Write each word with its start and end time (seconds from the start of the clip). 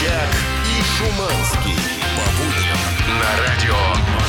Собчак 0.00 0.30
и 0.64 0.82
Шуманский. 0.82 1.76
По 2.16 2.24
будням 2.38 3.18
на 3.18 3.36
радио 3.44 4.19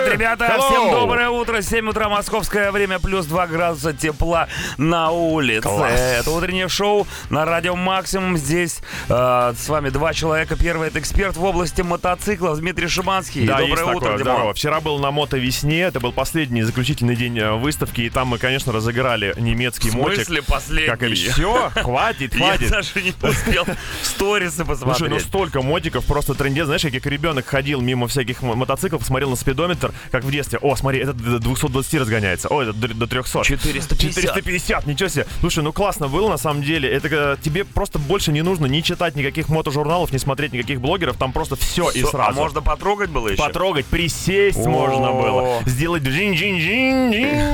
Привет, 0.00 0.12
ребята! 0.14 0.46
Hello. 0.46 0.66
Всем 0.70 0.90
доброе 0.92 1.28
утро! 1.28 1.60
7 1.60 1.88
утра 1.88 2.08
московское 2.08 2.72
время, 2.72 2.98
плюс 2.98 3.26
2 3.26 3.46
градуса 3.48 3.92
тепла 3.92 4.48
на 4.78 5.10
улице. 5.10 5.60
Класс. 5.68 5.92
Это 6.00 6.30
утреннее 6.30 6.68
шоу 6.68 7.06
на 7.28 7.44
радио 7.44 7.76
Максимум. 7.76 8.36
Здесь 8.38 8.80
э, 9.08 9.52
с 9.56 9.68
вами 9.68 9.90
два 9.90 10.14
человека. 10.14 10.56
Первый 10.56 10.88
это 10.88 10.98
эксперт 11.00 11.36
в 11.36 11.44
области 11.44 11.82
мотоциклов 11.82 12.58
Дмитрий 12.60 12.88
Шиманский. 12.88 13.46
Да, 13.46 13.58
доброе 13.58 13.70
есть 13.70 13.82
утро, 13.82 13.92
такое, 14.00 14.18
Димон. 14.18 14.34
здорово. 14.34 14.54
Вчера 14.54 14.80
был 14.80 14.98
на 15.00 15.10
мотовесне, 15.10 15.80
это 15.82 16.00
был 16.00 16.12
последний 16.12 16.62
заключительный 16.62 17.16
день 17.16 17.38
э, 17.38 17.52
выставки, 17.52 18.00
и 18.02 18.10
там 18.10 18.28
мы, 18.28 18.38
конечно, 18.38 18.72
разыграли 18.72 19.34
немецкий 19.38 19.90
В 19.90 19.94
мотик. 19.96 20.14
смысле 20.24 20.42
последний? 20.42 20.90
Как 20.90 21.02
и 21.02 21.12
все, 21.14 21.70
хватит, 21.74 22.34
Я 22.36 22.46
хватит. 22.46 22.70
даже 22.70 23.02
не 23.02 23.10
успел 23.10 23.66
сторисы 24.02 24.56
Слушай, 24.64 24.66
посмотреть. 24.66 25.10
ну 25.10 25.20
столько 25.20 25.60
мотиков, 25.62 26.04
просто 26.06 26.34
трендец. 26.34 26.64
Знаешь, 26.66 26.82
как 26.82 27.06
ребенок 27.06 27.46
ходил 27.46 27.80
мимо 27.82 28.08
всяких 28.08 28.42
мо- 28.42 28.54
мотоциклов, 28.54 29.04
смотрел 29.04 29.30
на 29.30 29.36
спидометр, 29.36 29.89
как 30.10 30.24
в 30.24 30.30
детстве. 30.30 30.58
О, 30.60 30.76
смотри, 30.76 31.00
этот 31.00 31.16
до 31.16 31.38
220 31.38 31.94
разгоняется. 31.94 32.48
О, 32.48 32.62
этот 32.62 32.78
до 32.78 32.88
до 32.88 33.06
300. 33.06 33.44
450. 33.44 34.22
450, 34.22 34.86
ничего 34.86 35.08
себе. 35.08 35.26
Слушай, 35.40 35.62
ну 35.62 35.72
классно 35.72 36.08
было 36.08 36.28
на 36.28 36.36
самом 36.36 36.62
деле. 36.62 36.90
Это 36.90 37.08
э, 37.10 37.36
тебе 37.42 37.64
просто 37.64 37.98
больше 37.98 38.32
не 38.32 38.42
нужно 38.42 38.66
ни 38.66 38.80
читать 38.80 39.16
никаких 39.16 39.48
мотожурналов, 39.48 40.12
ни 40.12 40.18
смотреть 40.18 40.52
никаких 40.52 40.80
блогеров. 40.80 41.16
Там 41.16 41.32
просто 41.32 41.56
все 41.56 41.90
и 41.90 42.00
Всё, 42.00 42.10
сразу. 42.10 42.30
А 42.30 42.42
можно 42.42 42.62
потрогать 42.62 43.10
было 43.10 43.28
еще? 43.28 43.42
Потрогать, 43.42 43.86
присесть 43.86 44.58
О. 44.58 44.68
можно 44.68 45.12
было. 45.12 45.62
Сделать 45.66 46.02
джин 46.02 46.34
джин 46.34 46.58
джин 46.58 47.12
джин 47.12 47.50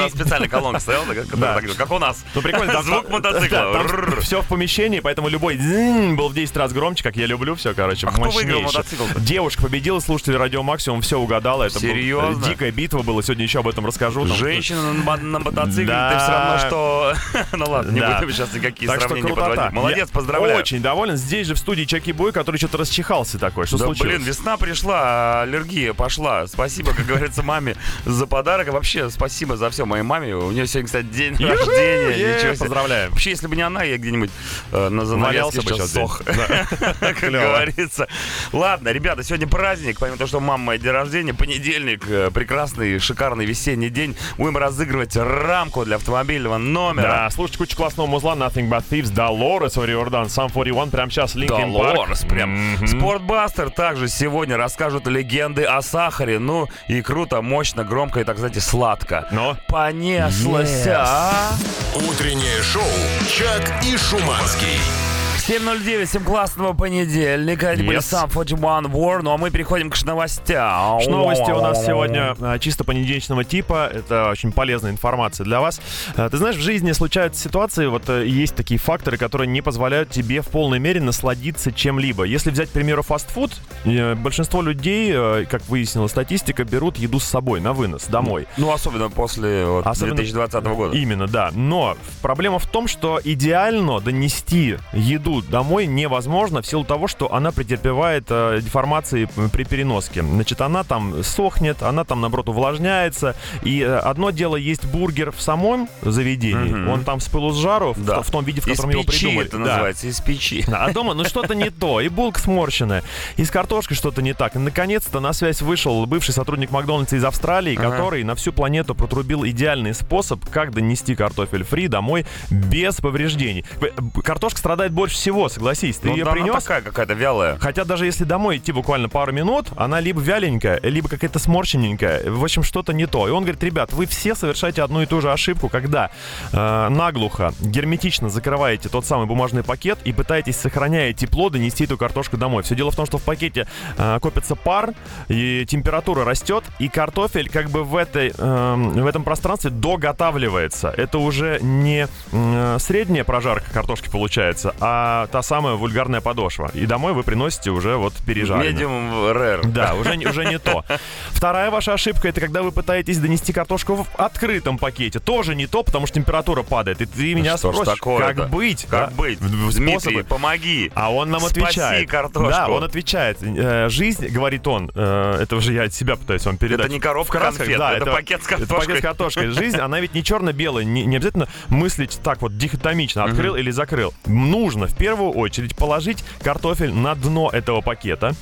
там 0.00 0.10
специальная 0.10 0.48
колонка 0.48 0.80
стояла, 0.80 1.06
да, 1.36 1.60
как 1.76 1.90
у 1.90 1.98
нас. 1.98 2.24
Ну, 2.34 2.42
прикольно. 2.42 2.82
Звук 2.82 3.08
мотоцикла. 3.10 3.84
все 4.20 4.42
в 4.42 4.46
помещении, 4.46 5.00
поэтому 5.00 5.28
любой 5.28 5.56
был 5.56 6.28
в 6.28 6.34
10 6.34 6.56
раз 6.56 6.72
громче, 6.72 7.02
как 7.02 7.16
я 7.16 7.26
люблю 7.26 7.54
все, 7.54 7.74
короче, 7.74 8.06
А 8.06 8.10
мотоцикл-то? 8.12 9.20
Девушка 9.20 9.62
победила, 9.62 10.00
слушатели 10.00 10.34
Радио 10.34 10.62
Максимум 10.62 11.02
все 11.02 11.18
угадала. 11.50 11.64
Это 11.64 11.74
был- 11.74 11.80
Серьезно? 11.80 12.44
дикая 12.44 12.70
битва 12.70 13.02
была, 13.02 13.22
сегодня 13.22 13.44
еще 13.44 13.60
об 13.60 13.68
этом 13.68 13.86
расскажу. 13.86 14.26
Там- 14.26 14.36
Женщина 14.36 14.92
на, 14.92 15.16
на 15.16 15.38
мотоцикле, 15.38 15.86
Да. 15.86 16.10
ты 16.12 16.18
все 16.18 16.30
равно 16.32 16.58
что... 16.66 17.14
ну 17.56 17.70
ладно, 17.70 17.90
не 17.90 18.00
Да. 18.00 18.18
будем 18.18 18.32
сейчас 18.32 18.52
никакие 18.52 18.88
Так 18.88 19.00
что 19.00 19.08
сравнения 19.08 19.28
крутота. 19.28 19.48
подводить. 19.50 19.72
Молодец, 19.74 19.98
Я 19.98 20.06
поздравляю. 20.06 20.58
Очень 20.58 20.82
доволен. 20.82 21.16
Здесь 21.16 21.46
же 21.46 21.54
в 21.54 21.58
студии 21.58 21.84
Чаки 21.84 22.12
Бой, 22.12 22.32
который 22.32 22.56
что-то 22.56 22.78
расчихался 22.78 23.38
такой. 23.38 23.66
Что 23.66 23.78
да, 23.78 23.84
случилось? 23.86 24.14
блин, 24.16 24.22
весна 24.26 24.56
пришла, 24.56 25.00
а 25.02 25.42
аллергия 25.42 25.92
пошла. 25.92 26.46
Спасибо, 26.46 26.92
как 26.94 27.06
говорится, 27.06 27.42
маме 27.42 27.76
за 28.04 28.26
подарок. 28.26 28.68
И 28.68 28.70
вообще, 28.70 29.10
спасибо 29.10 29.56
за 29.56 29.70
все 29.70 29.84
моей 29.86 30.02
маме. 30.02 30.34
У 30.34 30.50
нее 30.50 30.66
сегодня, 30.66 30.86
кстати, 30.86 31.06
день 31.06 31.36
рождения. 31.36 32.36
Ничего 32.36 32.54
себе. 32.54 32.58
Поздравляем. 32.58 33.10
Вообще, 33.10 33.30
если 33.30 33.46
бы 33.46 33.56
не 33.56 33.62
она, 33.62 33.82
я 33.82 33.96
где-нибудь 33.98 34.30
э, 34.72 34.88
на 34.88 35.04
занавеске 35.04 35.60
бы 35.62 35.72
сейчас 35.72 35.92
сох. 35.92 36.22
как 37.00 37.18
говорится. 37.20 38.08
Ладно, 38.52 38.88
ребята, 38.90 39.22
сегодня 39.22 39.46
праздник. 39.46 39.98
Помимо 39.98 40.16
того, 40.18 40.28
что 40.28 40.40
мама 40.40 40.64
моя 40.64 40.78
день 40.78 40.90
рождения, 40.92 41.34
понедельник, 41.40 42.04
э, 42.06 42.30
прекрасный, 42.30 42.98
шикарный 42.98 43.46
весенний 43.46 43.88
день. 43.88 44.14
Будем 44.36 44.58
разыгрывать 44.58 45.16
рамку 45.16 45.86
для 45.86 45.96
автомобильного 45.96 46.58
номера. 46.58 47.02
Да, 47.02 47.30
слушайте 47.30 47.58
кучу 47.58 47.76
классного 47.76 48.06
музла 48.06 48.34
Nothing 48.34 48.68
But 48.68 48.84
Thieves, 48.90 49.10
Dolores, 49.12 49.82
Ориордан, 49.82 50.28
Сам 50.28 50.50
41, 50.50 50.90
прямо 50.90 51.10
сейчас 51.10 51.34
Linkin 51.34 51.72
Park. 51.72 51.94
Долорес 51.94 52.24
прям. 52.24 52.74
Мгм. 52.74 52.86
Спортбастер 52.86 53.70
также 53.70 54.08
сегодня 54.08 54.58
расскажут 54.58 55.06
легенды 55.06 55.64
о 55.64 55.80
сахаре. 55.80 56.38
Ну 56.38 56.68
и 56.88 57.00
круто, 57.00 57.40
мощно, 57.40 57.84
громко 57.84 58.20
и, 58.20 58.24
так 58.24 58.36
знаете, 58.36 58.60
сладко. 58.60 59.26
Но 59.32 59.56
Понеслась, 59.68 60.86
а? 60.86 61.52
Утреннее 61.94 62.62
шоу 62.62 62.82
«Чак 63.28 63.82
и 63.84 63.96
Шуманский». 63.96 65.09
7.09, 65.50 66.04
всем 66.06 66.22
классного 66.22 66.74
понедельника. 66.74 67.70
Это 67.72 67.82
были 67.82 67.98
Yes. 67.98 68.02
сам 68.02 68.30
41 68.30 68.86
War. 68.86 69.20
Ну 69.20 69.32
а 69.32 69.36
мы 69.36 69.50
переходим 69.50 69.90
к 69.90 70.00
новостям. 70.04 71.00
Новости 71.08 71.50
у 71.50 71.60
нас 71.60 71.84
сегодня 71.84 72.36
а, 72.40 72.60
чисто 72.60 72.84
понедельничного 72.84 73.42
типа. 73.42 73.90
Это 73.92 74.30
очень 74.30 74.52
полезная 74.52 74.92
информация 74.92 75.42
для 75.42 75.60
вас. 75.60 75.80
А, 76.16 76.28
Ты 76.30 76.36
знаешь, 76.36 76.54
в 76.54 76.60
жизни 76.60 76.92
случаются 76.92 77.42
ситуации, 77.42 77.86
вот 77.86 78.08
э, 78.08 78.28
есть 78.28 78.54
такие 78.54 78.78
факторы, 78.78 79.16
которые 79.16 79.48
не 79.48 79.60
позволяют 79.60 80.10
тебе 80.10 80.40
в 80.40 80.46
полной 80.46 80.78
мере 80.78 81.00
насладиться 81.00 81.72
чем-либо. 81.72 82.22
Если 82.22 82.50
взять, 82.50 82.68
к 82.68 82.72
примеру, 82.72 83.02
фастфуд, 83.02 83.50
э, 83.84 84.14
большинство 84.14 84.62
людей, 84.62 85.10
э, 85.12 85.46
как 85.50 85.66
выяснила 85.68 86.06
статистика, 86.06 86.62
берут 86.62 86.96
еду 86.96 87.18
с 87.18 87.24
собой 87.24 87.60
на 87.60 87.72
вынос 87.72 88.04
домой. 88.04 88.46
Ну, 88.56 88.72
особенно 88.72 89.10
после 89.10 89.66
вот, 89.66 89.84
Особенно- 89.84 90.14
2020 90.14 90.74
года. 90.76 90.96
Именно, 90.96 91.26
да. 91.26 91.50
Но 91.52 91.96
проблема 92.22 92.60
в 92.60 92.66
том, 92.66 92.86
что 92.86 93.20
идеально 93.24 93.98
донести 93.98 94.76
еду 94.92 95.39
домой 95.42 95.86
невозможно 95.86 96.62
в 96.62 96.66
силу 96.66 96.84
того, 96.84 97.08
что 97.08 97.32
она 97.34 97.52
претерпевает 97.52 98.24
э, 98.30 98.60
деформации 98.62 99.28
при 99.52 99.64
переноске. 99.64 100.22
Значит, 100.22 100.60
она 100.60 100.84
там 100.84 101.22
сохнет, 101.22 101.82
она 101.82 102.04
там, 102.04 102.20
наоборот, 102.20 102.48
увлажняется. 102.48 103.34
И 103.62 103.80
э, 103.80 103.96
одно 103.98 104.30
дело 104.30 104.56
есть 104.56 104.84
бургер 104.84 105.32
в 105.32 105.40
самом 105.40 105.88
заведении, 106.02 106.72
Мгм. 106.72 106.88
он 106.88 107.04
там 107.04 107.20
с 107.20 107.28
пылу 107.28 107.52
с 107.52 107.56
жару, 107.58 107.92
в 107.92 108.04
Да. 108.04 108.16
то- 108.16 108.22
в, 108.22 108.30
том 108.30 108.44
виде, 108.44 108.60
в 108.60 108.66
Из 108.66 108.72
котором 108.72 108.90
его 108.90 109.02
печи 109.04 109.18
придумали. 109.26 109.46
это 109.48 109.58
Да. 109.58 109.64
называется, 109.64 110.06
из 110.08 110.20
печи. 110.20 110.64
А 110.72 110.92
дома, 110.92 111.14
ну 111.14 111.24
что-то 111.24 111.54
не 111.54 111.70
то. 111.70 112.00
И 112.00 112.08
булка 112.08 112.40
сморщенная, 112.40 113.02
и 113.36 113.44
с 113.44 113.50
картошкой 113.50 113.96
что-то 113.96 114.22
не 114.22 114.32
так. 114.34 114.56
И 114.56 114.58
наконец-то 114.58 115.20
на 115.20 115.32
связь 115.32 115.62
вышел 115.62 116.04
бывший 116.06 116.32
сотрудник 116.32 116.70
Макдональдса 116.70 117.16
из 117.16 117.24
Австралии, 117.24 117.76
Ага. 117.76 117.90
который 117.90 118.24
на 118.24 118.34
всю 118.34 118.52
планету 118.52 118.94
протрубил 118.94 119.44
идеальный 119.46 119.94
способ, 119.94 120.44
как 120.50 120.72
донести 120.72 121.14
картофель 121.14 121.64
фри 121.64 121.88
домой 121.88 122.26
без 122.50 122.96
повреждений. 122.96 123.64
Б- 123.80 123.92
Картошка 124.22 124.58
страдает 124.58 124.92
больше 124.92 125.16
всего, 125.20 125.48
согласись. 125.48 125.98
Ты 125.98 126.08
Ну, 126.08 126.16
ее 126.16 126.24
да, 126.24 126.32
она 126.32 126.40
принес. 126.42 126.62
такая 126.62 126.80
какая-то 126.82 127.14
вялая. 127.14 127.56
Хотя 127.60 127.84
даже 127.84 128.06
если 128.06 128.24
домой 128.24 128.56
идти 128.56 128.72
буквально 128.72 129.08
пару 129.08 129.32
минут, 129.32 129.66
она 129.76 130.00
либо 130.00 130.20
вяленькая, 130.20 130.80
либо 130.82 131.08
какая-то 131.08 131.38
сморщенненькая. 131.38 132.30
В 132.30 132.42
общем, 132.42 132.62
что-то 132.62 132.92
не 132.92 133.06
то. 133.06 133.28
И 133.28 133.30
он 133.30 133.42
говорит, 133.44 133.62
ребят, 133.62 133.92
вы 133.92 134.06
все 134.06 134.34
совершаете 134.34 134.82
одну 134.82 135.02
и 135.02 135.06
ту 135.06 135.20
же 135.20 135.30
ошибку, 135.30 135.68
когда 135.68 136.10
э, 136.52 136.88
наглухо, 136.88 137.52
герметично 137.60 138.30
закрываете 138.30 138.88
тот 138.88 139.04
самый 139.04 139.26
бумажный 139.26 139.62
пакет 139.62 139.98
и 140.04 140.12
пытаетесь, 140.12 140.56
сохраняя 140.56 141.12
тепло, 141.12 141.50
донести 141.50 141.84
эту 141.84 141.98
картошку 141.98 142.36
домой. 142.38 142.62
Все 142.62 142.74
дело 142.74 142.90
в 142.90 142.96
том, 142.96 143.04
что 143.06 143.18
в 143.18 143.22
пакете 143.22 143.66
э, 143.98 144.18
копится 144.20 144.56
пар, 144.56 144.94
и 145.28 145.66
температура 145.68 146.24
растет, 146.24 146.64
и 146.78 146.88
картофель 146.88 147.50
как 147.50 147.68
бы 147.70 147.84
в, 147.84 147.94
этой, 147.96 148.32
э, 148.36 148.74
в 148.76 149.06
этом 149.06 149.22
пространстве 149.22 149.70
доготавливается. 149.70 150.92
Это 150.96 151.18
уже 151.18 151.58
не 151.60 152.08
э, 152.32 152.76
средняя 152.80 153.24
прожарка 153.24 153.70
картошки 153.70 154.08
получается, 154.08 154.74
а 154.80 155.09
та 155.30 155.42
самая 155.42 155.74
вульгарная 155.74 156.20
подошва. 156.20 156.70
И 156.74 156.86
домой 156.86 157.12
вы 157.12 157.22
приносите 157.22 157.70
уже 157.70 157.96
вот 157.96 158.14
пережаренную. 158.26 158.72
Медиум 158.72 159.10
rare. 159.30 159.66
Да, 159.66 159.94
уже, 159.94 160.16
уже 160.28 160.44
не 160.46 160.58
то. 160.58 160.84
Вторая 161.30 161.70
ваша 161.70 161.94
ошибка 161.94 162.28
это 162.28 162.40
когда 162.40 162.62
вы 162.62 162.72
пытаетесь 162.72 163.18
донести 163.18 163.52
картошку 163.52 163.94
в 163.94 164.06
открытом 164.16 164.78
пакете. 164.78 165.18
Тоже 165.18 165.54
не 165.54 165.66
то, 165.66 165.82
потому 165.82 166.06
что 166.06 166.16
температура 166.16 166.62
падает. 166.62 167.00
И 167.00 167.06
ты 167.06 167.34
меня 167.34 167.56
что 167.56 167.72
спросишь, 167.72 168.00
как 168.00 168.50
быть? 168.50 168.86
Как 168.88 169.10
да? 169.10 169.16
быть? 169.16 169.38
Дмитрий, 169.40 169.98
способы. 169.98 170.24
помоги. 170.24 170.90
А 170.94 171.12
он 171.12 171.30
нам 171.30 171.40
Спаси 171.40 171.60
отвечает. 171.62 172.10
картошку. 172.10 172.50
Да, 172.50 172.68
он 172.68 172.84
отвечает. 172.84 173.38
Э, 173.42 173.88
Жизнь, 173.88 174.28
говорит 174.28 174.66
он, 174.66 174.90
э, 174.94 175.38
это 175.42 175.56
уже 175.56 175.72
я 175.72 175.84
от 175.84 175.94
себя 175.94 176.16
пытаюсь 176.16 176.44
вам 176.44 176.56
передать. 176.56 176.86
Это 176.86 176.94
не 176.94 177.00
коробка 177.00 177.38
красках, 177.38 177.58
конфет, 177.66 177.78
да, 177.78 177.92
это 177.94 178.06
пакет 178.06 178.42
с 178.42 178.46
Это 178.46 178.56
картошкой. 178.58 178.86
пакет 178.86 178.98
с 178.98 179.02
картошкой. 179.02 179.46
Жизнь, 179.50 179.78
она 179.78 180.00
ведь 180.00 180.14
не 180.14 180.22
черно-белая. 180.22 180.84
Не, 180.84 181.04
не 181.04 181.16
обязательно 181.16 181.48
мыслить 181.68 182.18
так 182.22 182.42
вот 182.42 182.56
дихотомично, 182.56 183.24
открыл 183.24 183.56
или 183.56 183.70
закрыл. 183.70 184.14
Нужно 184.26 184.86
в 184.86 184.96
первую 185.00 185.30
очередь 185.32 185.74
положить 185.74 186.22
картофель 186.42 186.92
на 186.92 187.14
дно 187.14 187.48
этого 187.50 187.80
пакета 187.80 188.34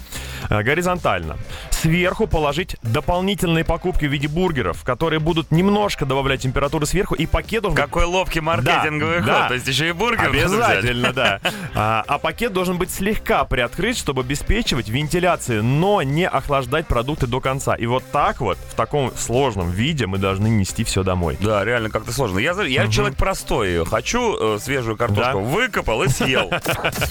э, 0.51 0.61
горизонтально. 0.63 1.37
Сверху 1.71 2.27
положить 2.27 2.77
дополнительные 2.83 3.65
покупки 3.65 4.07
в 4.07 4.13
виде 4.13 4.27
бургеров, 4.27 4.83
которые 4.83 5.21
будут 5.21 5.53
немножко 5.53 6.05
добавлять 6.05 6.43
температуры 6.43 6.85
сверху, 6.85 7.15
и 7.15 7.27
пакет 7.27 7.63
должен 7.63 7.77
Какой 7.77 8.05
ловкий 8.07 8.41
маркетинговый 8.41 9.21
Да, 9.21 9.23
ход. 9.23 9.27
да. 9.43 9.49
То 9.49 9.55
есть 9.55 9.69
еще 9.69 9.89
и 9.89 9.93
бургер. 9.93 10.31
Обязательно, 10.31 11.13
да. 11.13 11.41
А, 11.75 12.03
а 12.09 12.19
пакет 12.19 12.53
должен 12.53 12.77
быть 12.77 12.91
слегка 12.91 13.45
приоткрыт, 13.45 13.97
чтобы 13.97 14.23
обеспечивать 14.23 14.89
вентиляцию, 14.89 15.63
но 15.63 16.03
не 16.03 16.27
охлаждать 16.27 16.89
продукты 16.89 17.29
до 17.29 17.41
конца. 17.41 17.77
И 17.77 17.87
вот 17.87 18.03
так 18.11 18.41
вот, 18.41 18.59
в 18.59 18.75
таком 18.75 19.13
сложном 19.17 19.71
виде, 19.71 20.07
мы 20.07 20.19
должны 20.19 20.49
нести 20.49 20.83
все 20.83 21.05
домой. 21.05 21.37
Да, 21.41 21.65
реально 21.65 21.91
как-то 21.91 22.11
сложно. 22.13 22.41
Я, 22.41 22.61
я 22.63 22.89
человек 22.89 23.17
простой. 23.17 23.85
Хочу 23.85 24.57
э, 24.57 24.59
свежую 24.61 24.97
картошку. 24.97 25.23
Да. 25.23 25.37
Выкопал 25.39 26.03
и 26.03 26.09
съел. 26.09 26.48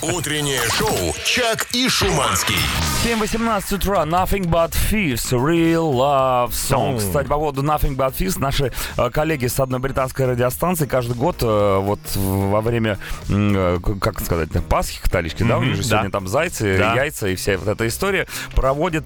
Утреннее 0.02 0.62
шоу 0.78 1.14
«Чак 1.26 1.68
и 1.74 1.88
Шуманский». 1.90 2.56
7.18 3.04 3.76
утра. 3.76 4.04
Nothing 4.04 4.46
but 4.46 4.74
Thieves. 4.92 5.32
Real 5.32 5.92
Love 5.94 6.50
Song. 6.50 6.96
Song. 6.96 6.98
Кстати, 6.98 7.28
по 7.28 7.36
поводу 7.36 7.62
Nothing 7.62 7.96
but 7.96 8.14
Thieves. 8.14 8.40
Наши 8.40 8.72
э, 8.98 9.10
коллеги 9.10 9.48
с 9.48 9.60
одной 9.60 9.80
британской 9.80 10.26
радиостанции 10.26 10.86
каждый 10.86 11.16
год 11.16 11.38
э, 11.42 11.78
вот 11.80 12.00
во 12.16 12.62
время, 12.62 12.98
э, 13.30 13.80
как 14.02 14.20
сказать, 14.22 14.50
Пасхи 14.68 15.02
католички, 15.02 15.44
да? 15.44 15.58
У 15.58 15.64
них 15.64 15.76
же 15.76 15.84
да. 15.84 15.88
сегодня 15.90 16.12
там 16.12 16.28
зайцы, 16.28 16.78
Да. 16.78 16.96
яйца 16.96 17.28
и 17.28 17.36
вся 17.36 17.58
вот 17.58 17.68
эта 17.68 17.88
история. 17.88 18.28
Проводит 18.56 19.06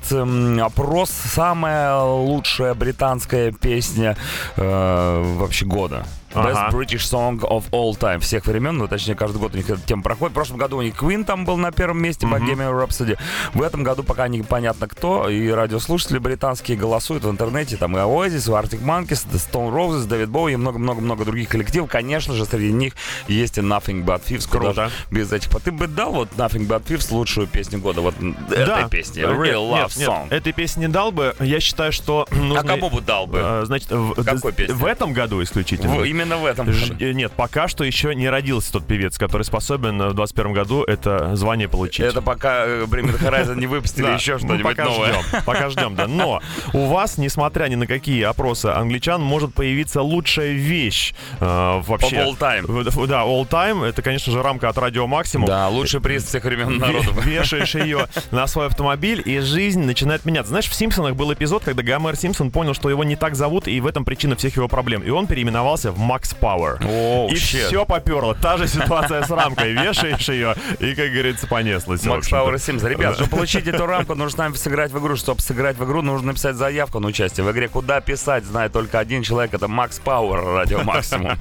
опрос 0.62 1.10
«Самая 1.12 2.00
лучшая 2.02 2.74
британская 2.74 3.52
песня 3.52 4.18
э, 4.56 5.36
вообще 5.38 5.66
года». 5.66 6.06
Best 6.34 6.56
Ага. 6.56 6.76
British 6.78 7.04
Song 7.10 7.40
of 7.40 7.70
All 7.72 7.98
Time. 7.98 8.20
Всех 8.20 8.46
времен, 8.46 8.78
ну, 8.78 8.88
точнее, 8.88 9.16
каждый 9.16 9.38
год 9.38 9.54
у 9.54 9.58
них 9.58 9.70
эта 9.70 9.82
тема 9.82 10.02
проходит. 10.04 10.32
В 10.32 10.36
прошлом 10.36 10.58
году 10.58 10.78
у 10.78 10.82
них 10.82 10.96
Queen 10.96 11.24
там 11.24 11.46
был 11.46 11.58
на 11.58 11.72
первом 11.72 12.02
месте, 12.02 12.26
Bohemian 12.26 12.72
Rhapsody. 12.72 13.18
В 13.54 13.62
этом 13.62 13.84
году 13.84 14.04
пока 14.04 14.28
непонятно 14.28 14.88
кто, 14.88 15.30
и 15.30 15.50
радиослушатели 15.50 16.18
британские 16.20 16.78
голосуют 16.78 17.24
в 17.24 17.30
интернете. 17.30 17.78
Там 17.78 17.96
и 17.98 18.00
Oasis, 18.00 18.48
и 18.50 18.52
Arctic 18.52 18.82
Monkeys, 18.84 19.26
The 19.32 19.36
Stone 19.52 19.74
Roses, 19.74 20.08
Дэвид 20.08 20.30
Боуи 20.30 20.54
и 20.54 20.56
много-много-много 20.56 21.26
других 21.26 21.50
коллективов. 21.50 21.90
Конечно 21.90 22.34
же, 22.34 22.46
среди 22.46 22.72
них 22.72 22.94
есть 23.28 23.58
и 23.58 23.62
Nothing 23.62 24.04
But 24.06 24.22
Thieves. 24.28 24.50
Круто. 24.50 24.90
Без 25.12 25.32
этих. 25.32 25.50
Ты 25.62 25.72
бы 25.72 25.88
дал 25.88 26.12
вот 26.14 26.30
Nothing 26.38 26.68
But 26.68 26.84
Thieves 26.86 27.14
лучшую 27.14 27.48
песню 27.48 27.80
года? 27.80 28.02
Вот 28.02 28.16
этой 28.50 28.66
Да. 28.66 28.88
песни. 28.90 29.22
Э, 29.22 29.26
Real 29.28 29.68
нет, 29.70 29.82
Love 29.82 29.82
нет, 29.90 29.98
нет, 29.98 30.10
Song. 30.10 30.28
Этой 30.30 30.54
песни 30.54 30.82
не 30.82 30.88
дал 30.88 31.12
бы. 31.12 31.36
Я 31.40 31.60
считаю, 31.60 31.92
что 31.92 32.26
нужно... 32.32 32.60
А 32.62 32.64
кому 32.64 32.90
бы 32.90 33.02
дал 33.02 33.28
бы? 33.28 33.40
Э, 33.42 33.64
Значит, 33.66 33.92
в, 33.92 34.24
Какой 34.24 34.52
песне? 34.54 34.74
в 34.76 34.86
этом 34.86 35.14
году 35.14 35.42
исключительно. 35.44 35.96
В- 35.96 36.06
именно 36.22 36.38
в 36.38 36.46
этом. 36.46 36.72
Ж- 36.72 36.92
э, 37.00 37.12
Нет, 37.14 37.32
пока 37.36 37.68
что 37.68 37.84
еще 37.84 38.14
не 38.16 38.30
родился 38.30 38.74
тот 38.74 38.86
певец, 38.86 39.18
который 39.18 39.44
способен 39.44 40.02
в 40.10 40.14
21 40.14 40.54
году 40.54 40.84
это 40.84 41.36
звание 41.36 41.68
получить. 41.68 42.06
Это 42.06 42.22
пока 42.22 42.66
э, 42.66 42.84
Me 42.86 43.04
The 43.04 43.20
Horizon 43.20 43.56
не 43.60 43.68
выпустили 43.68 44.06
Да, 44.12 44.14
еще 44.14 44.34
ну, 44.34 44.40
что-нибудь 44.40 44.64
пока 44.64 44.86
новое. 44.86 45.14
Ждем, 45.14 45.42
пока 45.46 45.70
ждем, 45.70 45.96
да. 45.96 46.08
Но 46.08 46.42
у 46.74 46.86
вас, 46.86 47.18
несмотря 47.18 47.68
ни 47.68 47.76
на 47.76 47.88
какие 47.88 48.24
опросы 48.24 48.68
англичан, 48.68 49.22
может 49.22 49.54
появиться 49.54 50.02
лучшая 50.02 50.54
вещь 50.54 51.14
э, 51.40 51.82
вообще. 51.86 52.16
All 52.18 52.38
time. 52.38 53.08
Да, 53.08 53.24
all 53.24 53.48
time. 53.48 53.86
Это, 53.86 54.02
конечно 54.02 54.32
же, 54.32 54.42
рамка 54.42 54.70
от 54.70 54.78
Радио 54.78 55.08
Максимум. 55.08 55.48
Да, 55.48 55.68
лучший 55.70 56.02
приз 56.02 56.24
всех 56.26 56.44
времен 56.44 56.78
народов. 56.78 57.26
Ве- 57.26 57.32
Вешаешь 57.42 57.76
ее 57.76 58.08
на 58.32 58.46
свой 58.48 58.68
автомобиль, 58.68 59.22
и 59.26 59.40
жизнь 59.40 59.82
начинает 59.84 60.26
меняться. 60.26 60.50
Знаешь, 60.50 60.68
в 60.68 60.74
«Симпсонах» 60.74 61.16
был 61.16 61.34
эпизод, 61.34 61.64
когда 61.64 61.82
Гомер 61.82 62.16
Симпсон 62.16 62.52
понял, 62.52 62.74
что 62.74 62.90
его 62.90 63.04
не 63.04 63.16
так 63.16 63.36
зовут, 63.36 63.68
и 63.68 63.80
в 63.82 63.88
этом 63.88 64.06
причина 64.06 64.36
всех 64.36 64.56
его 64.58 64.68
проблем. 64.68 65.02
И 65.02 65.10
он 65.10 65.28
переименовался 65.28 65.92
в 65.92 65.98
Макс 66.12 66.34
Пауэр. 66.34 66.78
О, 66.84 67.30
и 67.32 67.36
shit. 67.36 67.68
все 67.68 67.86
поперло. 67.86 68.36
Та 68.36 68.58
же 68.58 68.68
ситуация 68.68 69.24
с 69.24 69.30
рамкой. 69.30 69.72
Вешаешь 69.72 70.28
ее, 70.28 70.56
и, 70.80 70.94
как 70.94 71.10
говорится, 71.10 71.48
понеслось. 71.48 72.02
Пауэр 72.02 72.56
и 72.56 72.60
Симс. 72.60 72.84
Ребят, 72.84 73.16
чтобы 73.16 73.30
получить 73.30 73.66
эту 73.66 73.86
рамку, 73.86 74.14
нужно 74.16 74.36
с 74.36 74.38
нами 74.38 74.54
сыграть 74.56 74.92
в 74.92 75.00
игру. 75.00 75.16
Чтобы 75.16 75.40
сыграть 75.40 75.78
в 75.78 75.86
игру, 75.86 76.02
нужно 76.02 76.28
написать 76.28 76.58
заявку 76.58 77.00
на 77.00 77.08
участие. 77.08 77.46
В 77.46 77.52
игре 77.54 77.70
«Куда 77.70 78.02
писать» 78.02 78.44
знает 78.44 78.74
только 78.74 79.00
один 79.00 79.24
человек. 79.24 79.54
Это 79.54 79.70
Макс 79.70 80.00
Пауэр, 80.00 80.44
радио 80.44 80.84
Максимум. 80.84 81.38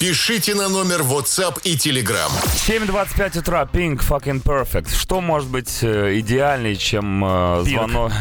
Пишите 0.00 0.54
на 0.54 0.68
номер 0.68 1.00
WhatsApp 1.00 1.60
и 1.64 1.74
Telegram. 1.74 2.30
7.25 2.68 3.38
утра, 3.38 3.66
Pink 3.70 4.00
Fucking 4.00 4.42
Perfect. 4.42 4.94
Что 4.94 5.22
может 5.22 5.48
быть 5.48 5.78
э, 5.82 6.18
идеальнее, 6.18 6.76
чем 6.76 7.24
э, 7.24 7.62
звонок? 7.64 8.12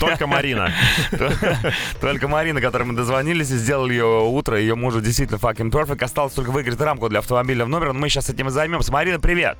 Только 0.00 0.26
Марина. 0.26 0.72
Только 2.00 2.26
Марина, 2.26 2.62
которой 2.62 2.84
мы 2.84 2.94
дозвонились 2.94 3.50
и 3.50 3.56
сделали 3.56 3.92
ее 3.92 4.24
утро, 4.24 4.58
ее 4.58 4.76
мужу 4.90 5.00
действительно 5.00 5.38
fucking 5.38 5.70
perfect. 5.70 6.02
Осталось 6.02 6.32
только 6.32 6.50
выиграть 6.50 6.80
рамку 6.80 7.08
для 7.08 7.20
автомобиля 7.20 7.64
в 7.64 7.68
номер, 7.68 7.92
но 7.92 8.00
мы 8.00 8.08
сейчас 8.08 8.28
этим 8.28 8.48
и 8.48 8.50
займемся. 8.50 8.92
Марина, 8.92 9.20
привет! 9.20 9.56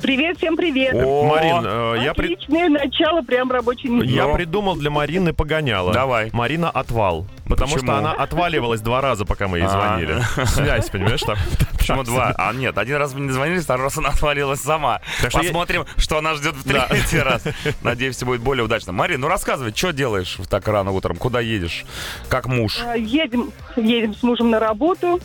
Привет, 0.00 0.38
всем 0.38 0.56
привет. 0.56 0.94
О, 0.94 1.24
Марин, 1.24 1.62
э, 1.64 2.04
я, 2.04 2.14
при- 2.14 2.34
Отличное 2.34 2.68
начало 2.68 3.22
прям 3.22 3.50
рабочей 3.50 3.88
недели. 3.88 4.12
я 4.12 4.26
придумал 4.28 4.76
для 4.76 4.90
Марины 4.90 5.32
погоняло. 5.32 5.92
Давай. 5.92 6.30
Марина 6.32 6.70
отвал. 6.70 7.26
Потому 7.48 7.74
Почему? 7.74 7.92
что 7.92 7.98
она 7.98 8.12
отваливалась 8.12 8.80
два 8.80 9.00
раза, 9.00 9.24
пока 9.24 9.48
мы 9.48 9.58
ей 9.58 9.66
А. 9.66 9.68
звонили. 9.68 10.20
Связь, 10.46 10.90
понимаешь, 10.90 11.20
там. 11.22 11.36
Почему 11.78 12.02
два? 12.02 12.34
А 12.36 12.52
нет, 12.52 12.76
один 12.78 12.96
раз 12.96 13.14
мы 13.14 13.20
не 13.20 13.30
звонили, 13.30 13.60
второй 13.60 13.84
раз 13.84 13.98
она 13.98 14.08
отвалилась 14.10 14.60
сама. 14.60 15.00
Так 15.20 15.30
что 15.30 15.40
я- 15.40 15.44
Посмотрим, 15.48 15.84
что 15.96 16.20
нас 16.20 16.38
ждет 16.38 16.54
в 16.54 16.66
Да. 16.68 16.86
третий 16.88 17.18
раз. 17.20 17.44
Надеюсь, 17.82 18.16
все 18.16 18.26
будет 18.26 18.40
более 18.40 18.64
удачно. 18.64 18.92
Марин, 18.92 19.20
ну 19.20 19.28
рассказывай, 19.28 19.72
что 19.74 19.92
делаешь 19.92 20.38
так 20.50 20.66
рано 20.68 20.90
утром? 20.92 21.16
Куда 21.16 21.40
едешь? 21.40 21.84
Как 22.28 22.46
муж? 22.46 22.78
А, 22.84 22.96
Едем, 22.96 23.52
едем 23.76 24.14
с 24.14 24.22
мужем 24.22 24.50
на 24.50 24.58
работу. 24.58 25.20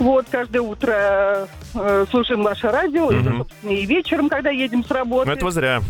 Вот, 0.00 0.26
каждое 0.30 0.60
утро 0.60 1.48
э, 1.74 2.06
слушаем 2.10 2.42
ваше 2.42 2.68
радио. 2.68 3.10
Это, 3.10 3.36
собственно, 3.36 3.70
и 3.70 3.84
вечером, 3.84 4.28
когда 4.28 4.50
едем 4.50 4.84
с 4.84 4.90
работы. 4.90 5.28
Ну, 5.28 5.32
это 5.34 5.44
вы 5.44 5.52
зря. 5.52 5.82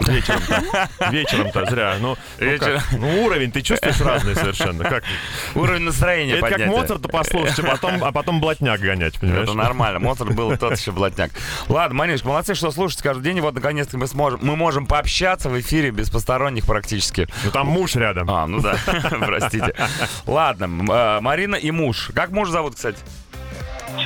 Вечером-то. 0.00 0.88
Вечером-то 1.10 1.66
зря. 1.70 1.96
Ну, 2.00 2.16
ну, 2.38 2.46
Вечером. 2.46 2.80
как? 2.80 2.98
Ну, 2.98 3.24
уровень 3.24 3.52
ты 3.52 3.62
чувствуешь 3.62 4.00
разный 4.00 4.34
совершенно. 4.34 4.84
Как? 4.84 5.04
Уровень 5.54 5.82
настроения 5.82 6.34
Это 6.34 6.42
как 6.42 6.50
поднятия. 6.52 6.76
Моцарта 6.76 7.08
послушать, 7.08 7.58
а 7.60 7.62
потом, 7.62 8.04
а 8.04 8.12
потом 8.12 8.40
блатняк 8.40 8.80
гонять, 8.80 9.18
понимаешь? 9.18 9.44
Это 9.44 9.54
нормально. 9.54 10.00
Моцарт 10.00 10.34
был 10.34 10.56
тот 10.56 10.76
еще 10.76 10.92
блатняк. 10.92 11.30
Ладно, 11.68 11.96
Мариночка, 11.96 12.28
молодцы, 12.28 12.54
что 12.54 12.70
слушаете 12.70 13.04
каждый 13.04 13.22
день. 13.22 13.38
И 13.38 13.40
вот, 13.40 13.54
наконец-то, 13.54 13.96
мы 13.98 14.06
сможем, 14.06 14.40
мы 14.42 14.56
можем 14.56 14.86
пообщаться 14.86 15.48
в 15.48 15.58
эфире 15.60 15.90
без 15.90 16.10
посторонних 16.10 16.66
практически. 16.66 17.28
Ну, 17.44 17.50
там 17.50 17.68
муж 17.68 17.94
рядом. 17.94 18.30
А, 18.30 18.46
ну 18.46 18.60
да, 18.60 18.76
простите. 19.10 19.74
Ладно, 20.26 20.64
э, 20.90 21.20
Марина 21.20 21.56
и 21.56 21.70
муж. 21.70 22.10
Как 22.14 22.30
муж 22.30 22.50
зовут, 22.50 22.74
кстати? 22.74 22.98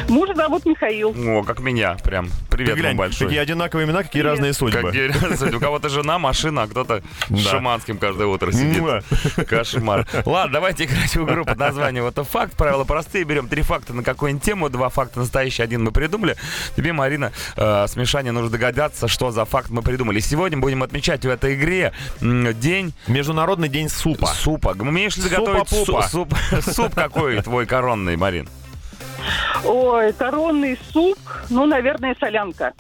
Мужа 0.08 0.35
зовут 0.35 0.67
Михаил. 0.67 1.14
О, 1.38 1.43
как 1.43 1.61
меня, 1.61 1.96
прям. 2.02 2.29
Ты 2.29 2.56
Привет 2.56 2.76
глянь, 2.76 2.88
вам 2.96 2.96
большой. 2.99 3.26
какие 3.26 3.40
одинаковые 3.40 3.87
имена, 3.87 4.02
какие 4.02 4.23
Привет. 4.23 4.32
разные 4.38 4.52
судьбы. 4.52 4.82
Как 4.82 4.93
говорят, 4.93 5.55
у 5.55 5.61
кого-то 5.61 5.88
жена, 5.88 6.19
машина, 6.19 6.62
а 6.62 6.67
кто-то 6.67 7.02
с 7.29 7.44
Да. 7.44 7.50
Шиманским 7.50 7.99
каждое 7.99 8.26
утро 8.26 8.50
сидит. 8.52 8.81
Муа. 8.81 9.02
Кошмар. 9.49 10.06
Ладно, 10.25 10.52
давайте 10.52 10.85
играть 10.85 11.14
в 11.14 11.25
игру 11.25 11.44
под 11.44 11.58
названием 11.58 12.05
«Это 12.05 12.25
факт». 12.25 12.56
Правила 12.56 12.85
простые. 12.85 13.25
Берем 13.25 13.49
три 13.49 13.62
факта 13.62 13.93
на 13.94 14.02
какую-нибудь 14.02 14.43
тему. 14.44 14.69
Два 14.70 14.88
факта 14.88 15.20
настоящий, 15.20 15.62
один 15.62 15.85
мы 15.85 15.93
придумали. 15.93 16.37
Тебе, 16.76 16.93
Марина, 16.93 17.32
э, 17.56 17.87
с 17.87 17.96
Мишаней 17.96 18.31
нужно 18.31 18.50
догадаться, 18.50 19.08
что 19.08 19.31
за 19.31 19.44
факт 19.44 19.70
мы 19.70 19.82
придумали. 19.82 20.20
Сегодня 20.20 20.58
будем 20.58 20.82
отмечать 20.82 21.25
в 21.25 21.29
этой 21.29 21.55
игре 21.55 21.93
день 22.20 22.93
Международный 23.06 23.69
день 23.69 23.88
супа. 23.88 24.26
супа. 24.29 24.75
Умеешь 24.79 25.17
ли 25.17 25.23
ты 25.25 25.29
Супа 25.35 25.52
готовить 25.64 26.11
суп? 26.11 26.35
Суп 26.62 26.94
какой 26.94 27.40
твой 27.43 27.67
коронный, 27.67 28.17
Марин? 28.17 28.49
Ой, 29.64 30.12
коронный 30.12 30.78
суп, 30.92 31.19
ну, 31.50 31.66
наверное, 31.66 32.16
солянка. 32.19 32.72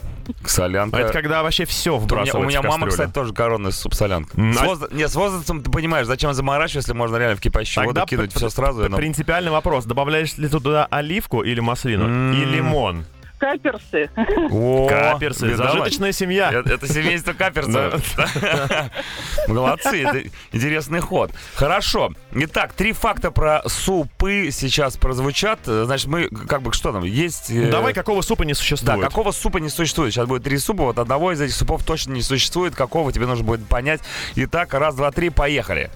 Солянка. 0.44 0.98
Это 0.98 1.12
когда 1.12 1.42
вообще 1.42 1.64
все 1.64 1.92
У 1.92 1.94
меня, 1.96 2.04
вбрасывается 2.04 2.38
у 2.38 2.62
меня 2.62 2.62
мама, 2.62 2.86
кстати, 2.88 3.10
тоже 3.12 3.32
коронный 3.32 3.72
суп 3.72 3.94
солянка. 3.94 4.38
М, 4.38 4.52
С 4.52 4.60
а- 4.60 4.66
возра- 4.66 4.94
Нет, 4.94 5.10
с 5.10 5.14
возрастом 5.14 5.62
ты 5.62 5.70
понимаешь, 5.70 6.06
зачем 6.06 6.34
заморачивать, 6.34 6.84
если 6.84 6.92
можно 6.92 7.16
реально 7.16 7.36
в 7.36 7.40
кипящую 7.40 7.86
Тогда 7.86 8.02
воду 8.02 8.10
кинуть 8.10 8.34
все 8.34 8.50
сразу. 8.50 8.84
и 8.84 8.90
Принципиальный 8.90 9.50
вопрос. 9.50 9.86
Добавляешь 9.86 10.36
ли 10.36 10.46
ты 10.48 10.52
туда 10.52 10.86
оливку 10.90 11.42
или 11.42 11.60
маслину? 11.60 12.04
М. 12.04 12.32
И 12.34 12.44
лимон? 12.44 13.04
Каперсы. 13.38 14.10
О, 14.50 14.88
Каперсы. 14.88 15.54
Зажиточная 15.56 16.12
семья. 16.12 16.50
Это, 16.52 16.74
это 16.74 16.88
семейство 16.92 17.32
каперсов. 17.32 18.02
Молодцы, 19.48 20.02
это 20.02 20.28
интересный 20.52 21.00
ход. 21.00 21.30
Хорошо. 21.54 22.10
Итак, 22.32 22.72
три 22.72 22.92
факта 22.92 23.30
про 23.30 23.62
супы 23.66 24.50
сейчас 24.50 24.96
прозвучат. 24.96 25.60
Значит, 25.64 26.06
мы 26.08 26.28
как 26.28 26.62
бы 26.62 26.72
что 26.72 26.92
там 26.92 27.04
есть? 27.04 27.50
э, 27.50 27.70
Давай, 27.70 27.94
какого 27.94 28.22
супа 28.22 28.42
не 28.42 28.52
Да, 28.52 28.58
существует? 28.58 29.00
какого 29.00 29.30
супа 29.32 29.58
не 29.58 29.68
существует? 29.68 30.12
Сейчас 30.12 30.26
будет 30.26 30.42
три 30.42 30.58
супа. 30.58 30.84
Вот 30.84 30.98
одного 30.98 31.32
из 31.32 31.40
этих 31.40 31.54
супов 31.54 31.84
точно 31.84 32.12
не 32.12 32.22
существует. 32.22 32.74
Какого 32.74 33.12
тебе 33.12 33.26
нужно 33.26 33.44
будет 33.44 33.66
понять. 33.66 34.00
Итак, 34.34 34.74
раз, 34.74 34.94
два, 34.94 35.10
три, 35.12 35.30
поехали. 35.30 35.90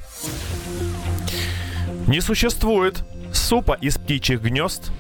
Не 2.07 2.21
существует 2.21 3.05
супа 3.33 3.75
из 3.81 3.97
птичьих 3.97 4.41
гнезд, 4.43 4.91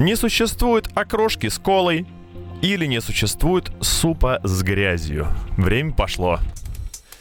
не 0.00 0.16
существует 0.16 0.88
окрошки 0.94 1.48
с 1.48 1.58
колой 1.58 2.06
или 2.62 2.86
не 2.86 3.00
существует 3.00 3.70
супа 3.80 4.40
с 4.42 4.62
грязью. 4.62 5.28
Время 5.56 5.92
пошло. 5.92 6.40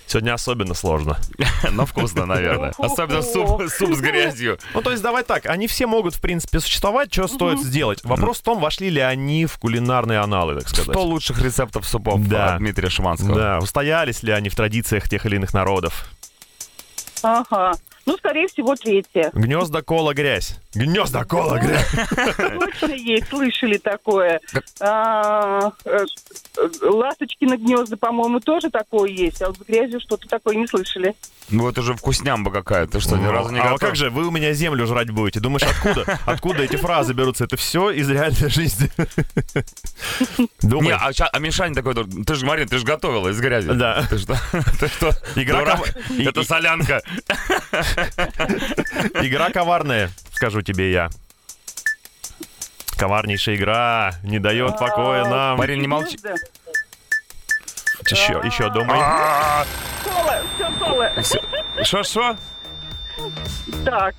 Сегодня 0.08 0.34
особенно 0.34 0.74
сложно. 0.74 1.18
Но 1.72 1.86
вкусно, 1.86 2.26
наверное. 2.26 2.74
Особенно 2.80 3.22
суп, 3.22 3.62
суп 3.70 3.94
с 3.94 4.00
грязью. 4.00 4.58
Ну, 4.74 4.82
то 4.82 4.92
есть, 4.92 5.04
давай 5.04 5.24
так, 5.24 5.46
они 5.46 5.68
все 5.68 5.86
могут, 5.86 6.16
в 6.16 6.22
принципе, 6.22 6.60
существовать, 6.60 7.14
что 7.14 7.28
стоит 7.28 7.60
сделать. 7.60 8.04
Вопрос 8.04 8.40
в 8.40 8.44
том, 8.44 8.60
вошли 8.60 8.90
ли 8.90 9.02
они 9.02 9.46
в 9.46 9.58
кулинарные 9.60 10.20
аналы, 10.20 10.56
так 10.56 10.70
сказать. 10.70 10.96
100 10.96 11.04
лучших 11.04 11.42
рецептов 11.42 11.88
супов 11.88 12.28
Да. 12.28 12.58
Дмитрия 12.58 12.90
Шиманского. 12.90 13.36
Да, 13.36 13.60
устоялись 13.60 14.24
ли 14.24 14.32
они 14.32 14.50
в 14.50 14.56
традициях 14.56 15.08
тех 15.08 15.26
или 15.28 15.36
иных 15.36 15.54
народов. 15.54 16.06
Ага. 17.22 17.74
Ну, 18.06 18.18
скорее 18.18 18.48
всего, 18.48 18.76
третье. 18.76 19.32
Гнезда, 19.34 19.82
кола, 19.82 20.14
грязь. 20.14 20.58
Гнезда, 20.74 21.26
кола, 21.26 21.60
грязь. 21.60 21.88
Точно 22.38 22.94
есть, 22.94 23.30
слышали 23.30 23.78
такое. 23.78 24.40
А, 24.80 25.72
э, 25.86 26.06
э, 26.58 26.70
Ласточкины 26.82 27.58
гнезда, 27.58 27.98
по-моему, 27.98 28.40
тоже 28.40 28.70
такое 28.70 29.10
есть. 29.10 29.42
А 29.42 29.48
вот 29.48 29.58
с 29.58 29.62
грязью 29.62 30.00
что-то 30.00 30.28
такое 30.28 30.56
не 30.56 30.68
слышали. 30.68 31.16
Ну 31.52 31.68
это 31.68 31.82
же 31.82 31.96
вкуснямба 31.96 32.52
какая-то. 32.52 32.94
Ты 32.94 33.00
что, 33.00 33.18
ни 33.18 33.26
разу 33.26 33.52
не 33.52 33.60
а 33.60 33.78
как 33.78 33.96
же, 33.96 34.10
вы 34.10 34.28
у 34.28 34.32
меня 34.32 34.54
землю 34.54 34.86
жрать 34.86 35.10
будете? 35.10 35.40
Думаешь, 35.40 35.64
откуда? 35.64 36.20
Откуда 36.26 36.64
эти 36.64 36.76
фразы 36.76 37.14
берутся? 37.14 37.46
Это 37.46 37.58
все 37.58 37.90
из 37.92 38.10
реальной 38.10 38.50
жизни. 38.50 38.90
Не, 40.62 40.92
а, 40.92 41.12
а 41.32 41.40
Мишань 41.40 41.74
такой, 41.74 41.96
ты 41.96 42.36
же, 42.36 42.46
Марин, 42.46 42.68
ты 42.68 42.78
же 42.78 42.86
готовила 42.86 43.30
из 43.30 43.40
грязи. 43.40 43.72
Да. 43.72 44.06
Ты 44.10 44.18
что? 44.18 44.36
Игра 45.36 45.80
Это 46.18 46.44
солянка. 46.44 47.02
Игра 49.24 49.50
коварная, 49.52 50.10
скажу 50.34 50.62
тебе 50.62 50.92
я. 50.92 51.10
Коварнейшая 52.98 53.56
игра 53.56 54.14
не 54.24 54.40
дает 54.40 54.78
покоя 54.78 55.26
нам. 55.26 55.58
Марин, 55.58 55.82
не 55.82 55.88
молчи. 55.88 56.20
Еще, 58.10 58.42
еще 58.44 58.70
думай. 58.70 59.00
Все 60.04 60.72
кола. 60.80 61.12
Что, 61.84 62.04
что? 62.04 62.38
Так. 63.86 64.16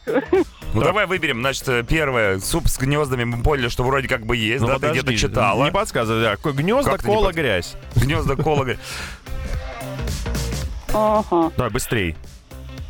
Ну 0.73 0.83
давай 0.83 1.07
выберем, 1.07 1.41
значит, 1.41 1.87
первое. 1.89 2.39
Суп 2.39 2.69
с 2.69 2.79
гнездами 2.79 3.25
мы 3.25 3.43
поняли, 3.43 3.69
что 3.69 3.83
вроде 3.83 4.09
как 4.09 4.25
бы 4.25 4.37
есть, 4.37 4.62
Ну, 4.62 4.69
да, 4.69 4.79
ты 4.79 4.91
где-то 4.91 5.17
читала. 5.17 5.65
Не 5.65 5.73
подсказывай, 5.73 6.23
да. 6.23 6.37
Гнезда, 6.50 6.97
кола, 6.99 7.33
грязь. 7.33 7.75
Гнезда 7.97 8.37
кола. 8.37 8.67
Ага. 10.93 11.53
Давай, 11.57 11.71
быстрей. 11.71 12.17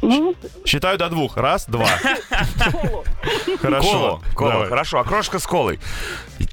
Ну, 0.03 0.35
Считаю 0.65 0.99
до 0.99 1.09
двух. 1.09 1.37
Раз, 1.37 1.67
два. 1.67 1.89
Хорошо. 3.61 4.21
Колу. 4.35 4.51
Давай. 4.51 4.69
Хорошо, 4.69 4.99
окрошка 4.99 5.39
с 5.39 5.47
колой. 5.47 5.79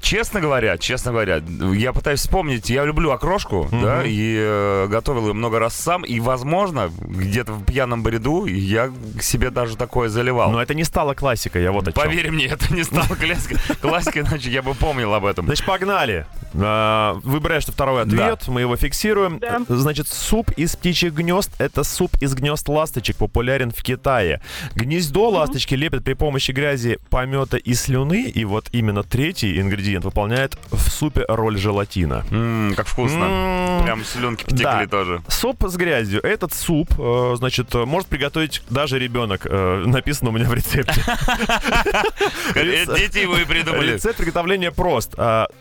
Честно 0.08 0.40
говоря, 0.40 0.78
честно 0.78 1.12
говоря, 1.12 1.42
я 1.74 1.92
пытаюсь 1.92 2.20
вспомнить, 2.20 2.70
я 2.70 2.86
люблю 2.86 3.10
окрошку, 3.10 3.68
да, 3.70 4.04
и 4.06 4.36
э, 4.38 4.86
готовил 4.88 5.26
ее 5.26 5.34
много 5.34 5.58
раз 5.58 5.74
сам, 5.74 6.02
и, 6.02 6.18
возможно, 6.18 6.90
где-то 6.98 7.52
в 7.52 7.62
пьяном 7.62 8.02
бреду 8.02 8.46
я 8.46 8.90
себе 9.20 9.50
даже 9.50 9.76
такое 9.76 10.08
заливал. 10.08 10.50
Но 10.50 10.62
это 10.62 10.72
не 10.72 10.84
стало 10.84 11.12
классикой, 11.12 11.62
я 11.62 11.72
вот 11.72 11.88
о 11.88 11.92
чем. 11.92 12.02
Поверь 12.02 12.30
мне, 12.30 12.46
это 12.46 12.72
не 12.72 12.84
стало 12.84 13.16
классикой, 13.16 13.58
классикой, 13.82 14.22
иначе 14.22 14.50
я 14.50 14.62
бы 14.62 14.72
помнил 14.72 15.12
об 15.12 15.26
этом. 15.26 15.44
Значит, 15.44 15.66
погнали. 15.66 16.24
А, 16.54 17.20
Выбираешь 17.22 17.66
ты 17.66 17.72
второй 17.72 18.00
ответ, 18.00 18.48
мы 18.48 18.62
его 18.62 18.76
фиксируем. 18.76 19.38
Да. 19.38 19.60
Значит, 19.68 20.08
суп 20.08 20.50
из 20.52 20.74
птичьих 20.74 21.12
гнезд– 21.12 21.52
это 21.58 21.84
суп 21.84 22.12
из 22.22 22.32
гнезд 22.32 22.66
ласточек, 22.70 23.16
популярен 23.16 23.72
в 23.72 23.82
Китае. 23.82 24.40
Гнездо 24.74 25.28
ласточки 25.28 25.74
лепят 25.74 26.02
при 26.02 26.14
помощи 26.14 26.52
грязи, 26.52 26.98
помета 27.10 27.58
и 27.58 27.74
слюны, 27.74 28.22
и 28.22 28.46
вот 28.46 28.68
именно 28.72 29.02
третий 29.02 29.60
ингредиент 29.60 29.97
выполняет 30.00 30.56
в 30.70 30.90
супе 30.90 31.24
роль 31.28 31.58
желатина. 31.58 32.24
М, 32.30 32.74
как 32.76 32.86
вкусно. 32.86 33.80
Прям 33.84 34.04
слюнки 34.04 34.44
потекли 34.44 34.62
Да. 34.64 34.86
тоже. 34.86 35.22
Суп 35.28 35.64
с 35.66 35.76
грязью. 35.76 36.20
Этот 36.24 36.52
суп, 36.52 36.88
э, 36.98 37.34
значит, 37.36 37.74
э, 37.74 37.84
может 37.84 38.08
приготовить 38.08 38.62
даже 38.70 38.98
ребенок. 38.98 39.42
э, 39.44 39.84
написано 39.86 40.30
у 40.30 40.32
меня 40.32 40.46
в 40.48 40.54
рецепте. 40.54 41.02
Э, 42.54 42.84
Дети 42.96 43.18
его 43.18 43.36
и 43.38 43.44
придумали. 43.44 43.94
Рецепт 43.94 44.16
приготовления 44.18 44.70
прост. 44.70 45.14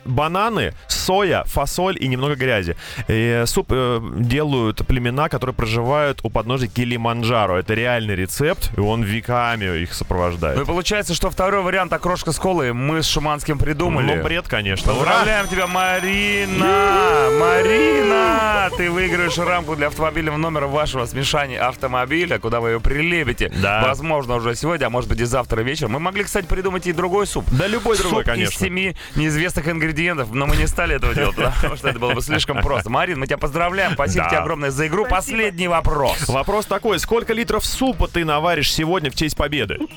Бананы, 0.05 0.73
соя, 1.07 1.43
фасоль 1.45 1.97
и 1.99 2.07
немного 2.09 2.35
грязи. 2.35 2.75
И 3.07 3.43
суп 3.45 3.67
э, 3.69 4.01
делают 4.17 4.85
племена, 4.85 5.29
которые 5.29 5.55
проживают 5.55 6.19
у 6.23 6.29
подножия 6.29 6.67
Килиманджаро. 6.67 7.57
Это 7.57 7.73
реальный 7.73 8.15
рецепт, 8.15 8.71
и 8.75 8.81
он 8.81 9.03
веками 9.03 9.63
их 9.63 9.71
Ну 9.71 9.75
и 9.75 9.85
сопровождает. 9.85 10.65
получается, 10.65 11.13
что 11.13 11.29
второй 11.29 11.63
вариант 11.63 11.93
окрошка 11.93 12.33
с 12.33 12.39
колой 12.39 12.73
мы 12.73 13.01
с 13.03 13.07
Шуманским 13.07 13.57
придумали. 13.57 14.15
Ну, 14.15 14.23
бред, 14.23 14.49
конечно. 14.49 14.91
Ура! 14.91 15.05
Поздравляем 15.05 15.47
тебя, 15.47 15.67
Марина! 15.67 17.29
Марина! 17.39 18.69
Ты 18.75 18.91
выиграешь 18.91 19.37
рамку 19.37 19.77
для 19.77 19.87
автомобильного 19.87 20.35
номера 20.35 20.67
вашего 20.67 21.05
смешания 21.05 21.65
автомобиля, 21.65 22.37
куда 22.37 22.59
вы 22.59 22.71
ее 22.71 22.79
прилепите. 22.81 23.49
Да. 23.61 23.81
Возможно, 23.87 24.35
уже 24.35 24.55
сегодня, 24.55 24.87
а 24.87 24.89
может 24.89 25.09
быть 25.09 25.21
и 25.21 25.25
завтра 25.25 25.61
вечером. 25.61 25.93
Мы 25.93 25.99
могли, 25.99 26.25
кстати, 26.25 26.45
придумать 26.45 26.85
и 26.85 26.91
другой 26.91 27.27
суп. 27.27 27.45
Да 27.51 27.65
любой 27.67 27.97
другой, 27.97 28.19
суп 28.19 28.19
из 28.21 28.25
конечно. 28.25 28.65
семи 28.65 28.95
неизвестных 29.15 29.69
ингредиентов, 29.69 30.33
но 30.33 30.45
мы 30.47 30.57
не 30.57 30.67
стали 30.67 30.96
этого 30.97 31.13
делать, 31.15 31.35
потому 31.61 31.75
что 31.77 31.89
это 31.89 31.99
было 31.99 32.13
бы 32.13 32.21
слишком 32.21 32.61
просто. 32.61 32.89
Марин, 32.89 33.19
мы 33.19 33.25
тебя 33.27 33.37
поздравляем. 33.37 33.93
Спасибо 33.93 34.25
Да. 34.25 34.29
тебе 34.29 34.39
огромное 34.39 34.71
за 34.71 34.87
игру. 34.87 35.05
Спасибо. 35.05 35.17
Последний 35.37 35.67
вопрос. 35.67 36.27
Вопрос 36.27 36.65
такой, 36.65 36.99
сколько 36.99 37.33
литров 37.33 37.65
супа 37.65 38.07
ты 38.07 38.25
наваришь 38.25 38.71
сегодня 38.73 39.09
в 39.11 39.15
честь 39.15 39.35
победы? 39.35 39.79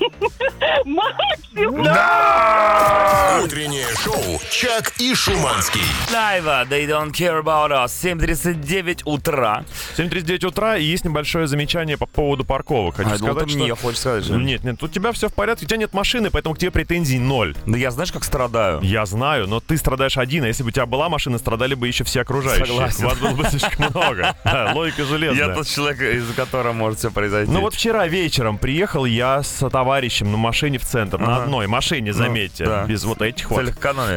максимум. 0.85 1.85
Утреннее 3.43 3.87
шоу 4.03 4.39
«Чак 4.51 4.93
и 4.99 5.13
Шуманский». 5.15 5.81
Лайва, 6.13 6.65
they 6.69 6.87
don't 6.87 7.11
care 7.11 7.39
about 7.41 7.71
us. 7.71 7.87
7.39 7.87 9.01
утра. 9.05 9.63
7.39 9.97 10.45
утра, 10.47 10.77
и 10.77 10.83
есть 10.83 11.05
небольшое 11.05 11.47
замечание 11.47 11.97
по 11.97 12.05
поводу 12.05 12.43
парковок. 12.45 12.95
Хочу 12.97 13.09
А, 13.09 13.17
думал, 13.17 13.33
сказать, 13.33 13.49
что... 13.49 13.59
мне 13.59 13.75
хочешь 13.75 13.99
сказать, 13.99 14.23
что 14.25 14.35
ли? 14.37 14.45
Нет, 14.45 14.63
нет, 14.63 14.81
у 14.83 14.87
тебя 14.87 15.11
все 15.11 15.27
в 15.29 15.33
порядке, 15.33 15.65
у 15.65 15.67
тебя 15.67 15.77
нет 15.77 15.93
машины, 15.93 16.29
поэтому 16.31 16.55
к 16.55 16.59
тебе 16.59 16.71
претензий 16.71 17.19
ноль. 17.19 17.55
Да 17.65 17.77
я 17.77 17.91
знаешь, 17.91 18.11
как 18.11 18.23
страдаю. 18.23 18.79
Я 18.81 19.05
знаю, 19.05 19.47
но 19.47 19.59
ты 19.59 19.77
страдаешь 19.77 20.17
один, 20.17 20.43
а 20.43 20.47
если 20.47 20.63
бы 20.63 20.69
у 20.69 20.71
тебя 20.71 20.85
была 20.91 21.09
машина, 21.09 21.39
страдали 21.39 21.73
бы 21.73 21.87
еще 21.87 22.03
все 22.03 22.21
окружающие. 22.21 22.67
Согласен. 22.67 23.05
Вас 23.05 23.17
было 23.17 23.31
бы 23.31 23.45
слишком 23.45 23.87
много. 23.89 24.35
Да, 24.43 24.71
логика 24.75 25.05
железная. 25.05 25.47
Я 25.47 25.55
тот 25.55 25.65
человек, 25.65 26.01
из-за 26.01 26.33
которого 26.33 26.73
может 26.73 26.99
все 26.99 27.09
произойти. 27.09 27.51
Ну 27.51 27.61
вот 27.61 27.73
вчера 27.73 28.07
вечером 28.07 28.57
приехал 28.57 29.05
я 29.05 29.41
с 29.41 29.69
товарищем 29.69 30.31
на 30.31 30.37
машине 30.37 30.77
в 30.77 30.85
центр, 30.85 31.17
на 31.17 31.37
одной 31.37 31.67
машине, 31.67 32.13
заметьте, 32.13 32.65
да. 32.65 32.85
без 32.85 33.05
вот 33.05 33.21
этих 33.21 33.49
вот. 33.49 33.59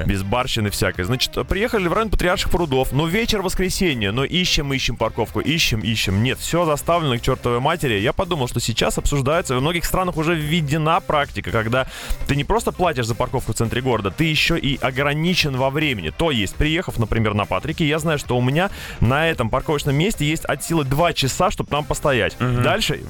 Без 0.04 0.22
барщины 0.22 0.70
всякой. 0.70 1.04
Значит, 1.04 1.32
приехали 1.48 1.86
в 1.86 1.92
район 1.92 2.10
Патриарших 2.10 2.50
прудов. 2.50 2.92
Ну, 2.92 3.06
вечер 3.06 3.40
воскресенья. 3.40 4.10
Но 4.10 4.24
ищем, 4.24 4.72
ищем 4.72 4.96
парковку. 4.96 5.40
Ищем, 5.40 5.80
ищем. 5.80 6.22
Нет, 6.22 6.38
все 6.40 6.64
заставлено 6.64 7.18
к 7.18 7.22
чертовой 7.22 7.60
матери. 7.60 8.00
Я 8.00 8.12
подумал, 8.12 8.48
что 8.48 8.60
сейчас 8.60 8.98
обсуждается. 8.98 9.54
Во 9.54 9.60
многих 9.60 9.84
странах 9.84 10.16
уже 10.16 10.34
введена 10.34 11.00
практика, 11.00 11.52
когда 11.52 11.86
ты 12.26 12.34
не 12.34 12.42
просто 12.42 12.72
платишь 12.72 13.06
за 13.06 13.14
парковку 13.14 13.52
в 13.52 13.56
центре 13.56 13.80
города, 13.80 14.10
ты 14.10 14.24
еще 14.24 14.58
и 14.58 14.76
ограничен 14.80 15.56
во 15.56 15.70
времени. 15.70 16.10
То 16.10 16.30
есть, 16.32 16.53
приехав, 16.54 16.98
например, 16.98 17.34
на 17.34 17.44
Патрике, 17.44 17.86
я 17.86 17.98
знаю, 17.98 18.18
что 18.18 18.36
у 18.36 18.42
меня 18.42 18.70
на 19.00 19.28
этом 19.28 19.50
парковочном 19.50 19.94
месте 19.94 20.24
есть 20.26 20.44
от 20.44 20.62
силы 20.64 20.84
2 20.84 21.12
часа, 21.12 21.50
чтобы 21.50 21.70
там 21.70 21.84
постоять. 21.84 22.36
Дальше 22.38 23.00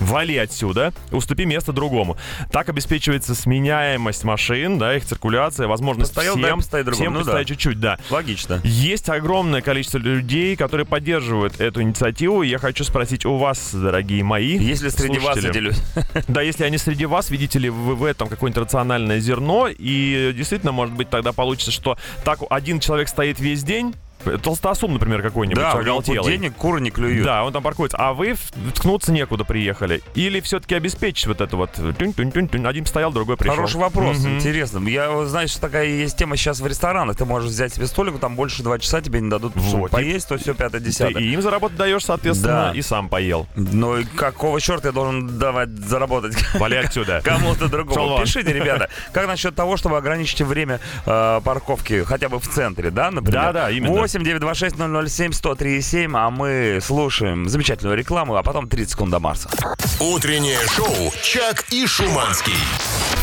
вали 0.00 0.36
отсюда, 0.36 0.92
уступи 1.12 1.44
место 1.44 1.72
другому. 1.72 2.16
Так 2.50 2.68
обеспечивается 2.68 3.34
сменяемость 3.34 4.24
машин, 4.24 4.78
да, 4.78 4.96
их 4.96 5.04
циркуляция, 5.04 5.66
возможность 5.66 6.12
Постоял, 6.12 6.36
дай 6.36 6.44
всем, 6.44 6.58
постоять 6.58 6.86
другому. 6.86 7.04
всем 7.04 7.12
Ну 7.12 7.18
да. 7.20 7.24
постоять 7.24 7.48
чуть-чуть, 7.48 7.80
да. 7.80 7.98
Логично. 8.10 8.60
Есть 8.64 9.08
огромное 9.08 9.60
количество 9.62 9.98
людей, 9.98 10.56
которые 10.56 10.86
поддерживают 10.86 11.60
эту 11.60 11.82
инициативу. 11.82 12.42
Я 12.42 12.58
хочу 12.58 12.84
спросить 12.84 13.24
у 13.24 13.36
вас, 13.36 13.70
дорогие 13.72 14.22
мои 14.24 14.58
Если 14.58 14.88
среди 14.88 15.18
вас 15.18 15.38
слушатели, 15.38 15.50
эти 15.50 15.58
люди. 15.58 15.78
Да, 16.28 16.42
если 16.42 16.64
они 16.64 16.78
среди 16.78 17.06
вас, 17.06 17.30
видите 17.30 17.58
ли 17.58 17.70
вы 17.70 17.94
в 17.94 18.04
этом 18.04 18.28
какое-нибудь 18.28 18.64
рациональное 18.64 19.20
зерно, 19.20 19.68
и 19.68 20.32
действительно, 20.36 20.72
может 20.72 20.94
быть, 20.94 21.10
тогда 21.10 21.32
получится, 21.32 21.70
что 21.70 21.96
так 22.24 22.40
один 22.50 22.80
человек 22.80 22.93
стоит 23.08 23.40
весь 23.40 23.62
день, 23.64 23.94
толстосум, 24.42 24.92
например, 24.94 25.22
какой-нибудь, 25.22 25.62
Да, 25.62 25.72
оголтелый. 25.72 26.32
денег 26.32 26.54
куры 26.54 26.80
не 26.80 26.90
клюют. 26.90 27.24
Да, 27.24 27.44
он 27.44 27.52
там 27.52 27.62
паркуется. 27.62 27.96
А 27.98 28.12
вы 28.12 28.36
ткнуться 28.74 29.12
некуда 29.12 29.44
приехали. 29.44 30.02
Или 30.14 30.40
все-таки 30.40 30.74
обеспечить 30.74 31.26
вот 31.26 31.40
это 31.40 31.56
вот. 31.56 31.70
тюнь-тюнь-тюнь-тюнь. 31.74 32.66
Один 32.66 32.86
стоял, 32.86 33.12
другой 33.12 33.36
пришел. 33.36 33.56
Хороший 33.56 33.80
вопрос, 33.80 34.18
Мгм. 34.18 34.36
интересно. 34.36 34.86
Я, 34.88 35.24
знаешь, 35.26 35.54
такая 35.56 35.86
есть 35.86 36.16
тема 36.16 36.36
сейчас 36.36 36.60
в 36.60 36.66
ресторанах. 36.66 37.16
Ты 37.16 37.24
можешь 37.24 37.50
взять 37.50 37.74
себе 37.74 37.86
столик, 37.86 38.18
там 38.18 38.36
больше 38.36 38.62
два 38.62 38.78
часа 38.78 39.00
тебе 39.00 39.20
не 39.20 39.30
дадут 39.30 39.52
Вот. 39.56 39.90
поесть, 39.90 40.28
то 40.28 40.36
все 40.38 40.54
пятое, 40.54 40.80
десятое. 40.80 41.22
и 41.22 41.26
им 41.32 41.42
заработать 41.42 41.76
даешь, 41.78 42.04
соответственно, 42.04 42.70
Да. 42.72 42.78
и 42.78 42.82
сам 42.82 43.08
поел. 43.08 43.46
Ну 43.56 43.98
и 43.98 44.04
какого 44.04 44.60
черта 44.60 44.88
я 44.88 44.92
должен 44.92 45.38
давать 45.38 45.70
заработать 45.70 46.34
Вали 46.54 46.76
отсюда. 46.76 47.20
кому-то 47.24 47.68
другому? 47.68 48.20
Пишите, 48.20 48.52
ребята, 48.52 48.88
как 49.12 49.26
насчет 49.26 49.54
того, 49.54 49.76
чтобы 49.76 49.96
ограничить 49.96 50.40
время 50.42 50.80
э, 51.06 51.40
парковки 51.44 52.04
хотя 52.04 52.28
бы 52.28 52.38
в 52.38 52.48
центре, 52.48 52.90
да, 52.90 53.10
например? 53.10 53.42
Да-да, 53.44 53.70
именно. 53.70 53.92
8 53.92 54.13
926 54.22 54.76
007 54.76 55.32
103,7, 55.32 56.10
а 56.14 56.30
мы 56.30 56.78
слушаем 56.80 57.48
замечательную 57.48 57.96
рекламу, 57.96 58.36
а 58.36 58.42
потом 58.42 58.68
30 58.68 58.92
секунд 58.92 59.10
до 59.10 59.18
Марса. 59.18 59.50
Утреннее 59.98 60.60
шоу 60.68 61.12
«Чак 61.22 61.64
и 61.70 61.86
Шуманский». 61.86 62.54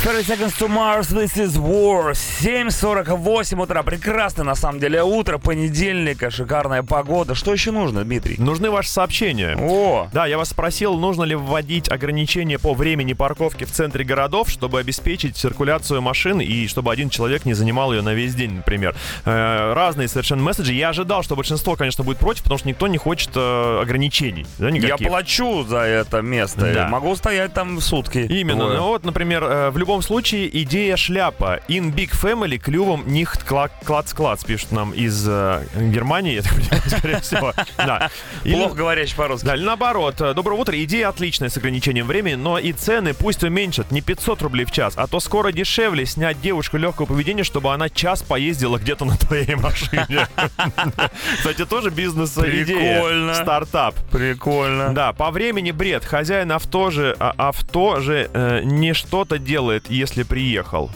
30 0.03 0.25
Seconds 0.25 0.58
to 0.58 0.67
Mars, 0.67 1.12
This 1.13 1.38
is 1.38 1.60
War. 1.60 2.13
7.48 2.13 3.62
утра. 3.62 3.84
Прекрасное, 3.84 4.43
на 4.43 4.55
самом 4.55 4.79
деле, 4.79 5.03
утро 5.03 5.38
понедельника. 5.38 6.31
Шикарная 6.31 6.81
погода. 6.81 7.36
Что 7.36 7.53
еще 7.53 7.70
нужно, 7.70 8.03
Дмитрий? 8.03 8.36
Нужны 8.39 8.72
ваши 8.72 8.89
сообщения. 8.89 9.55
О, 9.62 10.08
Да, 10.12 10.25
я 10.25 10.39
вас 10.39 10.50
спросил, 10.50 10.96
нужно 10.96 11.22
ли 11.22 11.36
вводить 11.36 11.88
ограничения 11.88 12.58
по 12.58 12.74
времени 12.74 13.13
парковки 13.13 13.63
в 13.63 13.72
центре 13.72 14.03
городов, 14.03 14.50
чтобы 14.50 14.79
обеспечить 14.79 15.38
циркуляцию 15.38 16.01
машин 16.01 16.41
и 16.41 16.65
чтобы 16.65 16.91
один 16.91 17.12
человек 17.12 17.46
не 17.46 17.53
занимал 17.53 17.93
ее 17.93 18.01
на 18.01 18.15
весь 18.15 18.34
день, 18.34 18.55
например. 18.55 18.96
Э, 19.25 19.74
разные 19.74 20.08
совершенно 20.08 20.41
месседжи. 20.41 20.74
Я 20.74 20.89
ожидал, 20.89 21.22
что 21.22 21.36
большинство, 21.36 21.75
конечно, 21.75 22.03
будет 22.03 22.17
против, 22.17 22.41
потому 22.41 22.58
что 22.58 22.67
никто 22.67 22.88
не 22.88 22.98
хочет 22.98 23.29
э, 23.36 23.79
ограничений. 23.84 24.48
Да, 24.58 24.65
я 24.65 24.72
никаких. 24.72 25.08
плачу 25.10 25.63
за 25.63 25.81
это 25.81 26.24
место. 26.24 26.74
Да. 26.74 26.88
Могу 26.88 27.15
стоять 27.15 27.53
там 27.53 27.79
сутки. 27.79 28.17
Именно. 28.17 28.67
Ну 28.67 28.84
вот, 28.88 29.05
например, 29.05 29.43
э, 29.43 29.70
в 29.70 29.77
любом 29.77 29.90
случае 30.01 30.48
идея 30.63 30.95
шляпа. 30.95 31.60
In 31.67 31.93
big 31.93 32.12
family 32.12 32.57
клювом 32.57 33.03
нихт 33.05 33.43
клац-клац, 33.43 34.45
пишут 34.45 34.71
нам 34.71 34.91
из 34.91 35.25
э, 35.27 35.65
Германии, 35.75 36.36
я 36.36 36.41
так 36.43 36.53
понимаю, 36.55 36.81
скорее 36.88 37.19
всего. 37.19 37.53
Да. 37.75 38.10
Или- 38.45 38.53
Плохо 38.55 38.75
говорящий 38.75 39.15
по-русски. 39.17 39.45
Да, 39.45 39.55
или 39.55 39.63
наоборот. 39.65 40.15
Доброе 40.17 40.57
утро. 40.60 40.81
Идея 40.83 41.10
отличная 41.10 41.50
с 41.50 41.57
ограничением 41.57 42.07
времени, 42.07 42.36
но 42.36 42.57
и 42.57 42.71
цены 42.71 43.13
пусть 43.13 43.43
уменьшат. 43.43 43.91
Не 43.91 44.00
500 44.01 44.41
рублей 44.43 44.63
в 44.65 44.71
час, 44.71 44.93
а 44.95 45.07
то 45.07 45.19
скоро 45.19 45.51
дешевле 45.51 46.05
снять 46.05 46.39
девушку 46.39 46.77
легкого 46.77 47.07
поведения, 47.07 47.43
чтобы 47.43 47.74
она 47.74 47.89
час 47.89 48.21
поездила 48.24 48.77
где-то 48.77 49.03
на 49.03 49.17
твоей 49.17 49.55
машине. 49.55 50.27
Кстати, 51.38 51.65
тоже 51.65 51.89
бизнес-идея. 51.89 53.01
Прикольно. 53.01 53.33
Стартап. 53.33 53.95
Прикольно. 54.12 54.93
Да, 54.93 55.13
по 55.13 55.31
времени 55.31 55.71
бред. 55.71 56.05
Хозяин 56.05 56.51
авто 56.51 56.91
же, 56.91 57.15
а, 57.19 57.33
авто 57.38 58.00
же 58.00 58.29
э, 58.33 58.62
не 58.63 58.93
что-то 58.93 59.38
делает, 59.38 59.80
если 59.89 60.23
приехал. 60.23 60.89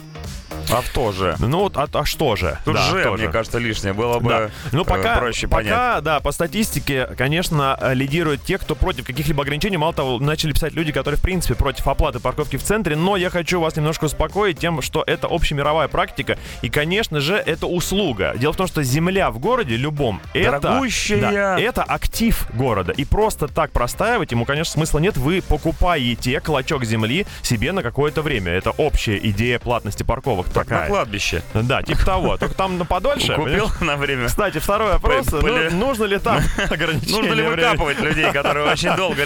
Авто 0.72 1.12
же. 1.12 1.36
Ну 1.40 1.60
вот, 1.60 1.78
а, 1.78 1.88
а 1.92 2.06
что 2.06 2.36
же? 2.36 2.58
Тут 2.66 2.76
Да, 2.76 2.90
же, 2.90 3.04
тоже. 3.04 3.24
мне 3.24 3.32
кажется, 3.32 3.58
лишнее 3.60 3.94
было 3.94 4.20
бы 4.20 4.30
Да. 4.30 4.50
Ну, 4.72 4.82
э, 4.82 4.86
пока, 4.86 5.18
проще 5.18 5.48
пока, 5.48 5.64
понять. 5.64 6.04
да, 6.04 6.20
по 6.20 6.32
статистике, 6.32 7.08
конечно, 7.18 7.78
лидируют 7.94 8.44
те, 8.44 8.58
кто 8.58 8.76
против 8.76 9.06
каких-либо 9.06 9.44
ограничений. 9.44 9.78
Мало 9.78 9.94
того, 9.94 10.20
начали 10.20 10.54
писать 10.54 10.74
люди, 10.74 10.92
которые, 10.92 11.18
в 11.18 11.22
принципе, 11.22 11.56
против 11.56 11.88
оплаты 11.88 12.20
парковки 12.20 12.58
в 12.58 12.64
центре. 12.64 12.96
Но 12.96 13.18
я 13.18 13.30
хочу 13.30 13.60
вас 13.62 13.76
немножко 13.76 14.06
успокоить 14.06 14.60
тем, 14.60 14.82
что 14.82 15.04
это 15.06 15.28
общемировая 15.28 15.88
практика. 15.88 16.38
И, 16.62 16.70
конечно 16.70 17.20
же, 17.20 17.36
это 17.36 17.68
услуга. 17.68 18.34
Дело 18.38 18.54
в 18.54 18.58
том, 18.58 18.68
что 18.68 18.84
земля 18.84 19.32
в 19.32 19.40
городе 19.40 19.76
любом, 19.76 20.22
это, 20.34 20.60
Дорогущая. 20.60 21.22
да, 21.22 21.60
это 21.60 21.84
актив 21.84 22.48
города. 22.54 22.92
И 22.92 23.06
просто 23.06 23.48
так 23.48 23.72
простаивать 23.72 24.32
ему, 24.32 24.46
конечно, 24.46 24.74
смысла 24.74 25.00
нет. 25.00 25.18
Вы 25.18 25.42
покупаете 25.42 26.40
клочок 26.40 26.86
земли 26.86 27.26
себе 27.42 27.72
на 27.72 27.84
какое-то 27.84 28.22
время. 28.22 28.52
Это 28.52 28.72
общая 28.72 29.18
идея 29.18 29.60
платности 29.60 30.04
парковок 30.04 30.48
Как 30.56 30.70
на 30.70 30.76
такая. 30.76 30.90
кладбище. 30.90 31.44
Да, 31.54 31.82
типа 31.84 32.06
того. 32.06 32.38
Только 32.38 32.56
там 32.56 32.78
на 32.78 32.86
подольше. 32.86 33.36
Купил 33.36 33.70
на 33.82 33.98
время. 33.98 34.28
Кстати, 34.28 34.58
второй 34.58 34.94
вопрос. 34.94 35.28
Ну, 35.32 35.70
нужно 35.72 36.06
ли 36.06 36.18
там 36.20 36.40
ограничение 36.70 37.18
Нужно 37.18 37.34
ли 37.34 37.44
выкапывать 37.44 38.00
людей, 38.00 38.32
которые 38.32 38.66
очень 38.72 38.96
долго 38.96 39.26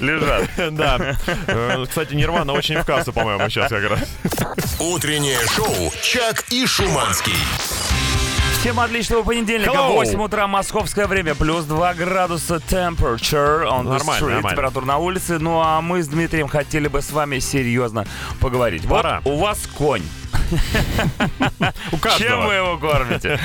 лежат? 0.00 0.48
Да. 0.72 1.16
Э, 1.46 1.84
Кстати, 1.88 2.14
Нирвана 2.14 2.52
очень 2.52 2.78
в 2.78 2.84
кассу, 2.84 3.12
по-моему, 3.12 3.48
сейчас 3.48 3.68
как 3.70 3.90
раз. 3.90 4.00
Утреннее 4.78 5.38
шоу 5.54 5.92
«Чак 6.02 6.44
и 6.50 6.66
Шуманский». 6.66 7.34
Всем 8.60 8.78
отличного 8.78 9.22
понедельника. 9.22 9.70
Hello. 9.70 9.94
8 9.94 10.20
утра 10.22 10.46
московское 10.46 11.06
время. 11.06 11.34
Плюс 11.34 11.64
2 11.64 11.94
градуса 11.94 12.56
temperature 12.56 13.64
on 13.64 13.84
the 13.84 13.92
Нормально, 13.92 14.00
street. 14.04 14.20
нормально. 14.34 14.50
Температура 14.50 14.84
на 14.84 14.98
улице. 14.98 15.38
Ну 15.38 15.60
а 15.64 15.80
мы 15.80 16.02
с 16.02 16.08
Дмитрием 16.08 16.46
хотели 16.46 16.86
бы 16.88 17.00
с 17.00 17.10
вами 17.10 17.38
серьезно 17.38 18.04
поговорить. 18.38 18.86
Пора. 18.86 19.22
Вот 19.24 19.32
у 19.32 19.36
вас 19.38 19.66
конь. 19.78 20.02
У 21.92 21.96
Чем 22.18 22.46
вы 22.46 22.54
его 22.54 22.78
кормите? 22.78 23.38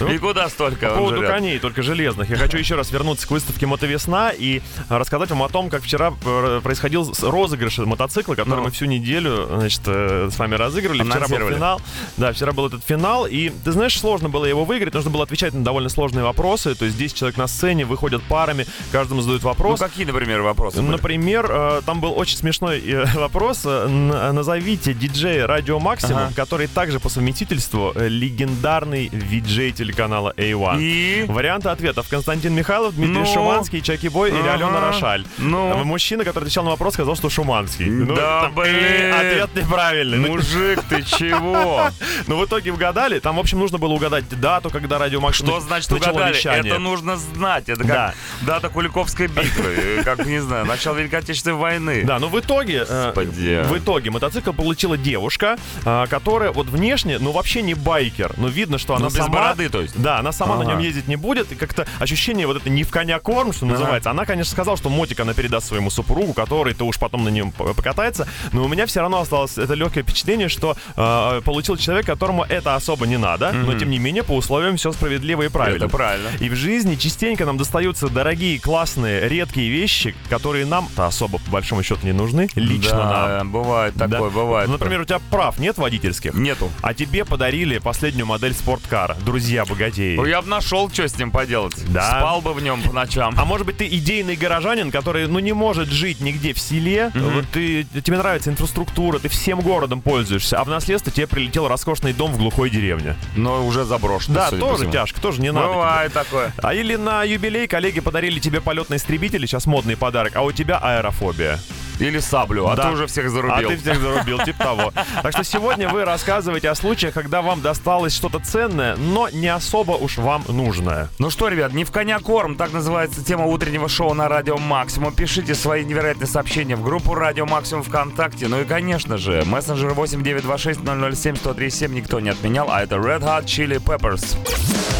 И 0.12 0.18
куда 0.18 0.48
столько 0.48 0.88
По 0.90 0.96
поводу 0.96 1.22
коней, 1.22 1.58
только 1.58 1.82
железных. 1.82 2.28
Я 2.30 2.36
хочу 2.36 2.58
еще 2.58 2.74
раз 2.74 2.90
вернуться 2.90 3.26
к 3.26 3.30
выставке 3.30 3.66
«Мотовесна» 3.66 4.30
и 4.36 4.62
рассказать 4.88 5.30
вам 5.30 5.42
о 5.42 5.48
том, 5.48 5.70
как 5.70 5.82
вчера 5.82 6.12
э, 6.24 6.60
происходил 6.62 7.12
розыгрыш 7.20 7.78
мотоцикла, 7.78 8.34
который 8.34 8.58
Ну. 8.58 8.64
мы 8.64 8.70
всю 8.70 8.86
неделю, 8.86 9.46
значит, 9.58 9.82
э, 9.86 10.28
с 10.32 10.38
вами 10.38 10.54
разыгрывали. 10.54 11.02
Вчера 11.02 11.28
был 11.28 11.48
финал. 11.50 11.80
Да, 12.16 12.32
вчера 12.32 12.52
был 12.52 12.66
этот 12.66 12.84
финал, 12.84 13.26
и, 13.26 13.50
ты 13.50 13.72
знаешь, 13.72 13.98
сложно 13.98 14.28
было 14.28 14.44
его 14.44 14.64
выиграть, 14.64 14.94
нужно 14.94 15.10
было 15.10 15.24
отвечать 15.24 15.54
на 15.54 15.64
довольно 15.64 15.88
сложные 15.88 16.24
вопросы, 16.24 16.74
то 16.74 16.84
есть 16.84 16.96
10 16.96 17.16
человек 17.16 17.36
на 17.38 17.46
сцене, 17.46 17.84
выходят 17.84 18.22
парами, 18.22 18.66
каждому 18.92 19.20
задают 19.20 19.42
Ну 19.42 19.48
вопрос. 19.48 19.80
какие, 19.80 20.04
например, 20.04 20.40
вопросы? 20.42 20.82
Например, 20.82 21.46
э, 21.50 21.82
там 21.86 22.00
был 22.00 22.16
очень 22.18 22.36
смешной 22.36 22.82
вопрос. 23.14 23.64
Назовите 23.64 24.94
диджея 24.94 25.46
Радио 25.46 25.78
Максимум, 26.02 26.22
Ага. 26.24 26.32
который 26.36 26.66
также 26.68 27.00
по 27.00 27.08
совместительству 27.08 27.92
э, 27.94 28.06
легендарный 28.08 29.08
виджей 29.12 29.72
телеканала 29.72 30.32
A1. 30.36 30.76
И? 30.80 31.24
Варианты 31.28 31.68
ответов. 31.70 32.06
Константин 32.08 32.54
Михайлов, 32.54 32.94
Дмитрий 32.94 33.14
Ну? 33.18 33.26
Шуманский, 33.26 33.80
Чаки 33.82 34.08
Бой 34.08 34.30
или 34.30 34.38
Ага. 34.38 34.54
Алена 34.54 34.80
Рошаль. 34.80 35.24
Ну? 35.38 35.80
Э, 35.80 35.84
Мужчина, 35.84 36.24
который 36.24 36.44
отвечал 36.44 36.64
на 36.64 36.70
вопрос, 36.70 36.94
сказал, 36.94 37.16
что 37.16 37.28
Шуманский. 37.30 37.86
Ну, 37.86 38.14
Да, 38.14 38.42
там, 38.42 38.54
блин. 38.54 38.74
э, 38.76 39.10
Ответ 39.42 39.64
неправильный. 39.64 40.18
Ну, 40.18 40.28
Мужик, 40.36 40.80
ты 40.88 41.02
чего? 41.02 41.88
Ну, 42.26 42.36
в 42.38 42.44
итоге 42.44 42.72
угадали. 42.72 43.18
Там, 43.20 43.36
в 43.36 43.40
общем, 43.40 43.58
нужно 43.58 43.78
было 43.78 43.92
угадать 43.92 44.28
дату, 44.40 44.70
когда 44.70 44.98
Радио 44.98 45.20
Максимум 45.20 45.52
Что 45.52 45.60
значит 45.60 45.90
угадали? 45.92 46.34
вещание. 46.34 46.72
Это 46.72 46.78
нужно 46.80 47.16
знать. 47.16 47.68
Это 47.68 47.80
как 47.84 47.88
Да. 47.88 48.14
дата 48.42 48.68
Куликовской 48.68 49.26
битвы. 49.28 49.74
э, 49.98 50.02
Как, 50.04 50.24
не 50.26 50.40
знаю, 50.40 50.64
начало 50.66 50.96
Великой 50.96 51.20
Отечественной 51.20 51.56
войны. 51.56 52.02
Да, 52.04 52.18
но 52.18 52.28
в 52.28 52.38
итоге, 52.38 52.84
э, 52.88 53.06
Господи. 53.06 53.62
в 53.64 53.78
итоге 53.78 54.10
мотоцикл 54.10 54.52
получила 54.52 54.96
девушка, 54.96 55.56
а, 55.84 55.87
которая 56.08 56.52
вот 56.52 56.66
внешне, 56.68 57.18
ну 57.18 57.32
вообще 57.32 57.62
не 57.62 57.74
байкер, 57.74 58.34
но 58.36 58.48
видно, 58.48 58.78
что 58.78 58.94
она 58.94 59.04
Ну, 59.06 59.10
без 59.10 59.16
сама, 59.16 59.28
бороды, 59.28 59.68
то 59.68 59.80
есть? 59.80 60.00
да, 60.00 60.18
она 60.18 60.32
сама 60.32 60.56
на 60.56 60.62
Ага. 60.62 60.72
нем 60.72 60.78
ездить 60.80 61.08
не 61.08 61.16
будет, 61.16 61.52
и 61.52 61.54
как-то 61.54 61.86
ощущение 61.98 62.46
вот 62.46 62.56
это 62.56 62.70
не 62.70 62.82
в 62.84 62.90
коня 62.90 63.18
корм, 63.18 63.52
что 63.52 63.66
называется. 63.66 64.10
Она, 64.10 64.24
конечно, 64.24 64.50
сказала, 64.52 64.76
что 64.76 64.88
мотик 64.88 65.20
она 65.20 65.34
передаст 65.34 65.68
своему 65.68 65.90
супругу, 65.90 66.32
который-то 66.32 66.84
уж 66.84 66.98
потом 66.98 67.24
на 67.24 67.28
нем 67.28 67.52
по- 67.52 67.74
покатается, 67.74 68.28
но 68.52 68.64
у 68.64 68.68
меня 68.68 68.86
все 68.86 69.00
равно 69.00 69.20
осталось 69.20 69.56
это 69.58 69.74
легкое 69.74 70.02
впечатление, 70.04 70.48
что 70.48 70.76
э, 70.96 71.40
получил 71.44 71.76
человек, 71.76 72.06
которому 72.06 72.44
это 72.44 72.74
особо 72.74 73.06
не 73.06 73.16
надо, 73.16 73.52
но 73.52 73.74
тем 73.78 73.90
не 73.90 73.98
менее 73.98 74.22
по 74.22 74.32
условиям 74.36 74.76
все 74.76 74.92
справедливо 74.92 75.42
и 75.42 75.48
правильно. 75.48 75.84
Это 75.84 75.88
правильно. 75.88 76.28
И 76.40 76.48
в 76.48 76.54
жизни 76.54 76.94
частенько 76.96 77.44
нам 77.46 77.56
достаются 77.56 78.08
дорогие, 78.08 78.58
классные, 78.60 79.28
редкие 79.28 79.70
вещи, 79.70 80.14
которые 80.28 80.66
нам-то 80.66 81.06
особо 81.06 81.38
по 81.38 81.50
большому 81.50 81.82
счету 81.82 82.00
не 82.06 82.12
нужны, 82.12 82.48
лично 82.54 82.98
нам. 82.98 83.10
Да, 83.12 83.44
бывает 83.44 83.94
Да. 83.96 84.08
такое, 84.08 84.30
бывает. 84.30 84.68
Например, 84.68 85.00
у 85.00 85.04
тебя 85.04 85.20
прав 85.30 85.58
нет 85.58 85.77
водительских? 85.78 86.34
Нету. 86.34 86.70
А 86.82 86.94
тебе 86.94 87.24
подарили 87.24 87.78
последнюю 87.78 88.26
модель 88.26 88.54
спорткара. 88.54 89.16
Друзья 89.24 89.64
богатеи. 89.64 90.16
Ну, 90.16 90.24
я 90.24 90.42
бы 90.42 90.48
нашел, 90.48 90.90
что 90.90 91.06
с 91.06 91.16
ним 91.18 91.30
поделать. 91.30 91.74
Да. 91.92 92.20
Спал 92.20 92.40
бы 92.40 92.52
в 92.52 92.62
нем 92.62 92.82
по 92.82 92.92
ночам. 92.92 93.34
А 93.38 93.44
может 93.44 93.66
быть, 93.66 93.78
ты 93.78 93.86
идейный 93.86 94.36
горожанин, 94.36 94.90
который, 94.90 95.26
ну, 95.26 95.38
не 95.38 95.52
может 95.52 95.88
жить 95.88 96.20
нигде 96.20 96.52
в 96.52 96.58
селе. 96.58 97.10
Вот 97.14 97.46
ты, 97.52 97.84
тебе 97.84 98.18
нравится 98.18 98.50
инфраструктура, 98.50 99.18
ты 99.18 99.28
всем 99.28 99.60
городом 99.60 100.00
пользуешься, 100.00 100.58
а 100.58 100.64
в 100.64 100.68
наследство 100.68 101.12
тебе 101.12 101.26
прилетел 101.26 101.68
роскошный 101.68 102.12
дом 102.12 102.32
в 102.32 102.38
глухой 102.38 102.70
деревне. 102.70 103.16
Но 103.36 103.66
уже 103.66 103.84
заброшен. 103.84 104.34
Да, 104.34 104.50
тоже 104.50 104.90
тяжко, 104.90 105.20
тоже 105.20 105.40
не 105.40 105.52
надо. 105.52 105.68
тебе. 105.68 105.74
Бывает 105.74 106.12
такое. 106.12 106.52
А 106.62 106.74
или 106.74 106.96
на 106.96 107.22
юбилей 107.24 107.66
коллеги 107.66 108.00
подарили 108.00 108.40
тебе 108.40 108.60
полетный 108.60 108.96
истребитель, 108.96 109.46
сейчас 109.46 109.66
модный 109.66 109.96
подарок, 109.96 110.36
а 110.36 110.42
у 110.42 110.52
тебя 110.52 110.78
аэрофобия. 110.78 111.58
Или 111.98 112.18
саблю, 112.20 112.66
а 112.68 112.76
Да. 112.76 112.84
ты 112.84 112.90
уже 112.90 113.06
всех 113.06 113.26
А 113.26 113.28
зарубил. 113.28 113.68
ты 113.70 113.76
всех 113.76 114.00
зарубил, 114.00 114.38
типа 114.40 114.62
того. 114.64 114.92
Так 115.22 115.32
что 115.32 115.44
сегодня 115.44 115.88
вы 115.88 116.04
рассказываете 116.04 116.70
о 116.70 116.74
случаях, 116.74 117.14
когда 117.14 117.42
вам 117.42 117.60
досталось 117.60 118.14
что-то 118.14 118.38
ценное, 118.38 118.96
но 118.96 119.28
не 119.28 119.48
особо 119.48 119.92
уж 119.92 120.18
вам 120.18 120.44
нужное. 120.48 121.08
Ну 121.18 121.30
что, 121.30 121.48
ребят, 121.48 121.72
не 121.72 121.84
в 121.84 121.90
коня 121.90 122.18
корм, 122.20 122.54
так 122.56 122.72
называется 122.72 123.24
тема 123.24 123.46
утреннего 123.46 123.88
шоу 123.88 124.14
на 124.14 124.28
Радио 124.28 124.58
Максимум. 124.58 125.12
Пишите 125.12 125.54
свои 125.54 125.84
невероятные 125.84 126.26
сообщения 126.28 126.76
в 126.76 126.82
группу 126.82 127.14
Радио 127.14 127.46
Максимум 127.46 127.82
ВКонтакте. 127.82 128.48
Ну 128.48 128.60
и, 128.60 128.64
конечно 128.64 129.18
же, 129.18 129.42
мессенджер 129.46 129.92
8926 129.94 130.80
007 130.84 131.34
1037 131.36 131.94
никто 131.94 132.20
не 132.20 132.30
отменял, 132.30 132.70
а 132.70 132.82
это 132.82 132.96
Red 132.96 133.20
Hot 133.20 133.44
Chili 133.44 133.78
Peppers. 133.82 134.36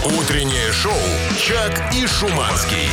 Утреннее 0.05 0.73
шоу 0.73 0.93
«Чак 1.39 1.93
и 1.95 2.07
Шуманский». 2.07 2.89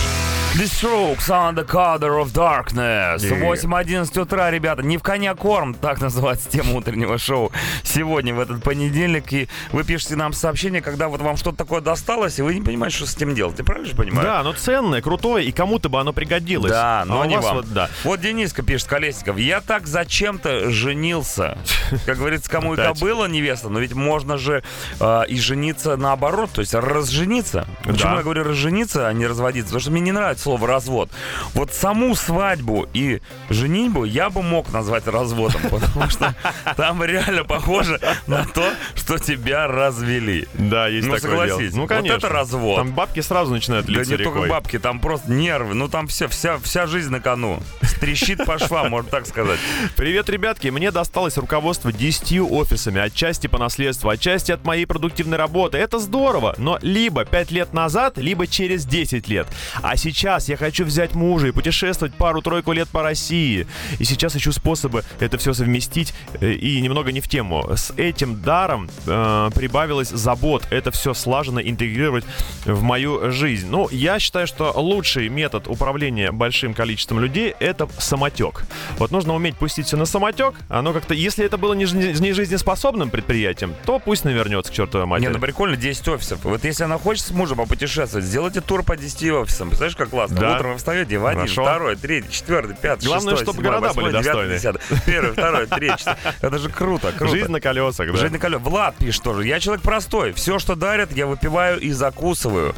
The 0.57 0.67
Strokes 0.67 1.29
on 1.29 1.55
the 1.55 1.65
Color 1.65 2.17
of 2.17 2.31
Darkness. 2.31 3.21
Yeah. 3.23 3.41
8.11 3.41 4.21
утра, 4.21 4.49
ребята. 4.51 4.83
Не 4.83 4.97
в 4.97 5.03
коня 5.03 5.35
корм, 5.35 5.73
так 5.73 5.99
называется 5.99 6.49
тема 6.49 6.75
утреннего 6.75 7.17
шоу. 7.17 7.51
Сегодня, 7.83 8.33
в 8.33 8.39
этот 8.39 8.63
понедельник. 8.63 9.33
И 9.33 9.49
вы 9.73 9.83
пишете 9.83 10.15
нам 10.15 10.31
сообщение, 10.31 10.81
когда 10.81 11.09
вот 11.09 11.19
вам 11.19 11.35
что-то 11.35 11.57
такое 11.57 11.81
досталось, 11.81 12.39
и 12.39 12.41
вы 12.41 12.55
не 12.55 12.61
понимаете, 12.61 12.95
что 12.95 13.05
с 13.05 13.17
этим 13.17 13.35
делать. 13.35 13.57
Ты 13.57 13.65
правильно 13.65 13.89
же 13.89 13.95
понимаешь? 13.97 14.23
Да, 14.25 14.39
оно 14.39 14.53
ценное, 14.53 15.01
крутое, 15.01 15.43
и 15.45 15.51
кому-то 15.51 15.89
бы 15.89 15.99
оно 15.99 16.13
пригодилось. 16.13 16.71
Да, 16.71 17.01
А 17.01 17.05
но 17.05 17.19
у 17.19 17.25
не 17.25 17.37
вам. 17.37 17.57
вот, 17.57 17.73
да. 17.73 17.89
Вот 18.05 18.21
Дениска 18.21 18.63
пишет, 18.63 18.87
Колесников, 18.87 19.37
я 19.37 19.59
так 19.59 19.87
зачем-то 19.87 20.69
женился. 20.71 21.57
Как 22.05 22.17
говорится, 22.17 22.49
кому 22.49 22.73
Опять. 22.73 22.97
кобыла 22.97 23.25
невеста, 23.25 23.67
но 23.67 23.79
ведь 23.79 23.91
можно 23.93 24.37
же 24.37 24.63
э, 25.01 25.21
и 25.27 25.37
жениться 25.37 25.97
наоборот, 25.97 26.51
то 26.53 26.61
есть 26.61 26.73
разжениться. 26.73 27.67
Почему 27.83 28.15
я 28.15 28.21
говорю 28.23 28.45
разжениться, 28.45 29.05
а 29.09 29.11
не 29.11 29.27
разводиться? 29.27 29.67
Потому 29.67 29.81
что 29.81 29.91
мне 29.91 29.99
не 30.01 30.11
нравится 30.13 30.44
слово 30.45 30.67
развод. 30.67 31.09
Вот 31.55 31.73
саму 31.73 32.13
свадьбу 32.15 32.87
и 32.93 33.19
женитьбу 33.49 34.03
я 34.05 34.29
бы 34.29 34.43
мог 34.43 34.71
назвать 34.71 35.07
разводом, 35.07 35.59
потому 35.71 36.07
что 36.09 36.35
там 36.77 37.03
реально 37.03 37.43
похоже 37.43 37.99
на 38.27 38.45
то, 38.45 38.63
что 38.93 39.17
тебя 39.17 39.65
развели. 39.67 40.47
Да, 40.53 40.87
есть 40.87 41.07
Ну, 41.07 41.15
такое 41.15 41.31
дело. 41.31 41.41
согласись, 41.47 41.73
Ну, 41.73 41.81
вот 41.81 41.89
конечно. 41.89 42.17
это 42.17 42.29
развод. 42.29 42.75
Там 42.77 42.91
бабки 42.91 43.21
сразу 43.21 43.51
начинают 43.53 43.87
Да 43.87 43.93
литься 43.93 44.11
не 44.11 44.17
только 44.23 44.37
рекой. 44.37 44.49
бабки, 44.49 44.77
там 44.77 44.99
просто 44.99 45.31
нервы. 45.31 45.73
Ну 45.73 45.87
там 45.87 46.05
все, 46.07 46.27
вся, 46.27 46.59
вся 46.59 46.85
жизнь 46.85 47.09
на 47.09 47.19
кону. 47.19 47.59
Трещит 47.99 48.45
по 48.45 48.59
швам, 48.59 48.91
можно 48.91 49.09
так 49.09 49.25
сказать. 49.25 49.59
Привет, 49.95 50.29
ребятки. 50.29 50.67
Мне 50.67 50.91
досталось 50.91 51.37
руководство 51.37 51.91
10 51.91 52.39
офисами, 52.51 53.01
отчасти 53.01 53.47
по 53.47 53.57
наследству, 53.57 54.09
отчасти 54.09 54.51
от 54.51 54.63
моей 54.63 54.85
продуктивной 54.85 55.37
работы. 55.37 55.79
Это 55.79 55.97
здорово, 55.97 56.53
но 56.59 56.77
либо 56.83 57.25
5 57.25 57.49
лет 57.51 57.73
назад, 57.73 58.17
либо 58.19 58.45
через 58.45 58.85
10 58.85 59.27
лет. 59.27 59.47
А 59.81 59.95
сейчас 59.97 60.34
я 60.49 60.57
хочу 60.57 60.85
взять 60.85 61.15
мужа 61.15 61.47
и 61.47 61.51
путешествовать 61.51 62.13
пару-тройку 62.15 62.73
лет 62.73 62.89
по 62.89 63.01
России. 63.01 63.67
И 63.99 64.03
сейчас 64.03 64.35
ищу 64.35 64.51
способы 64.51 65.03
это 65.19 65.37
все 65.37 65.53
совместить 65.53 66.13
э, 66.41 66.51
и 66.51 66.81
немного 66.81 67.11
не 67.11 67.21
в 67.21 67.27
тему. 67.27 67.65
С 67.75 67.91
этим 67.97 68.41
даром 68.41 68.89
э, 69.07 69.49
прибавилось 69.55 70.09
забот. 70.09 70.67
Это 70.69 70.91
все 70.91 71.13
слаженно 71.13 71.59
интегрировать 71.59 72.25
в 72.65 72.81
мою 72.81 73.31
жизнь. 73.31 73.67
Ну, 73.69 73.87
я 73.91 74.19
считаю, 74.19 74.47
что 74.47 74.71
лучший 74.75 75.29
метод 75.29 75.67
управления 75.67 76.31
большим 76.31 76.73
количеством 76.73 77.19
людей— 77.19 77.55
это 77.59 77.87
самотек. 77.97 78.65
Вот 78.97 79.11
нужно 79.11 79.33
уметь 79.33 79.55
пустить 79.55 79.87
все 79.87 79.97
на 79.97 80.05
самотек. 80.05 80.55
Оно 80.69 80.93
как-то, 80.93 81.13
если 81.13 81.45
это 81.45 81.57
было 81.57 81.73
не 81.73 81.85
жизнеспособным 81.85 83.09
предприятием, 83.09 83.73
то 83.85 83.99
пусть 83.99 84.25
навернется 84.25 84.71
к 84.71 84.75
чертовой 84.75 85.07
матери. 85.07 85.27
Не, 85.27 85.33
ну 85.33 85.39
прикольно, 85.39 85.75
10 85.75 86.07
офисов. 86.09 86.39
Вот 86.43 86.63
если 86.63 86.83
она 86.83 86.97
хочет 86.97 87.25
с 87.25 87.31
мужем 87.31 87.57
попутешествовать, 87.57 88.25
сделайте 88.25 88.61
тур 88.61 88.83
по 88.83 88.97
10 88.97 89.31
офисам. 89.31 89.69
Представляешь, 89.69 89.95
как 89.95 90.11
классно. 90.15 90.39
Да. 90.39 90.55
Утром 90.55 90.71
вы 90.73 90.77
встаете 90.77 91.17
в 91.17 91.25
один, 91.25 91.41
Хорошо. 91.41 91.63
второй, 91.63 91.95
третий, 91.95 92.31
четвертый, 92.31 92.75
пятый, 92.75 93.05
Главное, 93.05 93.35
шестой, 93.35 93.45
чтобы 93.45 93.57
седьмой, 93.57 93.71
города 93.71 93.87
восьмой, 93.87 94.03
были 94.11 94.21
девятый, 94.23 94.49
достойны. 94.49 94.79
десятый. 94.79 95.01
Первый, 95.05 95.31
второй, 95.33 95.65
третий, 95.67 95.97
четвертый. 95.97 96.31
Это 96.41 96.57
же 96.59 96.69
круто, 96.69 97.11
круто. 97.11 97.35
Жизнь 97.35 97.51
на 97.51 97.59
колесах, 97.61 98.11
да. 98.11 98.17
Жизнь 98.17 98.33
на 98.33 98.39
колесах. 98.39 98.63
Влад 98.65 98.95
пишет 98.95 99.23
тоже. 99.23 99.45
Я 99.45 99.59
человек 99.59 99.83
простой. 99.83 100.33
Все, 100.33 100.59
что 100.59 100.75
дарят, 100.75 101.11
я 101.11 101.27
выпиваю 101.27 101.79
и 101.79 101.91
закусываю. 101.91 102.73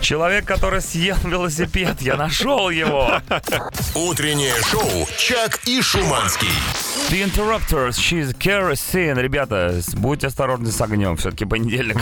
Человек, 0.00 0.44
который 0.44 0.80
съел 0.80 1.16
велосипед, 1.24 2.00
я 2.00 2.16
нашел 2.16 2.70
его. 2.70 3.20
Утреннее 3.94 4.54
шоу 4.70 5.06
«Чак 5.16 5.60
и 5.66 5.80
Шуманский». 5.82 6.48
The 7.10 7.24
Interrupters, 7.24 7.92
she's 7.92 8.36
kerosene. 8.36 9.20
Ребята, 9.20 9.80
будьте 9.94 10.26
осторожны 10.26 10.70
с 10.70 10.80
огнем. 10.80 11.16
Все-таки 11.16 11.44
понедельник, 11.46 11.96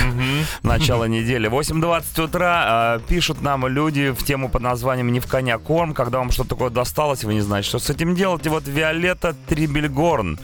начало 0.63 1.05
недели. 1.05 1.49
8.20 1.49 2.25
утра. 2.25 2.63
а, 2.67 2.99
Пишут 3.09 3.41
нам 3.41 3.67
люди 3.69 4.11
в 4.11 4.25
тему 4.25 4.49
под 4.49 4.63
названием 4.63 4.76
«Не 5.11 5.21
в 5.21 5.27
коня 5.27 5.59
корм». 5.59 5.95
Когда 5.95 6.19
вам 6.19 6.31
что-то 6.31 6.51
такое 6.51 6.71
досталось, 6.71 7.25
вы 7.25 7.35
не 7.35 7.41
знаете, 7.41 7.69
что 7.69 7.79
с 7.79 7.91
этим 7.91 8.15
делать. 8.15 8.47
И 8.47 8.49
вот 8.49 8.67
Виолетта 8.67 9.35
Трибельгорн 9.49 10.39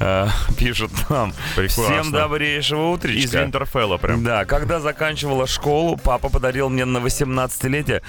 э, 0.00 0.28
пишет 0.58 0.90
нам. 1.08 1.32
Прекрасно. 1.56 1.84
Всем 1.84 2.12
добрейшего 2.12 2.88
утречка. 2.88 3.20
Из 3.20 3.34
Винтерфелла 3.34 3.96
прям. 3.96 4.24
Да, 4.24 4.44
когда 4.44 4.80
заканчивала 4.80 5.46
школу, 5.46 5.96
папа 5.96 6.28
подарил 6.28 6.68
мне 6.68 6.84
на 6.84 6.98
18-летие 6.98 8.02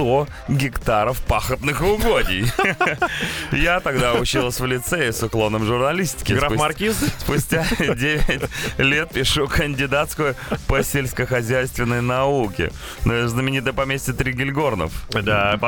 100 0.00 0.28
гектаров 0.48 1.22
пахотных 1.26 1.82
угодий. 1.82 2.46
Я 3.52 3.80
тогда 3.80 4.14
училась 4.14 4.58
в 4.58 4.64
лицее 4.64 5.12
с 5.12 5.22
уклоном 5.22 5.66
журналистики. 5.66 6.32
Граф 6.32 6.54
Маркиз? 6.56 6.96
Спустя 7.18 7.66
9 7.78 8.50
лет 8.78 9.10
пишу 9.12 9.46
кандидатскую 9.46 10.36
по 10.66 10.82
сельскохозяйственной 10.82 12.00
науке. 12.00 12.72
На 13.04 13.28
знаменитое 13.28 13.74
поместье 13.74 14.14
Тригельгорнов. 14.14 14.92
Да. 15.12 15.58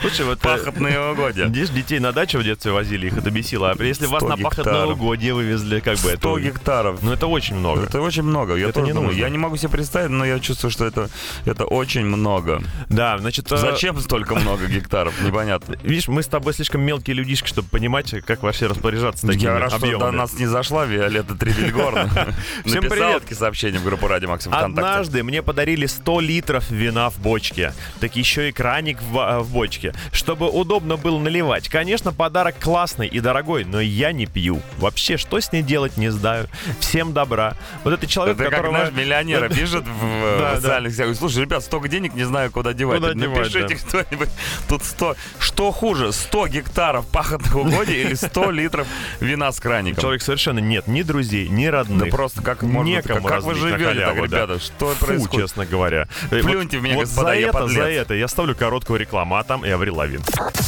Слушай, 0.00 0.24
вот... 0.26 0.38
э, 0.38 0.42
Пахотные 0.42 1.00
угодья. 1.12 1.46
Здесь 1.46 1.70
детей 1.70 1.98
на 1.98 2.12
дачу 2.12 2.38
в 2.38 2.44
детстве 2.44 2.72
возили, 2.72 3.06
их 3.06 3.16
это 3.16 3.30
бесило. 3.30 3.70
А 3.70 3.82
если 3.82 4.06
вас 4.06 4.22
100 4.22 4.28
на 4.28 4.36
пахотное 4.36 4.84
угодье 4.86 5.34
вывезли, 5.34 5.80
как 5.80 5.98
бы 5.98 6.10
это... 6.10 6.18
100 6.18 6.38
гектаров. 6.40 7.02
Ну, 7.02 7.12
это 7.12 7.26
очень 7.26 7.56
много. 7.56 7.82
Это 7.82 8.00
очень 8.00 8.22
много. 8.22 8.54
Я 8.56 8.68
Это 8.68 8.80
не 8.82 8.92
думаю. 8.92 9.16
Я 9.16 9.28
не 9.30 9.38
могу 9.38 9.56
себе 9.56 9.70
представить, 9.70 10.10
но 10.10 10.24
я 10.24 10.38
чувствую, 10.40 10.70
что 10.70 10.84
это, 10.84 11.08
это 11.44 11.64
очень 11.64 12.04
много. 12.04 12.62
Да, 12.88 13.18
значит... 13.18 13.50
э, 13.50 13.56
Зачем 13.56 13.98
столько 14.00 14.34
много 14.34 14.66
гектаров? 14.66 15.20
Непонятно. 15.22 15.76
Видишь, 15.82 16.08
мы 16.08 16.22
с 16.22 16.26
тобой 16.26 16.52
слишком 16.54 16.82
мелкие 16.82 17.14
людишки, 17.14 17.48
чтобы 17.48 17.68
понимать, 17.68 18.14
как 18.24 18.42
вообще 18.42 18.66
распоряжаться 18.66 19.26
такими 19.26 19.44
Я 19.44 19.58
рад, 19.58 19.72
что 19.72 19.98
до 19.98 20.10
нас 20.10 20.34
не 20.34 20.46
зашла 20.46 20.84
Виолетта 20.84 21.34
Трибельгорн. 21.34 22.10
Всем 22.64 22.82
привет. 22.84 23.22
сообщение 23.32 23.80
в 23.80 23.84
группу 23.84 24.06
Радио 24.06 24.28
Максим 24.28 24.52
ВКонтакте. 24.52 24.80
Однажды 24.90 25.22
мне 25.22 25.42
подарили 25.42 25.86
100 25.86 26.20
литров 26.20 26.70
вина 26.70 27.10
в 27.10 27.18
бочке. 27.18 27.72
Так 28.00 28.16
еще 28.18 28.48
и 28.48 28.52
краник 28.52 28.98
в, 29.00 29.18
а, 29.18 29.40
в 29.40 29.50
бочке, 29.50 29.94
чтобы 30.12 30.48
удобно 30.48 30.96
было 30.96 31.18
наливать. 31.18 31.68
Конечно, 31.68 32.12
подарок 32.12 32.56
классный 32.60 33.06
и 33.06 33.20
дорогой, 33.20 33.64
но 33.64 33.80
я 33.80 34.12
не 34.12 34.26
пью. 34.26 34.60
Вообще, 34.78 35.16
что 35.16 35.40
с 35.40 35.52
ней 35.52 35.62
делать, 35.62 35.96
не 35.96 36.10
знаю. 36.10 36.48
Всем 36.80 37.12
добра. 37.12 37.54
Вот 37.84 37.92
это 37.92 38.06
человек, 38.06 38.36
Это 38.36 38.44
как, 38.44 38.52
которого... 38.52 38.76
знаешь, 38.76 38.94
миллионеры 38.94 39.48
пишут 39.48 39.86
в 39.86 40.04
э, 40.04 40.54
социальных 40.56 40.92
сетях. 40.92 41.16
Слушай, 41.16 41.42
ребят, 41.42 41.62
столько 41.62 41.88
денег, 41.88 42.14
не 42.14 42.24
знаю, 42.24 42.50
куда 42.50 42.72
девать. 42.72 43.00
Напишите 43.14 43.76
кто-нибудь. 43.88 44.28
Тут 44.68 44.84
100... 44.84 45.16
Что 45.38 45.72
хуже, 45.72 46.12
100 46.12 46.48
гектаров 46.48 47.06
пахотных 47.06 47.54
угодий 47.54 48.02
или 48.02 48.14
100 48.14 48.50
литров 48.50 48.86
вина 49.20 49.52
с 49.52 49.60
краником? 49.60 50.02
Человек 50.02 50.22
совершенно 50.22 50.58
нет 50.58 50.86
ни 50.86 51.02
друзей, 51.02 51.48
ни 51.48 51.66
родных. 51.66 52.10
Да 52.10 52.16
просто 52.16 52.42
как 52.42 52.62
можно... 52.62 52.88
Некому 52.88 53.22
Как, 53.22 53.38
как 53.38 53.44
вы 53.44 53.54
живете 53.54 54.00
так, 54.00 54.16
ребята? 54.16 54.58
Что 54.58 54.94
происходит? 54.98 55.48
честно 55.48 55.66
говоря. 55.66 56.08
Плюньте 56.30 56.78
в 56.78 56.82
меня, 56.82 56.96
господа, 56.96 57.28
за 57.28 57.34
я 57.34 57.48
это, 57.48 57.58
подлец. 57.58 57.78
Это 58.08 58.14
я 58.14 58.26
ставлю 58.26 58.54
короткую 58.56 58.98
рекламу, 58.98 59.36
а 59.36 59.42
там 59.44 59.66
и 59.66 59.68
Аврил 59.68 59.96
Лавин. 59.96 60.22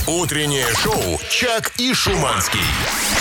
Утреннее 0.06 0.66
шоу 0.76 1.18
«Чак 1.30 1.72
и 1.78 1.94
Шуманский». 1.94 2.60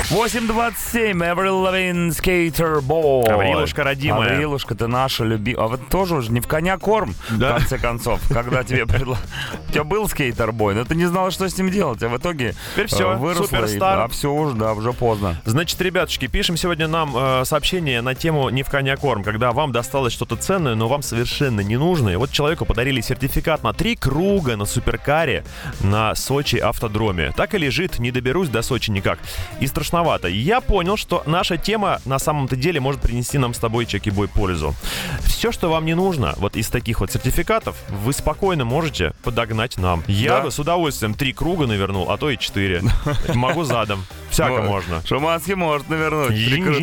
8.27, 0.09 1.13
Avril 1.13 1.63
Lavigne, 1.63 2.09
Skater 2.09 2.81
Boy. 2.81 3.29
Аврилушка 3.29 3.83
родимая. 3.85 4.33
Аврилушка, 4.33 4.75
ты 4.75 4.87
наша 4.87 5.23
любимая. 5.23 5.65
А 5.65 5.67
вот 5.69 5.87
тоже 5.89 6.15
уже 6.15 6.31
не 6.31 6.41
в 6.41 6.47
коня 6.47 6.77
корм, 6.77 7.13
Да. 7.29 7.53
в 7.55 7.59
конце 7.59 7.77
концов, 7.77 8.19
когда 8.29 8.63
тебе 8.63 8.85
предлагали. 8.85 9.23
У 9.69 9.71
тебя 9.71 9.83
был 9.85 10.09
скейтер-бой, 10.09 10.73
но 10.75 10.83
ты 10.83 10.95
не 10.95 11.05
знала, 11.05 11.31
что 11.31 11.47
с 11.47 11.55
ним 11.57 11.69
делать, 11.71 12.01
а 12.03 12.09
в 12.09 12.17
итоге 12.17 12.55
Теперь 12.75 12.87
э, 13.01 13.15
выросла. 13.15 13.43
и- 13.43 13.47
суперстар. 13.47 13.99
А 13.99 14.07
все 14.09 14.31
уже, 14.33 14.55
да, 14.55 14.73
уже 14.73 14.91
поздно. 14.93 15.39
Значит, 15.45 15.79
ребятушки, 15.81 16.27
пишем 16.27 16.57
сегодня 16.57 16.87
нам 16.87 17.13
э, 17.15 17.45
сообщение 17.45 18.01
на 18.01 18.15
тему 18.15 18.49
«Не 18.49 18.63
в 18.63 18.69
коня 18.69 18.97
корм», 18.97 19.23
когда 19.23 19.51
вам 19.53 19.71
досталось 19.71 20.11
что-то 20.11 20.35
ценное, 20.35 20.75
но 20.75 20.87
вам 20.89 21.03
совершенно 21.03 21.61
не 21.61 21.77
нужно. 21.77 22.09
И 22.09 22.15
вот 22.15 22.31
человеку 22.31 22.65
подарили 22.65 22.99
сертификат 22.99 23.63
на 23.63 23.73
три 23.73 23.95
круга 24.13 24.55
на 24.57 24.65
суперкаре 24.65 25.43
на 25.81 26.15
Сочи 26.15 26.55
автодроме. 26.57 27.31
Так 27.37 27.53
и 27.53 27.59
лежит, 27.59 27.99
не 27.99 28.09
доберусь 28.11 28.49
до 28.49 28.63
Сочи 28.63 28.89
никак. 28.89 29.19
И 29.59 29.67
страшновато. 29.67 30.27
Я 30.27 30.61
понял, 30.61 30.97
что 30.97 31.21
наша 31.27 31.57
тема 31.57 32.01
на 32.05 32.17
самом-то 32.17 32.55
деле 32.55 32.79
может 32.79 33.01
принести 33.01 33.37
нам 33.37 33.53
с 33.53 33.59
тобой 33.59 33.85
чеки 33.85 34.09
бой 34.09 34.27
пользу. 34.27 34.73
Все, 35.21 35.51
что 35.51 35.69
вам 35.69 35.85
не 35.85 35.93
нужно, 35.93 36.33
вот 36.37 36.55
из 36.55 36.69
таких 36.69 37.01
вот 37.01 37.11
сертификатов, 37.11 37.75
вы 37.89 38.11
спокойно 38.13 38.65
можете 38.65 39.13
подогнать 39.23 39.77
нам. 39.77 40.03
Я 40.07 40.37
Да. 40.37 40.41
бы 40.41 40.51
с 40.51 40.57
удовольствием 40.57 41.13
три 41.13 41.31
круга 41.31 41.67
навернул, 41.67 42.09
а 42.09 42.17
то 42.17 42.31
и 42.31 42.37
четыре. 42.37 42.81
Могу 43.35 43.63
задом. 43.63 44.05
Всяко 44.31 44.61
Вот. 44.61 44.63
можно. 44.65 45.01
Шуманский 45.05 45.55
может 45.55 45.87
навернуть. 45.89 46.29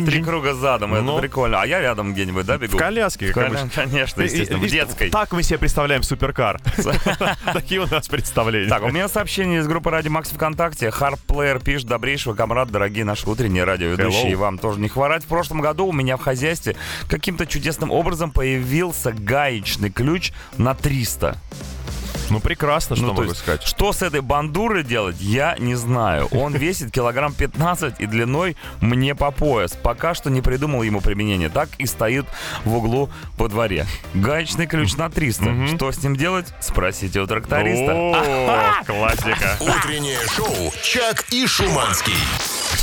Три, 0.05 0.23
круга 0.23 0.53
задом, 0.53 0.93
это 0.93 1.03
Ну. 1.03 1.19
прикольно. 1.19 1.61
А 1.61 1.65
я 1.65 1.79
рядом 1.81 2.13
где-нибудь, 2.13 2.45
да, 2.45 2.57
бегу? 2.57 2.77
В 2.77 2.79
коляске, 2.79 3.31
В 3.31 3.33
коля-. 3.33 3.69
Конечно, 3.75 4.21
естественно, 4.21 4.59
в 4.59 4.65
И- 4.65 4.69
детской. 4.69 5.09
Так 5.09 5.31
мы 5.33 5.43
себе 5.43 5.57
представляем 5.59 6.03
суперкар. 6.03 6.59
Такие 7.53 7.81
у 7.81 7.87
нас 7.87 8.07
представления. 8.07 8.69
Так, 8.69 8.83
у 8.83 8.89
меня 8.89 9.07
сообщение 9.07 9.59
из 9.59 9.67
группы 9.67 9.89
Радио 9.89 10.11
Макс 10.11 10.29
ВКонтакте. 10.29 10.91
Харплеер 10.91 11.59
пишет, 11.59 11.87
добрейшего 11.87 12.33
комрад, 12.33 12.69
дорогие 12.69 13.05
наши 13.05 13.29
утренние 13.29 13.63
радиоведущие. 13.63 14.35
Вам 14.35 14.57
тоже 14.57 14.79
не 14.79 14.87
хворать. 14.87 15.23
В 15.23 15.27
прошлом 15.27 15.61
году 15.61 15.87
у 15.87 15.93
меня 15.93 16.17
в 16.17 16.21
хозяйстве 16.21 16.75
каким-то 17.09 17.45
чудесным 17.45 17.91
образом 17.91 18.31
появился 18.31 19.11
гаечный 19.11 19.89
ключ 19.89 20.31
на 20.57 20.73
300. 20.73 21.37
Ну 22.29 22.39
прекрасно, 22.39 22.95
что 22.95 23.05
Ну, 23.05 23.13
могу 23.13 23.23
есть, 23.23 23.37
сказать. 23.37 23.63
Что 23.63 23.93
с 23.93 24.01
этой 24.01 24.21
бандурой 24.21 24.83
делать, 24.83 25.17
я 25.19 25.55
не 25.59 25.75
знаю. 25.75 26.27
Он 26.31 26.53
весит 26.57 26.91
килограмм 26.91 27.33
15 27.33 27.95
и 27.99 28.05
длиной 28.05 28.57
мне 28.81 29.15
по 29.15 29.31
пояс. 29.31 29.73
Пока 29.81 30.13
что 30.13 30.29
не 30.29 30.41
придумал 30.41 30.83
ему 30.83 31.01
применение. 31.01 31.49
Так 31.49 31.69
и 31.77 31.85
стоит 31.85 32.25
в 32.65 32.75
углу 32.75 33.09
во 33.37 33.47
дворе. 33.47 33.85
Гаечный 34.13 34.67
ключ 34.67 34.95
на 34.95 35.09
300. 35.09 35.67
Что 35.75 35.91
с 35.91 36.03
ним 36.03 36.15
делать? 36.15 36.47
Спросите 36.59 37.19
у 37.21 37.27
тракториста. 37.27 37.93
О, 37.93 38.83
классика. 38.85 39.57
Утреннее 39.59 40.19
шоу 40.35 40.73
«Чак 40.83 41.25
и 41.31 41.45
Шуманский». 41.47 42.13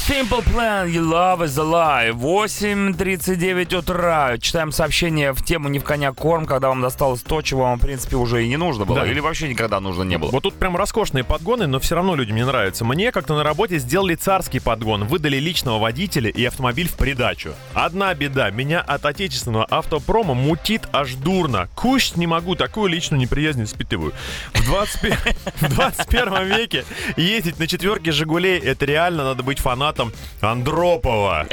Simple 0.07 0.45
Plan, 0.45 0.91
You 0.93 1.01
Love 1.01 1.45
is 1.45 1.57
Alive. 1.57 2.13
8.39 2.13 3.75
утра. 3.75 4.37
Читаем 4.37 4.71
сообщение 4.71 5.33
в 5.33 5.43
тему 5.43 5.71
«Не 5.71 5.79
в 5.79 5.85
коня 5.85 6.13
корм», 6.13 6.45
когда 6.45 6.69
вам 6.69 6.83
досталось 6.83 7.23
то, 7.23 7.41
чего 7.41 7.63
вам, 7.63 7.79
в 7.79 7.81
принципе, 7.81 8.17
уже 8.17 8.45
и 8.45 8.49
не 8.49 8.59
нужно 8.59 8.85
было. 8.85 9.01
Да. 9.01 9.07
Или 9.07 9.21
вообще 9.21 9.49
никогда 9.49 9.81
нужно 9.81 10.03
не 10.03 10.19
было. 10.19 10.31
Вот 10.31 10.43
тут 10.43 10.57
прям 10.57 10.77
роскошные 10.77 11.25
подгоны, 11.25 11.67
но 11.67 11.81
все 11.81 11.95
равно 11.95 12.17
людям 12.17 12.37
не 12.37 12.45
нравятся. 12.45 12.85
Мне 12.85 13.13
как-то 13.13 13.35
на 13.35 13.43
работе 13.43 13.79
сделали 13.79 14.15
царский 14.15 14.61
подгон, 14.61 15.05
выдали 15.05 15.39
личного 15.39 15.79
водителя 15.79 16.29
и 16.29 16.45
автомобиль 16.45 16.89
в 16.89 16.97
придачу. 16.97 17.55
Одна 17.73 18.13
беда, 18.13 18.51
меня 18.51 18.83
от 18.83 19.07
отечественного 19.07 19.65
автопрома 19.65 20.35
мутит 20.35 20.87
аж 20.93 21.15
дурно. 21.15 21.71
Кушать 21.75 22.19
не 22.19 22.27
могу, 22.27 22.57
такую 22.57 22.91
личную 22.91 23.23
неприязнь 23.23 23.65
испытываю. 23.65 24.13
В, 24.53 24.67
25 24.67 25.37
в 25.63 25.75
21 25.75 26.45
веке 26.45 26.85
ездить 27.17 27.59
на 27.59 27.67
четверке 27.67 28.13
«Жигулей»— 28.13 28.59
это 28.63 28.85
реально 28.85 29.25
надо 29.25 29.43
быть 29.43 29.61
фанатом 29.61 29.94
Андропова. 30.41 31.47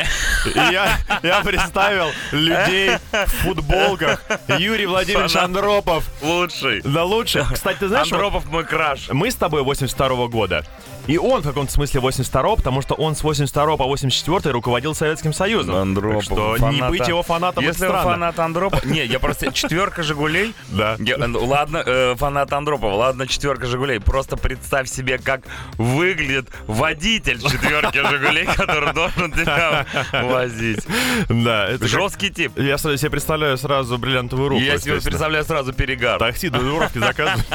И 0.46 0.58
я, 0.58 0.98
я 1.24 1.42
представил 1.42 2.08
людей 2.32 2.98
в 3.12 3.28
футболках. 3.44 4.24
Юрий 4.48 4.86
Владимирович 4.86 5.34
Фанат. 5.34 5.46
Андропов. 5.46 6.06
Лучший. 6.22 6.82
Да 6.84 7.04
лучше. 7.04 7.46
Кстати, 7.54 7.80
ты 7.80 7.88
знаешь, 7.88 8.12
Андропов 8.12 8.46
мой 8.46 8.64
краш. 8.66 9.10
мы 9.12 9.30
с 9.32 9.36
тобой 9.36 9.64
82 9.64 10.28
года. 10.28 10.66
И 11.08 11.18
он 11.18 11.42
в 11.42 11.48
каком-то 11.48 11.72
смысле 11.72 12.00
82 12.00 12.56
потому 12.56 12.82
что 12.82 12.96
он 12.96 13.16
с 13.16 13.24
82 13.24 13.78
по 13.78 13.86
84 13.86 14.52
руководил 14.52 14.96
Советским 14.96 15.34
Союзом. 15.34 15.76
Андропов. 15.76 16.28
Так 16.28 16.34
что 16.34 16.58
не 16.58 16.80
фаната. 16.80 16.90
быть 16.90 17.08
его 17.08 17.24
фанатом 17.24 17.64
Если 17.64 17.86
странно. 17.86 18.04
фанат 18.04 18.40
Андропова... 18.40 18.82
Не, 18.86 19.06
я 19.06 19.20
просто... 19.20 19.52
Четверка 19.52 20.04
Жигулей... 20.04 20.54
Да. 20.70 20.98
Э, 21.00 21.28
ладно, 21.28 21.84
э, 21.86 22.16
фанат 22.16 22.54
Андропова, 22.54 22.94
ладно, 22.94 23.28
четверка 23.28 23.68
Жигулей. 23.68 24.00
Просто 24.00 24.38
представь 24.38 24.90
себе, 24.90 25.18
как 25.18 25.42
выглядит 25.78 26.50
водитель 26.68 27.42
четверки 27.42 27.98
Жигулей, 28.08 28.46
который 28.46 28.94
должен 28.94 29.32
тебя 29.32 29.86
возить. 30.12 30.86
Да, 31.30 31.68
это 31.68 31.88
Жесткий 31.88 32.30
тип. 32.30 32.58
Я 32.58 32.78
себе 32.78 33.10
представляю 33.10 33.58
сразу 33.58 33.98
бриллиантовую 33.98 34.50
руку. 34.50 34.62
Я 34.62 34.78
себе 34.78 35.02
представляю 35.02 35.44
сразу 35.46 35.74
перегар. 35.74 36.20
Такси 36.20 36.50
до 36.50 36.62
заказывать. 36.94 37.46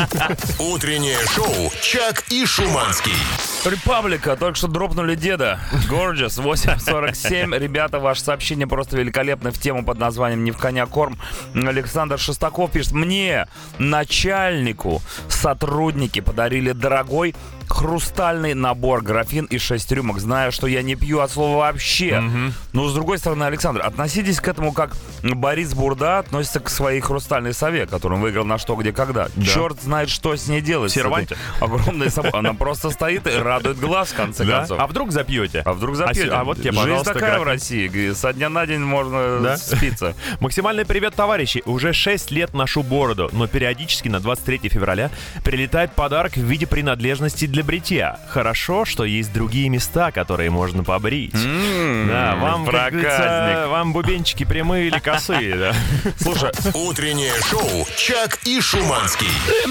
Утреннее 0.59 1.18
шоу 1.35 1.72
«Чак 1.80 2.24
и 2.30 2.44
Шуманский». 2.46 3.12
Республика, 3.66 4.37
только 4.37 4.57
что 4.57 4.68
дропнули 4.68 5.16
деда. 5.16 5.59
Gorgeous, 5.90 6.40
847. 6.40 7.52
Ребята, 7.57 7.98
ваше 7.98 8.20
сообщение 8.20 8.68
просто 8.68 8.96
великолепно 8.96 9.50
в 9.50 9.59
тему 9.59 9.85
под 9.85 9.98
названием 9.98 10.44
«Не 10.44 10.52
в 10.52 10.57
коня 10.57 10.87
корм». 10.87 11.18
Александр 11.52 12.16
Шестаков 12.16 12.70
пишет, 12.70 12.92
мне, 12.92 13.48
начальнику, 13.79 15.02
сотрудники 15.29 16.20
подарили 16.20 16.70
дорогой 16.70 17.35
хрустальный 17.68 18.55
набор 18.55 19.02
графин 19.02 19.44
и 19.46 19.59
6 19.59 19.92
рюмок, 19.92 20.18
зная, 20.18 20.50
что 20.50 20.66
я 20.66 20.83
не 20.83 20.94
пью 20.94 21.20
от 21.20 21.31
слова 21.31 21.59
вообще. 21.59 22.22
Но, 22.72 22.88
с 22.88 22.94
другой 22.94 23.18
стороны, 23.18 23.44
Александр, 23.44 23.83
относитесь 23.83 24.40
к 24.40 24.48
этому 24.48 24.72
как 24.72 24.96
Борис 25.22 25.74
Бурда 25.74 26.18
относится 26.20 26.61
к 26.61 26.68
своей 26.70 27.00
хрустальной 27.00 27.52
сове, 27.52 27.87
которую 27.87 28.18
он 28.18 28.22
выиграл 28.22 28.44
на 28.44 28.59
что, 28.59 28.74
где, 28.76 28.92
когда. 28.92 29.29
Да. 29.37 29.44
Черт 29.44 29.81
знает, 29.83 30.09
что 30.09 30.35
с 30.37 30.46
ней 30.48 30.61
делать. 30.61 30.92
Серванте. 30.92 31.37
Огромной 31.61 32.11
собой. 32.11 32.31
Она 32.33 32.55
просто 32.55 32.90
стоит 32.90 33.26
и 33.26 33.31
радует 33.37 33.79
глаз, 33.79 34.09
в 34.11 34.14
конце 34.14 34.44
Да? 34.44 34.59
концов. 34.59 34.81
А 34.81 34.87
вдруг 34.87 35.11
запьете? 35.12 35.62
А 35.64 35.72
вдруг 35.72 35.96
запьете? 35.96 36.29
А, 36.31 36.37
с- 36.37 36.40
а 36.40 36.44
вот 36.44 36.59
тебе, 36.59 36.72
Жизнь 36.72 37.05
такая 37.05 37.38
в. 37.40 37.42
России. 37.42 38.12
Со 38.12 38.33
дня 38.33 38.48
на 38.48 38.66
день 38.66 38.81
можно 38.81 39.40
Да? 39.40 39.57
спиться. 39.57 40.14
Максимальный 40.40 40.85
привет, 40.85 41.14
товарищи! 41.14 41.62
Уже 41.66 41.92
6 41.92 42.31
лет 42.31 42.55
ношу 42.55 42.83
бороду, 42.83 43.29
но 43.33 43.46
периодически 43.46 44.09
на 44.09 44.20
23 44.20 44.68
февраля 44.68 45.11
прилетает 45.44 45.92
подарок 45.92 46.35
в 46.37 46.40
виде 46.42 46.66
принадлежности 46.66 47.46
для 47.46 47.55
бритья. 47.62 48.18
Хорошо, 48.28 48.84
что 48.84 49.04
есть 49.04 49.32
другие 49.32 49.68
места, 49.68 50.10
которые 50.10 50.50
можно 50.50 50.84
побрить. 50.84 51.32
Да, 51.32 52.36
вам, 52.40 52.64
проказник. 52.64 53.70
вам 53.70 53.92
бубенчики 53.92 54.44
прямые 54.44 54.88
или 54.88 54.98
косые, 54.98 55.56
да. 55.56 55.72
Слушай, 56.18 56.50
Утреннее 56.74 57.32
шоу 57.48 57.86
«Чак 57.96 58.38
и 58.44 58.60
Шуманский». 58.60 59.28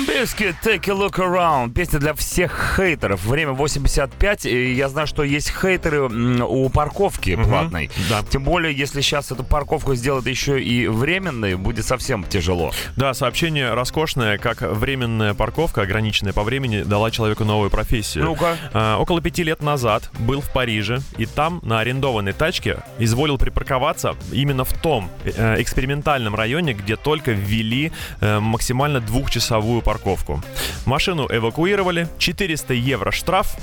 Biscuit, 0.07 0.55
take 0.63 0.89
a 0.89 0.93
look 0.93 1.15
around. 1.17 1.73
Песня 1.73 1.99
для 1.99 2.13
всех 2.13 2.75
хейтеров. 2.77 3.23
Время 3.25 3.51
85. 3.53 4.45
И 4.45 4.73
я 4.73 4.89
знаю, 4.89 5.07
что 5.07 5.23
есть 5.23 5.51
хейтеры 5.51 6.03
у 6.03 6.69
парковки 6.69 7.35
платной. 7.35 7.89
да. 8.09 8.23
Тем 8.29 8.43
более, 8.43 8.73
если 8.75 9.01
сейчас 9.01 9.31
эту 9.31 9.43
парковку 9.43 9.95
сделать 9.95 10.25
еще 10.25 10.61
и 10.61 10.87
временной, 10.87 11.55
будет 11.55 11.85
совсем 11.85 12.23
тяжело. 12.23 12.71
Да, 12.95 13.13
сообщение 13.13 13.73
роскошное, 13.73 14.37
как 14.37 14.61
временная 14.61 15.33
парковка, 15.33 15.81
ограниченная 15.83 16.33
по 16.33 16.43
времени, 16.43 16.81
дала 16.83 17.11
человеку 17.11 17.43
новую 17.43 17.69
профессию. 17.75 18.23
Ну-ка. 18.23 18.57
А, 18.71 18.97
около 18.97 19.19
пяти 19.19 19.43
лет 19.43 19.61
назад 19.61 20.09
был 20.19 20.39
в 20.39 20.49
Париже, 20.53 21.01
и 21.17 21.25
там 21.25 21.59
на 21.61 21.81
арендованной 21.81 22.31
тачке 22.31 22.77
изволил 22.99 23.37
припарковаться 23.37 24.15
именно 24.31 24.63
в 24.63 24.71
том 24.71 25.09
э, 25.25 25.61
экспериментальном 25.61 26.35
районе, 26.35 26.73
где 26.73 26.95
только 26.95 27.31
ввели 27.31 27.91
э, 28.21 28.39
максимально 28.39 29.01
двухчасовую 29.01 29.81
парковку. 29.81 30.41
Машину 30.85 31.27
эвакуировали, 31.29 32.07
400 32.17 32.73
евро 32.75 33.11
штраф, 33.11 33.57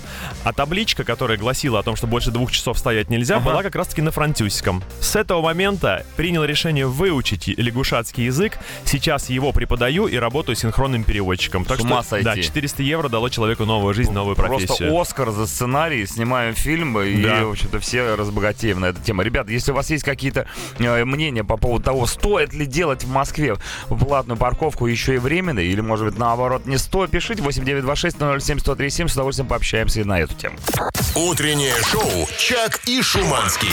а 0.44 0.52
табличка, 0.52 1.04
которая 1.04 1.38
гласила 1.38 1.78
о 1.78 1.82
том, 1.82 1.96
что 1.96 2.06
больше 2.06 2.30
двух 2.30 2.52
часов 2.52 2.78
стоять 2.78 3.08
нельзя, 3.08 3.40
была 3.40 3.62
как 3.62 3.74
раз-таки 3.76 4.02
на 4.02 4.10
французском. 4.10 4.82
С 5.00 5.16
этого 5.16 5.40
момента 5.40 6.04
принял 6.16 6.44
решение 6.44 6.86
выучить 6.86 7.48
лягушатский 7.48 8.26
язык. 8.26 8.58
Сейчас 8.84 9.30
его 9.30 9.52
преподаю 9.52 10.06
и 10.06 10.16
работаю 10.16 10.54
синхронным 10.56 11.04
переводчиком. 11.04 11.64
Так 11.64 11.80
С 11.80 11.82
ума 11.82 12.00
что, 12.02 12.10
сойти. 12.10 12.24
да, 12.24 12.36
400 12.36 12.82
евро 12.82 13.08
дало 13.08 13.30
человеку 13.30 13.64
новую 13.64 13.94
жизнь, 13.94 14.01
новую 14.10 14.36
Просто 14.36 14.58
профессию. 14.66 14.98
Оскар 14.98 15.30
за 15.30 15.46
сценарий, 15.46 16.06
снимаем 16.06 16.54
фильм, 16.54 16.98
и, 17.00 17.22
Да. 17.22 17.44
в 17.44 17.50
общем-то, 17.50 17.80
все 17.80 18.14
разбогатеем 18.14 18.80
на 18.80 18.86
эту 18.86 19.00
тему. 19.02 19.22
Ребят, 19.22 19.48
если 19.48 19.72
у 19.72 19.74
вас 19.74 19.90
есть 19.90 20.04
какие-то 20.04 20.46
э, 20.78 21.04
мнения 21.04 21.44
по 21.44 21.56
поводу 21.56 21.84
того, 21.84 22.06
стоит 22.06 22.52
ли 22.52 22.66
делать 22.66 23.04
в 23.04 23.10
Москве 23.10 23.56
платную 23.88 24.38
парковку 24.38 24.86
еще 24.86 25.14
и 25.14 25.18
временной, 25.18 25.66
или, 25.66 25.80
может 25.80 26.06
быть, 26.06 26.18
наоборот, 26.18 26.66
не 26.66 26.78
стоит, 26.78 27.10
пишите 27.10 27.42
8926 27.42 28.16
007 28.18 28.58
1037 28.58 29.08
с 29.08 29.12
удовольствием 29.14 29.48
пообщаемся 29.48 30.00
и 30.00 30.04
на 30.04 30.20
эту 30.20 30.34
тему. 30.34 30.56
Утреннее 31.14 31.74
шоу 31.84 32.28
«Чак 32.38 32.80
и 32.86 33.02
Шуманский». 33.02 33.68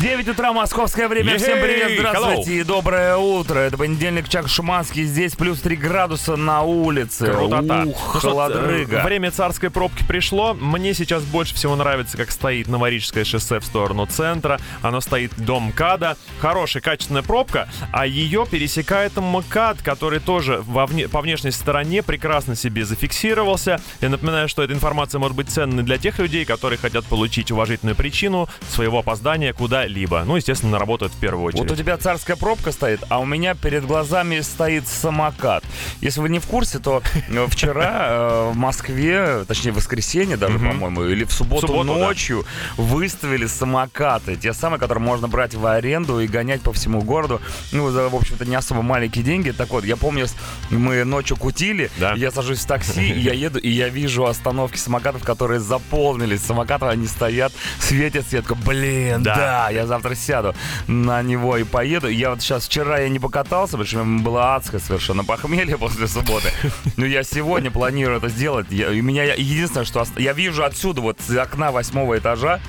9 0.00 0.28
утра, 0.28 0.52
московское 0.54 1.08
время. 1.08 1.36
Всем 1.36 1.60
привет, 1.60 1.92
здравствуйте 1.98 2.60
и 2.60 2.62
доброе 2.62 3.16
утро. 3.18 3.58
Это 3.58 3.76
понедельник, 3.76 4.30
Чак 4.30 4.48
Шуманский. 4.48 5.04
Здесь 5.04 5.34
плюс 5.36 5.60
3 5.60 5.76
градуса 5.76 6.36
на 6.36 6.62
улице. 6.62 7.26
Крутота. 7.30 7.82
Ух, 7.86 8.14
Ну 8.14 8.20
холодрыга. 8.20 8.96
э, 9.00 9.04
Время 9.04 9.30
царской 9.30 9.68
пробки 9.68 10.02
пришло. 10.04 10.54
Мне 10.54 10.94
сейчас 10.94 11.22
больше 11.24 11.54
всего 11.54 11.76
нравится, 11.76 12.16
как 12.16 12.30
стоит 12.30 12.66
Новорижское 12.68 13.24
шоссе 13.24 13.60
в 13.60 13.64
сторону 13.66 14.06
центра. 14.06 14.58
Оно 14.80 15.02
стоит 15.02 15.32
дом 15.36 15.64
МКАДа. 15.68 16.16
Хорошая, 16.38 16.82
качественная 16.82 17.22
пробка, 17.22 17.68
а 17.92 18.06
ее 18.06 18.46
пересекает 18.50 19.16
МКАД, 19.18 19.82
который 19.82 20.20
тоже 20.20 20.62
во 20.66 20.84
вне- 20.86 21.08
по 21.08 21.20
внешней 21.20 21.50
стороне 21.50 22.02
прекрасно 22.02 22.56
себе 22.56 22.86
зафиксировался. 22.86 23.78
Я 24.00 24.08
напоминаю, 24.08 24.48
что 24.48 24.62
эта 24.62 24.72
информация 24.72 25.18
может 25.18 25.36
быть 25.36 25.50
ценной 25.50 25.82
для 25.82 25.98
тех 25.98 26.18
людей, 26.20 26.46
которые 26.46 26.78
хотят 26.78 27.04
получить 27.04 27.50
уважительную 27.50 27.96
причину 27.96 28.48
своего 28.70 29.00
опоздания 29.00 29.52
куда-либо. 29.90 30.24
Ну, 30.24 30.36
естественно, 30.36 30.76
это 30.76 31.08
в 31.08 31.16
первую 31.16 31.44
очередь. 31.44 31.62
Вот 31.62 31.70
у 31.70 31.76
тебя 31.76 31.96
царская 31.96 32.36
пробка 32.36 32.72
стоит, 32.72 33.00
а 33.08 33.18
у 33.20 33.24
меня 33.26 33.54
перед 33.54 33.84
глазами 33.86 34.40
стоит 34.40 34.86
самокат. 34.86 35.64
Если 36.00 36.20
вы 36.20 36.28
не 36.28 36.38
в 36.38 36.46
курсе, 36.46 36.78
то 36.78 37.02
э, 37.28 37.46
вчера 37.50 38.06
э, 38.08 38.50
в 38.52 38.56
Москве, 38.56 39.44
точнее 39.46 39.72
в 39.72 39.76
воскресенье 39.76 40.36
даже, 40.36 40.58
по-моему, 40.58 41.04
или 41.04 41.24
в 41.24 41.32
субботу, 41.32 41.82
ночью 41.82 42.44
выставили 42.76 43.46
самокаты. 43.46 44.36
Те 44.36 44.52
самые, 44.52 44.78
которые 44.78 45.04
можно 45.04 45.28
брать 45.28 45.54
в 45.54 45.66
аренду 45.66 46.20
и 46.20 46.26
гонять 46.26 46.62
по 46.62 46.72
всему 46.72 47.02
городу. 47.02 47.40
Ну, 47.72 47.90
за, 47.90 48.08
в 48.08 48.14
общем-то, 48.14 48.44
не 48.44 48.54
особо 48.54 48.82
маленькие 48.82 49.24
деньги. 49.24 49.50
Так 49.50 49.70
вот, 49.70 49.84
я 49.84 49.96
помню, 49.96 50.26
мы 50.70 51.04
ночью 51.04 51.36
кутили, 51.36 51.90
я 52.16 52.30
сажусь 52.30 52.60
в 52.60 52.66
такси, 52.66 53.12
я 53.12 53.32
еду, 53.32 53.58
и 53.58 53.68
я 53.68 53.88
вижу 53.88 54.26
остановки 54.26 54.76
самокатов, 54.76 55.24
которые 55.24 55.60
заполнились. 55.60 56.42
Самокаты, 56.42 56.86
они 56.86 57.06
стоят, 57.06 57.52
светят, 57.78 58.26
светка. 58.26 58.54
Блин, 58.54 59.22
Да. 59.22 59.36
да, 59.36 59.70
я 59.80 59.86
завтра 59.86 60.14
сяду 60.14 60.54
на 60.86 61.22
него 61.22 61.56
и 61.56 61.64
поеду. 61.64 62.08
Я 62.08 62.30
вот 62.30 62.40
сейчас 62.42 62.66
вчера 62.66 62.98
я 63.00 63.08
не 63.08 63.18
покатался, 63.18 63.72
потому 63.72 63.86
что 63.86 64.00
у 64.00 64.04
меня 64.04 64.22
было 64.22 64.54
адское 64.56 64.80
совершенно 64.80 65.24
похмелье 65.24 65.76
после 65.78 66.06
субботы. 66.06 66.50
Но 66.96 67.04
я 67.06 67.22
сегодня 67.22 67.70
планирую 67.70 68.18
это 68.18 68.28
сделать. 68.28 68.66
Я, 68.70 68.88
у 68.90 68.94
меня 68.94 69.24
единственное, 69.34 69.84
что 69.84 70.00
ост- 70.00 70.18
я 70.18 70.32
вижу 70.32 70.64
отсюда 70.64 71.00
вот 71.00 71.18
с 71.26 71.36
окна 71.36 71.70
восьмого 71.72 72.18
этажа 72.18 72.60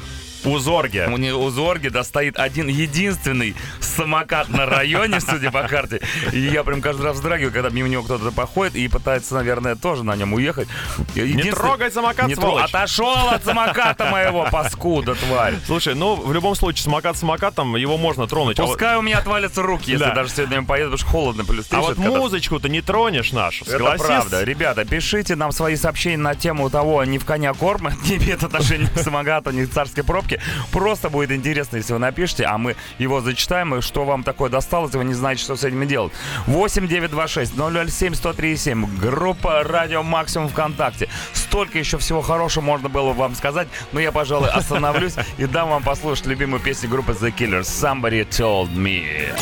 У 0.44 0.58
Зорге. 0.58 1.08
у, 1.08 1.18
не- 1.18 1.34
у 1.34 1.50
Зорги 1.50 1.90
да, 1.90 2.04
стоит 2.04 2.38
один 2.40 2.68
единственный 2.68 3.56
самокат 3.96 4.50
на 4.50 4.66
районе, 4.66 5.20
судя 5.22 5.52
по 5.52 5.64
карте. 5.64 6.02
И 6.32 6.40
я 6.40 6.64
прям 6.64 6.82
каждый 6.82 7.04
раз 7.04 7.16
вздрагиваю, 7.18 7.52
когда 7.54 7.70
мимо 7.70 7.90
него 7.90 8.04
кто-то 8.04 8.32
проходит 8.32 8.76
и 8.76 8.88
пытается, 8.88 9.36
наверное, 9.36 9.76
тоже 9.76 10.04
на 10.04 10.16
нем 10.16 10.34
уехать. 10.34 10.68
Не 11.16 11.52
трогай 11.52 11.92
самокат, 11.92 12.28
не 12.28 12.36
сволочь. 12.36 12.70
Отошел 12.70 13.30
от 13.30 13.44
самоката 13.44 14.06
моего, 14.06 14.48
паскуда, 14.52 15.16
тварь. 15.16 15.56
Слушай, 15.66 15.96
ну, 15.96 16.16
в 16.16 16.34
любом 16.34 16.56
случае, 16.56 16.84
самокат 16.84 17.18
самокатом, 17.18 17.76
его 17.76 17.98
можно 17.98 18.28
тронуть. 18.28 18.60
А 18.60 18.64
Пускай 18.64 18.98
у 18.98 19.02
меня 19.02 19.20
отвалятся 19.20 19.62
руки, 19.62 19.92
если 19.92 20.06
Да. 20.06 20.16
даже 20.16 20.30
сегодня 20.32 20.58
я 20.58 20.64
поеду, 20.64 20.92
потому 20.92 20.98
что 20.98 21.08
холодно, 21.08 21.46
плюс 21.46 21.66
А 21.70 21.82
30, 21.82 21.98
вот 21.98 21.98
музычку-то 21.98 22.70
не 22.70 22.82
тронешь 22.82 23.32
нашу, 23.32 23.66
Это 23.66 23.96
правда. 23.98 24.44
Ребята, 24.44 24.86
пишите 24.86 25.36
нам 25.36 25.52
свои 25.52 25.76
сообщения 25.76 26.18
на 26.18 26.36
тему 26.36 26.70
того, 26.70 27.04
ни 27.04 27.18
в 27.18 27.26
коня 27.26 27.54
корм, 27.54 27.90
не 28.06 28.18
имеет 28.18 28.44
отношения 28.44 28.88
к 28.88 29.00
самокату, 29.00 29.52
ни 29.52 29.66
к 29.66 29.72
царской 29.72 30.04
пробке. 30.04 30.42
Просто 30.72 31.10
будет 31.10 31.32
интересно, 31.32 31.78
если 31.78 31.94
вы 31.94 32.00
напишите, 32.00 32.46
а 32.46 32.58
мы 32.58 32.76
его 32.98 33.22
зачитаем, 33.22 33.76
и 33.76 33.81
что 33.82 34.06
вам 34.06 34.24
такое 34.24 34.50
досталось, 34.50 34.94
и 34.94 34.98
вы 34.98 35.06
не 35.06 35.14
знаете, 35.14 35.44
что 35.44 35.56
с 35.56 35.64
этим 35.64 35.88
делать. 35.88 36.14
8 36.48 36.88
926 36.88 37.54
007 37.56 38.14
137 38.16 38.98
Группа 38.98 39.64
Радио 39.64 40.04
Максимум 40.04 40.50
ВКонтакте. 40.50 41.10
Столько 41.34 41.80
еще 41.80 41.98
всего 41.98 42.22
хорошего 42.22 42.64
можно 42.64 42.90
было 42.90 43.14
вам 43.14 43.36
сказать, 43.36 43.68
но 43.92 44.00
я, 44.00 44.12
пожалуй, 44.12 44.50
остановлюсь 44.54 45.16
и 45.38 45.46
дам 45.46 45.70
вам 45.70 45.84
послушать 45.84 46.26
любимую 46.28 46.62
песню 46.62 46.90
группы 46.90 47.12
The 47.12 47.34
Killers 47.36 47.62
«Somebody 47.64 48.28
Told 48.28 48.74
Me». 48.74 49.34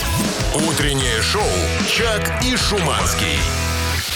Утреннее 0.67 1.21
шоу 1.21 1.43
«Чак 1.88 2.43
и 2.43 2.56
Шуманский». 2.58 3.69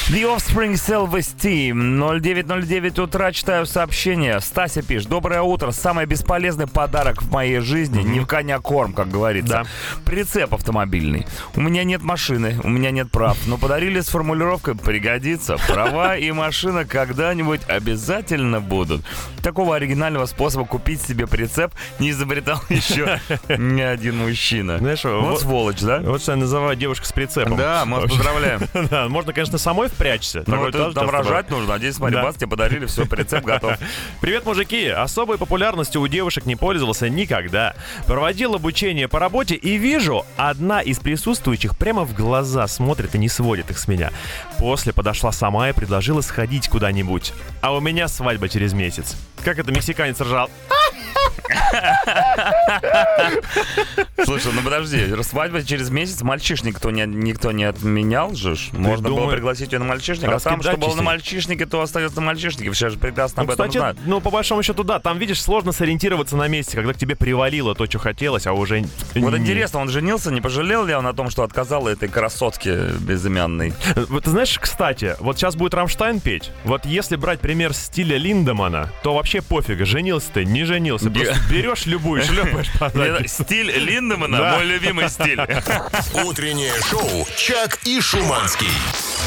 The 0.10 0.24
Offspring 0.26 0.74
Self-Esteem. 0.74 1.74
0909 2.22 3.00
утра 3.00 3.32
читаю 3.32 3.66
сообщение. 3.66 4.40
Стася 4.42 4.82
пишет. 4.82 5.08
Доброе 5.08 5.42
утро. 5.42 5.72
Самый 5.72 6.06
бесполезный 6.06 6.68
подарок 6.68 7.24
в 7.24 7.32
моей 7.32 7.60
жизни. 7.60 8.04
Не 8.04 8.20
в 8.20 8.28
коня 8.28 8.60
корм, 8.60 8.94
как 8.94 9.10
говорится. 9.10 9.66
Прицеп 10.06 10.54
автомобильный. 10.54 11.26
У 11.56 11.62
меня 11.62 11.84
нет 11.86 12.04
машины, 12.04 12.60
у 12.64 12.70
меня 12.70 12.92
нет 12.92 13.10
прав. 13.12 13.38
Но 13.48 13.58
подарили 13.58 14.02
с 14.02 14.10
формулировкой 14.10 14.76
«пригодится». 14.76 15.56
Права 15.68 16.18
и 16.18 16.32
машина 16.32 16.84
когда-нибудь 16.86 17.62
обязательно 17.68 18.60
будут. 18.60 19.04
Такого 19.42 19.76
оригинального 19.78 20.26
способа 20.26 20.66
купить 20.66 21.02
себе 21.02 21.28
прицеп 21.28 21.72
не 22.00 22.12
изобретал 22.12 22.60
еще 22.70 23.20
ни 23.50 23.82
один 23.82 24.18
мужчина. 24.18 24.78
Знаешь, 24.80 25.04
вот 25.06 25.24
вот- 25.24 25.40
сволочь, 25.42 25.80
да? 25.80 26.02
Вот 26.02 26.22
что 26.22 26.34
я 26.34 26.38
называю 26.38 26.76
девушка 26.76 27.08
с 27.08 27.12
прицепом. 27.14 27.56
Да, 27.58 27.86
мы 27.86 28.02
поздравляем. 28.02 28.60
Да, 28.94 29.08
можно, 29.08 29.32
конечно, 29.34 29.58
самой 29.58 29.90
в 29.94 29.98
прячься. 29.98 30.44
Ну, 30.48 30.68
это 30.68 30.78
тоже 30.78 30.96
там 30.96 31.10
рожать 31.10 31.50
нужно. 31.50 31.74
Надеюсь, 31.74 31.96
смотри, 31.96 32.16
Да. 32.18 32.24
бас, 32.24 32.36
тебе 32.36 32.48
подарили, 32.48 32.86
все, 32.86 33.04
рецепт 33.10 33.46
готов. 33.46 33.78
Привет, 34.22 34.46
мужики! 34.46 34.88
Особой 34.88 35.38
популярностью 35.38 36.02
у 36.02 36.08
девушек 36.08 36.46
не 36.46 36.56
пользовался 36.56 37.10
никогда. 37.10 37.76
Проводил 38.06 38.56
обучение 38.56 39.08
по 39.08 39.20
работе 39.20 39.56
и 39.56 39.78
вижу, 39.78 40.26
одна 40.38 40.82
из 40.82 41.00
присутствующих 41.00 41.78
прямо 41.78 42.04
в 42.04 42.14
глаза 42.14 42.68
смотрит 42.68 43.16
и 43.16 43.18
не 43.18 43.30
сводит 43.30 43.72
их 43.72 43.78
с 43.78 43.88
меня. 43.88 44.12
После 44.58 44.94
подошла 44.94 45.32
сама 45.32 45.70
и 45.70 45.74
предложила 45.74 46.22
сходить 46.22 46.68
куда-нибудь. 46.68 47.34
А 47.62 47.74
у 47.74 47.80
меня 47.80 48.08
свадьба 48.08 48.50
через 48.50 48.74
месяц. 48.74 49.16
Как 49.44 49.60
это 49.60 49.72
мексиканец 49.72 50.20
ржал? 50.22 50.50
Слушай, 54.24 54.52
ну 54.54 54.62
подожди, 54.64 55.22
свадьба 55.24 55.64
через 55.64 55.90
месяц, 55.90 56.22
мальчишник 56.22 56.76
никто 56.76 56.92
не, 56.92 57.06
никто 57.06 57.52
не 57.52 57.66
отменял 57.66 58.34
же. 58.34 58.56
Можно 58.72 59.10
было 59.10 59.20
думаешь, 59.20 59.34
пригласить 59.36 59.72
ее 59.72 59.80
на 59.80 59.86
мальчишник, 59.86 60.30
а 60.30 60.40
там, 60.40 60.62
что 60.62 60.78
было 60.78 60.96
на 60.96 61.02
мальчишнике, 61.02 61.66
то 61.66 61.82
остается 61.82 62.20
на 62.20 62.28
мальчишнике. 62.28 62.72
Все 62.72 62.90
же 62.90 62.98
прекрасно 62.98 63.44
Ну, 63.44 63.48
об 63.48 63.52
этом 63.52 63.66
кстати, 63.68 63.78
знают. 63.78 63.98
ну, 64.06 64.22
по 64.22 64.30
большому 64.30 64.64
счету, 64.64 64.84
да. 64.84 65.00
Там, 65.00 65.18
видишь, 65.20 65.42
сложно 65.42 65.72
сориентироваться 65.72 66.38
на 66.38 66.48
месте, 66.48 66.76
когда 66.76 66.94
к 66.94 66.98
тебе 66.98 67.16
привалило 67.16 67.76
то, 67.76 67.86
что 67.86 68.00
хотелось, 68.00 68.48
а 68.48 68.54
уже... 68.54 68.86
Вот 69.16 69.36
интересно, 69.36 69.80
он 69.80 69.90
женился, 69.90 70.32
не 70.32 70.42
пожалел 70.42 70.86
ли 70.86 70.94
он 70.94 71.06
о 71.08 71.14
том, 71.14 71.30
что 71.30 71.44
отказал 71.44 71.88
этой 71.88 72.08
красотке 72.08 72.90
безымянной? 73.00 73.74
Вот 74.10 74.24
ты 74.24 74.30
знаешь, 74.30 74.58
кстати, 74.60 75.16
вот 75.20 75.38
сейчас 75.38 75.56
будет 75.56 75.74
Рамштайн 75.74 76.20
петь. 76.20 76.52
Вот 76.64 76.86
если 76.86 77.16
брать 77.16 77.40
пример 77.40 77.74
стиля 77.74 78.18
Линдемана, 78.18 78.90
то 79.04 79.14
вообще 79.16 79.33
пофига, 79.42 79.86
женился 79.86 80.32
ты, 80.34 80.46
не 80.46 80.64
женился. 80.64 81.10
Просто 81.10 81.36
берешь 81.50 81.86
любую, 81.86 82.24
шлепаешь 82.24 82.70
Стиль 83.30 83.72
Линдемана, 83.72 84.38
Да. 84.38 84.56
мой 84.58 84.66
любимый 84.66 85.10
стиль. 85.10 85.40
Утреннее 86.26 86.74
шоу 86.90 87.28
«Чак 87.38 87.80
и 87.86 88.00
Шуманский». 88.02 88.68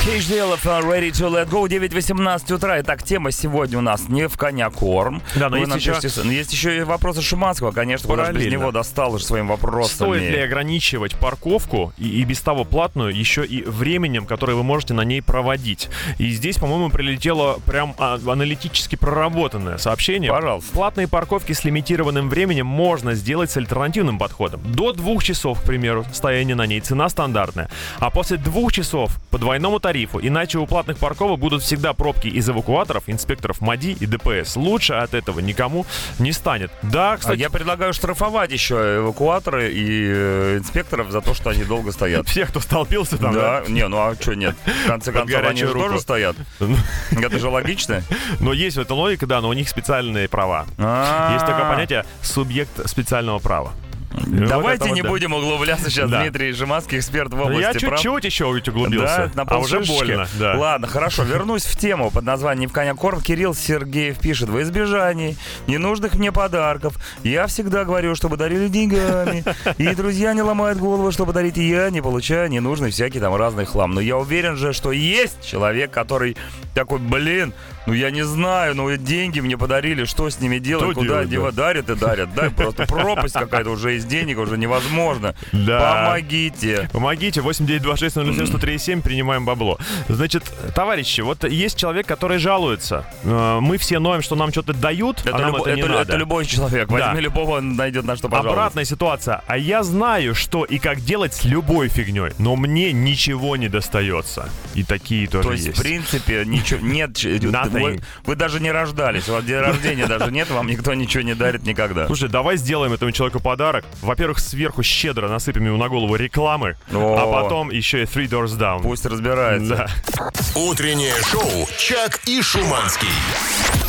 HDL 0.06 0.56
Ready 0.84 1.10
to 1.10 1.28
Let 1.28 1.48
Go, 1.48 1.66
9.18 1.68 2.54
утра. 2.54 2.80
Итак, 2.80 3.02
тема 3.02 3.32
сегодня 3.32 3.78
у 3.78 3.80
нас 3.80 4.08
не 4.08 4.28
в 4.28 4.38
коня 4.38 4.70
корм. 4.70 5.20
Да, 5.34 5.48
но 5.50 5.56
Вы 5.56 5.64
есть 5.64 5.74
еще- 5.74 5.90
напишите- 5.94 6.22
но 6.22 6.30
есть 6.30 6.52
еще 6.52 6.78
и 6.78 6.82
вопросы 6.82 7.22
Шуманского, 7.22 7.72
конечно, 7.72 8.08
куда 8.08 8.26
же 8.26 8.30
без 8.30 8.36
Параллельно. 8.38 8.60
него 8.62 8.70
достал 8.70 9.14
уже 9.14 9.24
своим 9.24 9.48
вопросами. 9.48 9.96
Стоит 9.96 10.22
ли 10.30 10.38
ограничивать 10.38 11.16
парковку 11.16 11.92
и, 11.98 12.08
и 12.20 12.24
без 12.24 12.40
того 12.40 12.64
платную 12.64 13.12
еще 13.18 13.44
и 13.44 13.64
временем, 13.64 14.26
которое 14.26 14.54
вы 14.54 14.62
можете 14.62 14.94
на 14.94 15.00
ней 15.02 15.20
проводить? 15.22 15.88
И 16.18 16.30
здесь, 16.30 16.56
по-моему, 16.58 16.88
прилетело 16.90 17.58
прям 17.66 17.92
а, 17.98 18.20
аналитически 18.28 18.94
проработанное 18.94 19.76
сообщение. 19.76 20.30
Пожалуйста. 20.30 20.72
Платные 20.72 21.08
парковки 21.08 21.52
с 21.52 21.64
лимитированным 21.64 22.28
временем 22.30 22.66
можно 22.66 23.14
сделать 23.14 23.50
с 23.50 23.56
альтернативным 23.56 24.18
подходом. 24.18 24.60
До 24.72 24.92
двух 24.92 25.24
часов, 25.24 25.60
к 25.62 25.64
примеру, 25.64 26.06
стояние 26.12 26.54
на 26.54 26.66
ней 26.66 26.78
цена 26.80 27.08
стандартная. 27.08 27.68
А 27.98 28.10
после 28.10 28.36
двух 28.36 28.72
часов 28.72 29.10
по 29.32 29.38
двойному 29.38 29.80
тарифу, 29.80 29.95
иначе 30.04 30.58
у 30.58 30.66
платных 30.66 30.98
парковок 30.98 31.38
будут 31.40 31.62
всегда 31.62 31.92
пробки 31.92 32.28
из 32.28 32.48
эвакуаторов, 32.48 33.04
инспекторов 33.06 33.60
МАДИ 33.60 33.96
и 34.00 34.06
ДПС. 34.06 34.56
Лучше 34.56 34.94
от 34.94 35.14
этого 35.14 35.40
никому 35.40 35.86
не 36.18 36.32
станет. 36.32 36.70
Да, 36.82 37.12
А 37.12 37.16
кстати, 37.16 37.40
я 37.40 37.50
предлагаю 37.50 37.92
штрафовать 37.92 38.52
еще 38.52 38.98
эвакуаторы 38.98 39.72
и 39.72 40.10
э, 40.12 40.58
инспекторов 40.58 41.10
за 41.10 41.20
то, 41.20 41.34
что 41.34 41.50
они 41.50 41.64
долго 41.64 41.92
стоят. 41.92 42.26
всех, 42.36 42.50
кто 42.50 42.60
столпился 42.60 43.18
там, 43.18 43.32
Да, 43.34 43.62
не, 43.68 43.86
ну 43.88 43.96
а 43.98 44.14
что 44.14 44.34
нет? 44.34 44.54
В 44.84 44.86
конце 44.86 45.12
концов, 45.12 45.44
они 45.44 45.60
же 45.60 45.72
тоже 45.72 46.00
стоят. 46.00 46.36
Это 47.10 47.38
же 47.38 47.48
логично. 47.48 48.02
Но 48.40 48.52
есть 48.52 48.76
в 48.76 48.80
этом 48.80 48.98
логика, 48.98 49.26
да, 49.26 49.40
но 49.40 49.48
у 49.48 49.52
них 49.52 49.68
специальные 49.68 50.28
права. 50.28 50.66
А. 50.78 51.32
Есть 51.34 51.46
такое 51.46 51.68
понятие 51.68 52.04
субъект 52.22 52.88
специального 52.88 53.38
права. 53.38 53.72
Вот 54.16 54.48
Давайте 54.48 54.88
вот 54.88 54.94
не 54.94 55.02
да. 55.02 55.08
будем 55.08 55.32
углубляться 55.32 55.90
сейчас. 55.90 56.10
Да. 56.10 56.22
Дмитрий 56.22 56.52
Жеманский, 56.52 56.98
эксперт 56.98 57.32
в 57.32 57.36
Ну, 57.36 57.44
области 57.44 57.62
Я 57.62 57.74
чуть-чуть 57.74 58.24
еще 58.24 58.46
углубился. 58.46 59.30
Да, 59.34 59.44
на 59.44 59.50
а 59.50 59.58
уже 59.58 59.80
больно. 59.80 60.26
Да. 60.38 60.56
Ладно, 60.56 60.86
хорошо, 60.86 61.22
вернусь 61.22 61.64
в 61.64 61.76
тему 61.76 62.10
под 62.10 62.24
названием 62.24 62.56
«Не 62.56 62.66
в 62.66 62.72
коня 62.72 62.94
корм». 62.94 63.20
Кирилл 63.20 63.54
Сергеев 63.54 64.18
пишет, 64.18 64.48
во 64.48 64.62
избежании 64.62 65.36
ненужных 65.66 66.14
мне 66.14 66.32
подарков 66.32 66.96
я 67.22 67.46
всегда 67.46 67.84
говорю, 67.84 68.14
чтобы 68.14 68.36
дарили 68.36 68.68
деньгами. 68.68 69.44
И 69.78 69.94
друзья 69.94 70.32
не 70.32 70.42
ломают 70.42 70.78
голову, 70.78 71.12
чтобы 71.12 71.32
дарить, 71.32 71.58
и 71.58 71.68
я 71.68 71.90
не 71.90 72.00
получаю 72.00 72.48
ненужный 72.48 72.90
всякий 72.90 73.20
там 73.20 73.34
разный 73.34 73.66
хлам. 73.66 73.94
Но 73.94 74.00
я 74.00 74.16
уверен 74.16 74.56
же, 74.56 74.72
что 74.72 74.92
есть 74.92 75.44
человек, 75.44 75.90
который 75.90 76.36
такой, 76.74 76.98
блин, 76.98 77.52
ну 77.86 77.92
я 77.92 78.10
не 78.10 78.24
знаю, 78.24 78.74
ну 78.74 78.94
деньги 78.96 79.40
мне 79.40 79.56
подарили, 79.58 80.04
что 80.04 80.30
с 80.30 80.40
ними 80.40 80.58
делать, 80.58 80.92
Что 80.92 80.94
куда 80.94 81.06
делать, 81.08 81.28
девать, 81.28 81.54
дарят 81.54 81.90
и 81.90 81.94
дарят. 81.94 82.34
Да, 82.34 82.50
просто 82.50 82.86
пропасть 82.88 83.34
какая-то 83.34 83.70
уже 83.70 83.96
из 83.96 84.04
денег, 84.06 84.38
уже 84.38 84.56
невозможно. 84.58 85.34
Да. 85.52 86.04
Помогите. 86.06 86.88
Помогите, 86.92 87.40
8926-007-103-7, 87.40 89.02
принимаем 89.02 89.44
бабло. 89.44 89.78
Значит, 90.08 90.44
товарищи, 90.74 91.20
вот 91.20 91.44
есть 91.44 91.76
человек, 91.78 92.06
который 92.06 92.38
жалуется. 92.38 93.04
Э, 93.24 93.58
Мы 93.60 93.78
все 93.78 93.98
ноем, 93.98 94.22
что 94.22 94.34
нам 94.36 94.50
что-то 94.52 94.72
дают, 94.74 95.20
Это, 95.24 95.36
а 95.36 95.38
нам 95.38 95.56
это 95.56 95.74
не 95.74 95.80
это- 95.82 95.88
надо. 95.90 96.02
это 96.02 96.16
любой 96.16 96.46
человек. 96.46 96.88
Да. 96.88 96.94
Возьми 97.08 97.20
любого, 97.20 97.56
он 97.58 97.76
найдет 97.76 98.04
на 98.04 98.16
что 98.16 98.28
пожаловаться. 98.28 98.52
Обратная 98.60 98.84
ситуация. 98.84 99.42
А 99.46 99.56
я 99.58 99.82
знаю, 99.82 100.34
что 100.34 100.64
и 100.64 100.78
как 100.78 101.00
делать 101.00 101.34
с 101.34 101.44
любой 101.44 101.88
фигней, 101.88 102.30
но 102.38 102.56
мне 102.56 102.92
ничего 102.92 103.56
не 103.56 103.68
достается. 103.68 104.48
И 104.74 104.82
такие 104.84 105.26
тоже 105.28 105.48
То 105.48 105.52
есть, 105.52 105.66
есть. 105.66 105.78
в 105.78 105.82
принципе, 105.82 106.44
ничего 106.46 106.80
нет. 106.86 107.10
Nothing. 107.16 107.70
Вы, 107.80 108.00
вы 108.24 108.36
даже 108.36 108.60
не 108.60 108.70
рождались. 108.70 109.28
У 109.28 109.32
вас 109.32 109.44
день 109.44 109.56
рождения 109.60 110.06
даже 110.06 110.30
нет, 110.30 110.50
вам 110.50 110.66
никто 110.66 110.94
ничего 110.94 111.22
не 111.22 111.34
дарит 111.34 111.64
никогда. 111.64 112.06
Слушай, 112.06 112.28
давай 112.28 112.56
сделаем 112.56 112.92
этому 112.92 113.12
человеку 113.12 113.40
подарок. 113.40 113.84
Во-первых, 114.02 114.38
сверху 114.38 114.82
щедро 114.82 115.28
насыпем 115.28 115.66
ему 115.66 115.76
на 115.76 115.88
голову 115.88 116.14
рекламы, 116.16 116.76
О. 116.92 117.16
а 117.18 117.42
потом 117.42 117.70
еще 117.70 118.02
и 118.02 118.04
Three 118.04 118.28
Doors 118.28 118.58
Down. 118.58 118.82
Пусть 118.82 119.06
разбирается. 119.06 119.88
Да. 120.14 120.30
Утреннее 120.54 121.14
шоу 121.22 121.68
«Чак 121.78 122.20
и 122.26 122.42
Шуманский». 122.42 123.08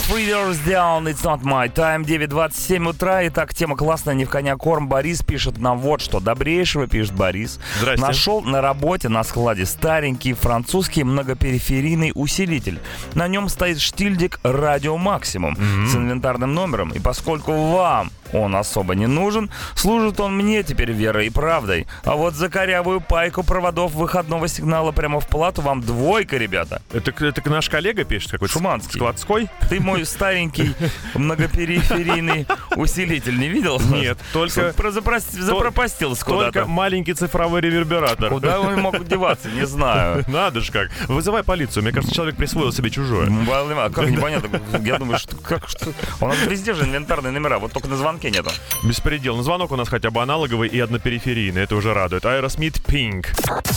Three 0.08 0.30
doors 0.30 0.58
down, 0.66 1.04
it's 1.10 1.22
not 1.26 1.42
my 1.44 1.68
time. 1.68 2.06
9.27 2.06 2.88
утра. 2.88 3.28
Итак, 3.28 3.54
тема 3.54 3.76
классная, 3.76 4.14
не 4.14 4.24
в 4.24 4.30
коня 4.30 4.56
корм. 4.56 4.88
Борис 4.88 5.22
пишет 5.22 5.58
нам 5.58 5.80
вот 5.80 6.00
что. 6.00 6.22
Добрейшего, 6.22 6.88
пишет 6.88 7.14
Борис. 7.14 7.60
Здрасте. 7.82 8.06
Нашел 8.06 8.42
на 8.42 8.62
работе 8.62 9.10
на 9.10 9.26
складе 9.26 9.66
старенький 9.66 10.32
французский 10.32 11.04
многопериферийный 11.04 12.14
усилитель. 12.16 12.80
На 13.16 13.28
нем 13.28 13.50
стоит 13.50 13.82
штильдик 13.82 14.40
радио 14.44 14.96
максимум 14.96 15.58
с 15.58 15.94
инвентарным 15.96 16.54
номером. 16.54 16.92
И 16.92 17.00
поскольку 17.00 17.52
вам 17.52 18.10
он 18.34 18.56
особо 18.56 18.96
не 18.96 19.08
нужен, 19.08 19.50
служит 19.76 20.20
он 20.20 20.36
мне 20.38 20.64
теперь 20.64 20.92
верой 20.92 21.28
и 21.28 21.30
правдой. 21.30 21.88
А 22.04 22.16
вот 22.16 22.34
за 22.36 22.50
корявую 22.50 23.02
пайку 23.02 23.44
проводов 23.44 23.94
выходного 23.94 24.48
сигнала 24.48 24.92
прямо 24.92 25.20
в 25.20 25.28
плату 25.28 25.62
вам 25.62 25.82
двойка, 25.82 26.38
ребята. 26.38 26.82
Это, 26.92 27.12
это 27.26 27.50
наш 27.50 27.70
коллега 27.70 28.04
пишет 28.04 28.32
какой-то? 28.32 28.54
Шуманский. 28.54 29.00
Складской? 29.00 29.48
Ты 29.70 29.80
мой 29.80 30.06
старенький 30.06 30.74
многопериферийный 31.16 32.48
усилитель 32.76 33.38
не 33.40 33.48
видел? 33.50 33.80
Нет, 33.92 34.18
только- 34.34 34.74
Запропастился 34.78 36.26
Только 36.26 36.52
куда-то. 36.52 36.66
маленький 36.68 37.14
цифровой 37.14 37.62
ревербератор. 37.62 38.30
Куда 38.30 38.60
он 38.60 38.80
мог 38.80 39.04
деваться, 39.08 39.50
не 39.50 39.66
знаю. 39.66 40.24
Надо 40.28 40.62
же 40.62 40.72
как. 40.72 40.90
Вызывай 41.08 41.44
полицию. 41.44 41.84
Мне 41.84 41.92
кажется, 41.92 42.14
человек 42.16 42.36
присвоил 42.36 42.72
себе 42.72 42.90
чужое. 42.90 43.30
Ма- 43.30 43.90
Как 43.90 44.10
непонятно. 44.10 44.60
Я 44.84 44.98
думаю, 44.98 45.20
что 45.20 45.36
как 45.38 45.68
что. 45.70 45.92
У 46.22 46.28
нас 46.28 46.38
везде 46.48 46.74
же 46.74 46.84
инвентарные 46.84 47.32
номера, 47.32 47.60
вот 47.60 47.72
только 47.72 47.88
на 47.88 47.96
звонке 48.18 48.32
нету. 48.32 48.52
Беспредел. 48.84 49.36
Но 49.36 49.44
звонок 49.44 49.72
у 49.72 49.76
нас 49.76 49.90
хотя 49.90 50.10
бы 50.10 50.22
аналоговый 50.22 50.70
и 50.70 50.80
однопериферийный. 50.80 51.64
Это 51.64 51.76
уже 51.76 51.94
радует. 51.94 52.26
Aerosmith 52.26 52.84
Pink. 52.84 53.28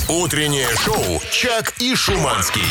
Утреннее 0.08 0.68
шоу 0.76 1.20
«Чак 1.30 1.74
и 1.78 1.94
Шуманский». 1.94 2.62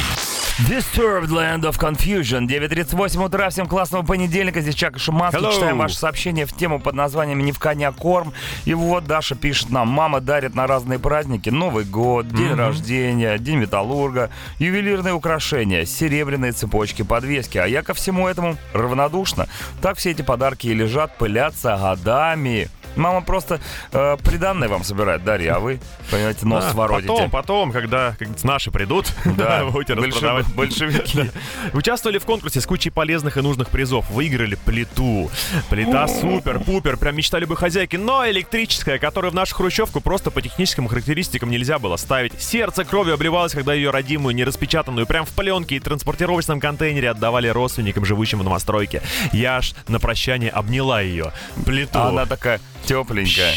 Disturbed 0.67 1.29
Land 1.29 1.61
of 1.61 1.79
Confusion. 1.79 2.45
9.38 2.45 3.25
утра. 3.25 3.49
Всем 3.49 3.65
классного 3.65 4.03
понедельника. 4.03 4.59
Здесь 4.59 4.75
Чак 4.75 4.97
и 4.97 4.99
Шуманский. 4.99 5.39
Hello. 5.41 5.53
Читаем 5.53 5.77
ваше 5.77 5.95
сообщение 5.95 6.45
в 6.45 6.53
тему 6.53 6.81
под 6.81 6.95
названием 6.95 7.39
«Не 7.39 7.53
в 7.53 7.59
коня 7.59 7.91
корм». 7.91 8.33
И 8.65 8.73
вот 8.73 9.05
Даша 9.05 9.35
пишет 9.35 9.69
нам. 9.69 9.87
Мама 9.87 10.19
дарит 10.19 10.55
на 10.55 10.67
разные 10.67 10.99
праздники. 10.99 11.49
Новый 11.49 11.85
год, 11.85 12.27
день 12.27 12.55
рождения, 12.55 13.37
день 13.37 13.55
металлурга, 13.55 14.31
ювелирные 14.57 15.13
украшения, 15.13 15.85
серебряные 15.85 16.51
цепочки, 16.51 17.03
подвески. 17.03 17.57
А 17.57 17.65
я 17.65 17.81
ко 17.81 17.93
всему 17.93 18.27
этому 18.27 18.57
равнодушна. 18.73 19.47
Так 19.81 19.97
все 19.97 20.11
эти 20.11 20.23
подарки 20.23 20.67
и 20.67 20.73
лежат, 20.73 21.17
пылятся 21.17 21.58
годами. 21.63 22.69
Мама 22.95 23.21
просто 23.21 23.59
э, 23.91 24.17
приданное 24.23 24.67
вам 24.67 24.83
собирает, 24.83 25.23
Дарья, 25.23 25.55
а 25.55 25.59
вы, 25.59 25.79
понимаете, 26.11 26.45
нос 26.45 26.65
Да, 26.65 26.73
воротите. 26.73 27.07
Потом, 27.07 27.29
потом, 27.29 27.71
когда 27.71 28.15
как 28.17 28.27
наши 28.43 28.71
придут, 28.71 29.07
Да, 29.25 29.65
будете 29.65 29.93
распродавать. 29.93 30.45
большевики. 30.55 31.31
Участвовали 31.73 32.17
в 32.17 32.25
конкурсе 32.25 32.61
с 32.61 32.65
кучей 32.65 32.89
полезных 32.89 33.37
и 33.37 33.41
нужных 33.41 33.69
призов. 33.69 34.09
Выиграли 34.09 34.55
плиту. 34.55 35.29
Плита 35.69 36.07
супер-пупер, 36.07 36.97
прям 36.97 37.15
мечта 37.15 37.39
любой 37.39 37.57
хозяйки, 37.57 37.95
но 37.95 38.27
электрическая, 38.29 38.99
которую 38.99 39.31
в 39.31 39.35
нашу 39.35 39.55
хрущевку 39.55 40.01
просто 40.01 40.31
по 40.31 40.41
техническим 40.41 40.87
характеристикам 40.87 41.49
нельзя 41.49 41.79
было 41.79 41.97
ставить. 41.97 42.39
Сердце 42.41 42.83
кровью 42.85 43.13
обливалось, 43.13 43.53
когда 43.53 43.73
ее 43.73 43.91
родимую, 43.91 44.35
нераспечатанную, 44.35 45.07
прям 45.07 45.25
в 45.25 45.29
пленке 45.29 45.75
и 45.75 45.79
транспортировочном 45.79 46.59
контейнере 46.59 47.09
отдавали 47.09 47.47
родственникам, 47.47 48.05
живущим 48.05 48.39
в 48.39 48.43
новостройке. 48.43 49.01
Я 49.31 49.57
аж 49.57 49.73
на 49.87 49.99
прощание 49.99 50.49
обняла 50.49 51.01
ее. 51.01 51.31
Плиту. 51.65 51.97
А 51.99 52.09
она 52.09 52.25
такая 52.25 52.59
тепленькая. 52.85 53.53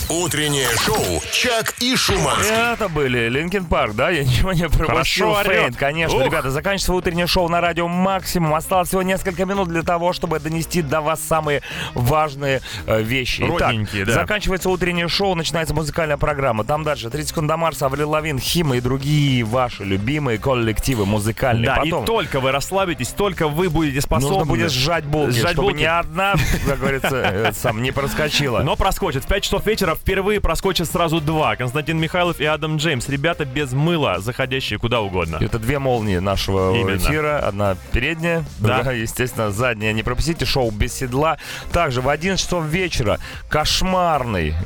Утреннее 0.08 0.68
шоу 0.78 1.20
«Чак 1.32 1.74
и 1.80 1.96
Шуманский». 1.96 2.54
Это 2.72 2.88
были 2.88 3.28
Linkin 3.28 3.64
Park, 3.66 3.94
да? 3.94 4.08
Я 4.10 4.24
ничего 4.24 4.52
не 4.52 4.68
пропустил. 4.68 5.32
Хорошо. 5.34 5.50
Faint, 5.50 5.76
конечно. 5.76 6.16
Ух. 6.18 6.24
Ребята, 6.24 6.50
заканчивается 6.50 6.92
утреннее 6.94 7.26
шоу 7.26 7.48
на 7.48 7.60
радио 7.60 7.88
«Максимум». 7.88 8.54
Осталось 8.54 8.88
всего 8.88 9.02
несколько 9.02 9.44
минут 9.44 9.68
для 9.68 9.82
того, 9.82 10.12
чтобы 10.12 10.38
донести 10.38 10.80
до 10.80 11.00
вас 11.00 11.20
самые 11.20 11.60
важные 11.94 12.60
э, 12.86 13.02
вещи. 13.02 13.42
Родненькие, 13.42 14.04
Итак, 14.04 14.14
да. 14.14 14.20
заканчивается 14.20 14.70
утреннее 14.70 15.08
шоу, 15.08 15.34
начинается 15.34 15.74
музыкальная 15.74 16.16
программа. 16.16 16.64
Там 16.64 16.82
дальше 16.84 17.10
30 17.10 17.28
секунд 17.30 17.48
до 17.48 17.56
Марса, 17.56 17.86
Аврил 17.86 18.10
Лавин, 18.10 18.38
HIM 18.38 18.76
и 18.76 18.80
другие 18.80 19.44
ваши 19.44 19.84
любимые 19.84 20.38
коллективы 20.38 21.04
музыкальные. 21.04 21.66
Да, 21.66 21.76
Потом 21.76 22.04
и 22.04 22.06
только 22.06 22.40
вы 22.40 22.52
расслабитесь, 22.52 23.08
только 23.08 23.48
вы 23.48 23.68
будете 23.68 24.00
способны. 24.00 24.38
нужно 24.38 24.46
будет 24.46 24.70
сжать 24.72 25.04
булки, 25.04 25.32
Сжать 25.32 25.52
чтобы 25.52 25.70
булки. 25.72 25.80
ни 25.80 25.84
одна, 25.84 26.35
как 26.66 26.78
говорится, 26.78 27.16
э, 27.16 27.52
сам 27.52 27.82
не 27.82 27.90
проскочила. 27.92 28.60
Но 28.60 28.76
проскочит. 28.76 29.24
В 29.24 29.28
5 29.28 29.44
часов 29.44 29.66
вечера 29.66 29.94
впервые 29.94 30.40
проскочит 30.40 30.88
сразу 30.90 31.20
два. 31.20 31.56
Константин 31.56 31.98
Михайлов 31.98 32.40
и 32.40 32.44
Адам 32.44 32.76
Джеймс. 32.76 33.08
Ребята 33.08 33.44
без 33.44 33.72
мыла, 33.72 34.20
заходящие 34.20 34.78
куда 34.78 35.00
угодно. 35.00 35.38
Это 35.40 35.58
две 35.58 35.78
молнии 35.78 36.18
нашего 36.18 36.74
Именно. 36.76 36.96
эфира. 36.96 37.38
Одна 37.38 37.76
передняя, 37.92 38.44
Да. 38.58 38.76
другая, 38.76 38.96
естественно, 38.96 39.50
задняя. 39.50 39.92
Не 39.92 40.02
пропустите 40.02 40.44
шоу 40.44 40.70
без 40.70 40.92
седла. 40.94 41.38
Также 41.72 42.00
в 42.00 42.08
11 42.08 42.42
часов 42.44 42.64
вечера 42.64 43.18
кошмарный. 43.48 44.54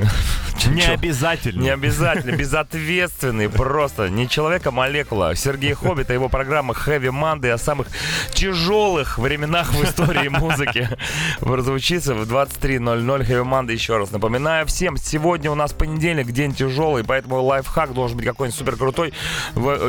Не 0.67 0.83
обязательно. 0.83 1.63
Не 1.63 1.71
обязательно, 1.71 2.37
безответственный, 2.37 3.49
просто 3.49 4.11
не 4.11 4.29
человек, 4.29 4.67
а 4.67 4.71
молекула. 4.71 5.35
Сергей 5.35 5.73
Хоббит 5.73 6.11
и 6.11 6.13
его 6.13 6.29
программа 6.29 6.75
Heavy 6.75 7.09
Monday 7.11 7.51
о 7.51 7.57
самых 7.59 7.87
тяжелых 8.35 9.19
временах 9.19 9.73
в 9.73 9.83
истории 9.83 10.29
музыки 10.29 10.89
прозвучится 11.65 12.15
в 12.15 12.23
23.00 12.23 13.05
Heavy 13.29 13.45
Monday. 13.45 13.73
Еще 13.75 13.99
раз 13.99 14.11
напоминаю 14.13 14.67
всем, 14.67 14.97
сегодня 14.97 15.51
у 15.51 15.55
нас 15.55 15.75
понедельник, 15.75 16.29
день 16.33 16.55
тяжелый, 16.55 17.05
поэтому 17.05 17.43
лайфхак 17.43 17.93
должен 17.93 18.17
быть 18.17 18.25
какой-нибудь 18.27 18.59
супер 18.59 18.77
крутой. 18.77 19.13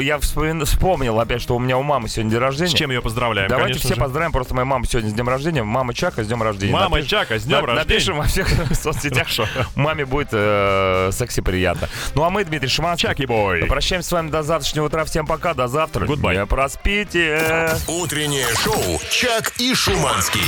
Я 0.01 0.17
вспомин- 0.17 0.65
вспомнил 0.65 1.17
опять, 1.21 1.41
что 1.41 1.55
у 1.55 1.59
меня 1.59 1.77
у 1.77 1.83
мамы 1.83 2.09
сегодня 2.09 2.31
день 2.31 2.39
рождения. 2.41 2.71
С 2.71 2.73
чем 2.73 2.91
ее 2.91 3.01
поздравляем, 3.01 3.49
Давайте 3.49 3.79
все 3.79 3.95
же. 3.95 4.01
поздравим 4.01 4.33
просто 4.33 4.53
мою 4.53 4.65
маму 4.65 4.83
сегодня 4.83 5.11
с 5.11 5.13
днем 5.13 5.29
рождения. 5.29 5.63
Мама 5.63 5.93
Чака 5.93 6.25
с 6.25 6.27
днем 6.27 6.43
рождения. 6.43 6.73
Мама 6.73 6.97
Напиш- 6.99 7.05
Чака, 7.07 7.39
с 7.39 7.43
днем 7.43 7.61
на- 7.61 7.67
рождения. 7.67 7.85
Напишем 7.85 8.17
во 8.17 8.23
всех 8.25 8.49
соцсетях, 8.77 9.29
что 9.29 9.47
маме 9.75 10.03
будет 10.05 10.29
э, 10.33 11.09
секси 11.13 11.39
приятно. 11.41 11.87
Ну 12.15 12.23
а 12.23 12.29
мы, 12.29 12.43
Дмитрий 12.43 12.67
Шиманский. 12.67 13.07
Чаки 13.07 13.25
бой. 13.25 13.63
Прощаемся 13.65 14.09
с 14.09 14.11
вами 14.11 14.29
до 14.29 14.43
завтрашнего 14.43 14.87
утра. 14.87 15.05
Всем 15.05 15.25
пока, 15.25 15.53
до 15.53 15.69
завтра. 15.69 16.05
Goodbye. 16.05 16.33
Не 16.37 16.45
проспите. 16.45 17.69
Утреннее 17.87 18.47
шоу 18.61 18.99
«Чак 19.09 19.53
и 19.57 19.73
Шуманский». 19.73 20.41